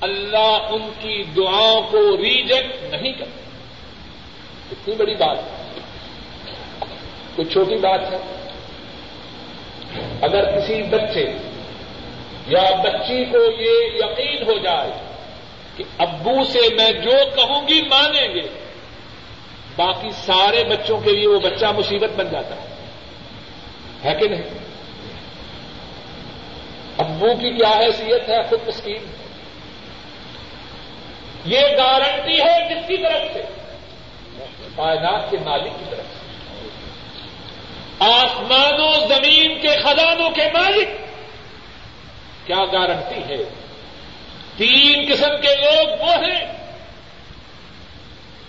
اللہ 0.00 0.58
ان 0.70 0.90
کی 1.00 1.22
دعاؤں 1.36 1.82
کو 1.90 2.16
ریجیکٹ 2.16 2.94
نہیں 2.94 3.12
کرتا۔ 3.12 3.40
اتنی 4.72 4.94
بڑی 4.94 5.14
بات۔ 5.14 5.38
ہے 5.38 5.80
کوئی 7.36 7.48
چھوٹی 7.48 7.76
بات 7.76 8.00
ہے۔ 8.00 8.16
اگر 10.22 10.58
کسی 10.58 10.82
بچے 10.82 11.32
یا 12.46 12.74
بچی 12.76 13.24
کو 13.24 13.62
یہ 13.62 13.90
یقین 13.94 14.42
ہو 14.42 14.58
جائے 14.58 14.90
کہ 15.76 15.84
ابو 15.98 16.44
سے 16.44 16.74
میں 16.74 16.92
جو 16.92 17.10
کہوں 17.10 17.68
گی 17.68 17.82
مانیں 17.82 18.34
گے، 18.34 18.48
باقی 19.76 20.08
سارے 20.10 20.64
بچوں 20.64 21.00
کے 21.00 21.10
لیے 21.12 21.28
وہ 21.28 21.40
بچہ 21.40 21.66
مصیبت 21.66 22.10
بن 22.16 22.28
جاتا 22.32 22.54
ہے۔ 22.54 22.66
ہے 24.04 24.14
کہ 24.20 24.28
نہیں؟ 24.28 24.57
ابو 27.18 27.36
کی 27.36 27.50
کیا 27.50 27.68
حیثیت 27.68 28.28
ہے؟ 28.28 28.42
خود 28.48 28.68
مسکین۔ 28.68 29.04
یہ 31.44 31.60
گارنٹی 31.60 32.40
ہے 32.40 32.74
جس 32.74 32.88
کی 32.88 32.96
طرف 32.96 33.32
سے؟ 33.32 33.42
کائنات 34.76 35.30
کے 35.30 35.36
مالک 35.44 35.72
کی 35.78 35.84
طرف 35.90 35.98
سے۔ 35.98 36.28
آسمان 37.98 38.80
و 38.80 39.06
زمین 39.06 39.60
کے 39.60 39.68
خزانوں 39.68 40.30
کے 40.30 40.44
مالک۔ 40.54 40.88
کیا 42.46 42.64
گارنٹی 42.72 43.34
ہے؟ 43.34 43.44
تین 44.56 45.12
قسم 45.12 45.40
کے 45.42 45.54
لوگ 45.54 46.00
وہ 46.00 46.14
ہیں 46.14 46.52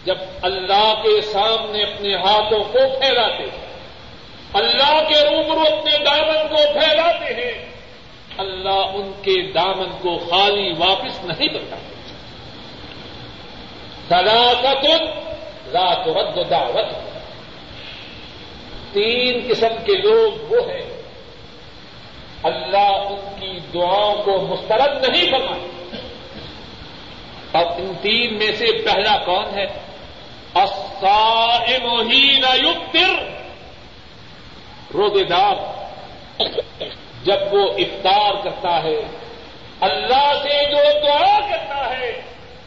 جب 0.05 0.17
اللہ 0.41 0.93
کے 1.03 1.21
سامنے 1.21 1.83
اپنے 1.83 2.15
ہاتھوں 2.15 2.63
کو 2.63 2.99
پھیلاتے 2.99 3.43
ہیں۔ 3.43 3.69
اللہ 4.53 5.09
کے 5.09 5.15
روبرو 5.15 5.77
اپنے 5.77 5.97
دامن 5.97 6.47
کو 6.49 6.79
پھیلاتے 6.79 7.33
ہیں۔ 7.33 7.68
اللہ 8.39 8.91
ان 8.93 9.11
کے 9.21 9.51
دامن 9.51 9.89
کو 10.01 10.17
خالی 10.17 10.73
واپس 10.77 11.25
نہیں 11.25 11.47
کرتا۔ 11.47 11.75
سلاست 14.09 14.85
رات 15.75 16.07
رد 16.07 16.49
دعوت۔ 16.49 16.93
تین 18.93 19.47
قسم 19.49 19.67
کے 19.85 19.93
لوگ 19.93 20.53
وہ 20.53 20.71
ہیں۔ 20.71 21.01
اللہ 22.43 23.03
ان 23.09 23.39
کی 23.39 23.59
دعاؤں 23.73 24.23
کو 24.23 24.41
مسترد 24.41 25.09
نہیں 25.09 25.31
فرمائے 25.31 25.67
اور 27.51 27.65
ان 27.65 27.93
تین 28.01 28.37
میں 28.37 28.51
سے 28.51 28.65
پہلا 28.85 29.17
کون 29.17 29.45
ہے؟ 29.57 29.65
الصائم 30.53 32.11
یکتر 32.11 33.23
روزے 34.93 35.23
دار۔ 35.23 35.55
جب 37.29 37.53
وہ 37.53 37.63
افطار 37.85 38.43
کرتا 38.43 38.73
ہے، 38.83 38.99
اللہ 39.87 40.27
سے 40.43 40.63
جو 40.71 40.83
دعا 41.03 41.39
کرتا 41.49 41.89
ہے، 41.89 42.11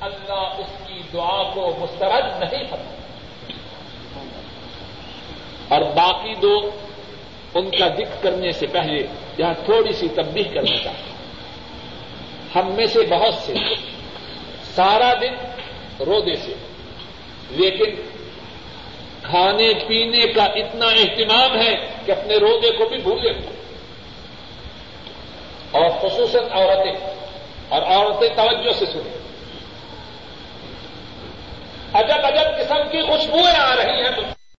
اللہ 0.00 0.60
اس 0.60 0.72
کی 0.86 1.00
دعا 1.12 1.42
کو 1.54 1.62
مسترد 1.80 2.26
نہیں 2.42 2.64
کرتا 2.70 2.90
اور 5.68 5.82
باقی 5.94 6.34
دو 6.42 6.54
ان 7.54 7.70
کا 7.70 7.86
ذکر 7.88 8.16
کرنے 8.22 8.50
سے 8.52 8.66
پہلے 8.72 8.98
یہاں 9.38 9.54
تھوڑی 9.64 9.92
سی 9.92 10.08
تبدیل 10.14 10.48
کرنا 10.54 10.76
چاہتا 10.84 11.10
ہم 12.54 12.72
میں 12.76 12.86
سے 12.92 13.00
بہت 13.10 13.34
سے 13.44 13.52
سارا 14.74 15.12
دن 15.20 15.34
رودے 16.06 16.36
سے، 16.44 16.54
لیکن 17.50 17.90
کھانے 19.22 19.72
پینے 19.88 20.26
کا 20.32 20.44
اتنا 20.60 20.86
اہتمام 21.00 21.56
ہے 21.60 21.72
کہ 22.06 22.12
اپنے 22.12 22.36
رودے 22.44 22.70
کو 22.78 22.88
بھی 22.88 22.98
بھولے 23.02 23.32
اور 25.72 25.90
خصوصاً 26.00 26.44
عورتیں، 26.50 26.92
اور 27.68 27.82
عورتیں 27.82 28.28
توجہ 28.28 28.72
سے 28.72 28.86
سنیں۔ 28.86 29.22
عجب 31.92 32.26
عجب 32.26 32.58
قسم 32.58 32.88
کی 32.90 33.02
خوشبوئیں 33.02 33.58
آ 33.58 33.76
رہی 33.76 34.02
ہیں۔ 34.02 34.41